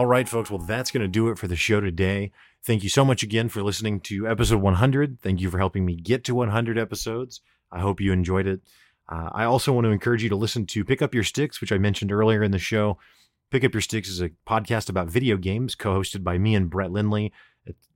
All 0.00 0.06
right, 0.06 0.26
folks. 0.26 0.50
Well, 0.50 0.60
that's 0.60 0.90
going 0.90 1.02
to 1.02 1.08
do 1.08 1.28
it 1.28 1.36
for 1.36 1.46
the 1.46 1.56
show 1.56 1.78
today. 1.78 2.32
Thank 2.64 2.82
you 2.82 2.88
so 2.88 3.04
much 3.04 3.22
again 3.22 3.50
for 3.50 3.62
listening 3.62 4.00
to 4.00 4.26
episode 4.26 4.62
100. 4.62 5.20
Thank 5.20 5.42
you 5.42 5.50
for 5.50 5.58
helping 5.58 5.84
me 5.84 5.94
get 5.94 6.24
to 6.24 6.34
100 6.34 6.78
episodes. 6.78 7.42
I 7.70 7.80
hope 7.80 8.00
you 8.00 8.10
enjoyed 8.10 8.46
it. 8.46 8.62
Uh, 9.10 9.28
I 9.30 9.44
also 9.44 9.74
want 9.74 9.84
to 9.84 9.90
encourage 9.90 10.22
you 10.22 10.30
to 10.30 10.36
listen 10.36 10.64
to 10.68 10.86
Pick 10.86 11.02
Up 11.02 11.14
Your 11.14 11.22
Sticks, 11.22 11.60
which 11.60 11.70
I 11.70 11.76
mentioned 11.76 12.12
earlier 12.12 12.42
in 12.42 12.50
the 12.50 12.58
show. 12.58 12.96
Pick 13.50 13.62
Up 13.62 13.74
Your 13.74 13.82
Sticks 13.82 14.08
is 14.08 14.22
a 14.22 14.30
podcast 14.48 14.88
about 14.88 15.10
video 15.10 15.36
games 15.36 15.74
co 15.74 16.00
hosted 16.00 16.24
by 16.24 16.38
me 16.38 16.54
and 16.54 16.70
Brett 16.70 16.92
Lindley. 16.92 17.30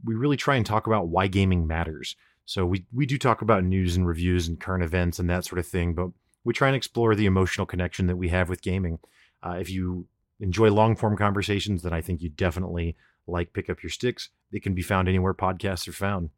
We 0.04 0.14
really 0.14 0.36
try 0.36 0.56
and 0.56 0.66
talk 0.66 0.86
about 0.86 1.08
why 1.08 1.26
gaming 1.26 1.66
matters. 1.66 2.16
So 2.44 2.66
we, 2.66 2.84
we 2.92 3.06
do 3.06 3.16
talk 3.16 3.40
about 3.40 3.64
news 3.64 3.96
and 3.96 4.06
reviews 4.06 4.46
and 4.46 4.60
current 4.60 4.84
events 4.84 5.18
and 5.18 5.30
that 5.30 5.46
sort 5.46 5.58
of 5.58 5.66
thing, 5.66 5.94
but 5.94 6.08
we 6.44 6.52
try 6.52 6.68
and 6.68 6.76
explore 6.76 7.14
the 7.14 7.24
emotional 7.24 7.64
connection 7.64 8.08
that 8.08 8.16
we 8.16 8.28
have 8.28 8.50
with 8.50 8.60
gaming. 8.60 8.98
Uh, 9.42 9.52
if 9.52 9.70
you 9.70 10.06
enjoy 10.40 10.70
long 10.70 10.96
form 10.96 11.16
conversations, 11.16 11.82
then 11.82 11.92
I 11.92 12.00
think 12.00 12.20
you 12.22 12.28
definitely 12.28 12.96
like 13.26 13.52
Pick 13.52 13.70
Up 13.70 13.82
Your 13.82 13.90
Sticks. 13.90 14.30
They 14.52 14.60
can 14.60 14.74
be 14.74 14.82
found 14.82 15.08
anywhere 15.08 15.34
podcasts 15.34 15.88
are 15.88 15.92
found. 15.92 16.30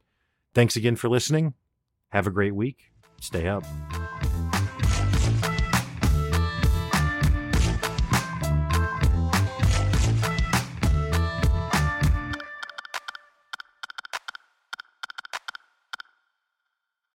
Thanks 0.54 0.76
again 0.76 0.96
for 0.96 1.08
listening. 1.08 1.54
Have 2.10 2.26
a 2.26 2.30
great 2.30 2.54
week. 2.54 2.92
Stay 3.20 3.48
up. 3.48 3.64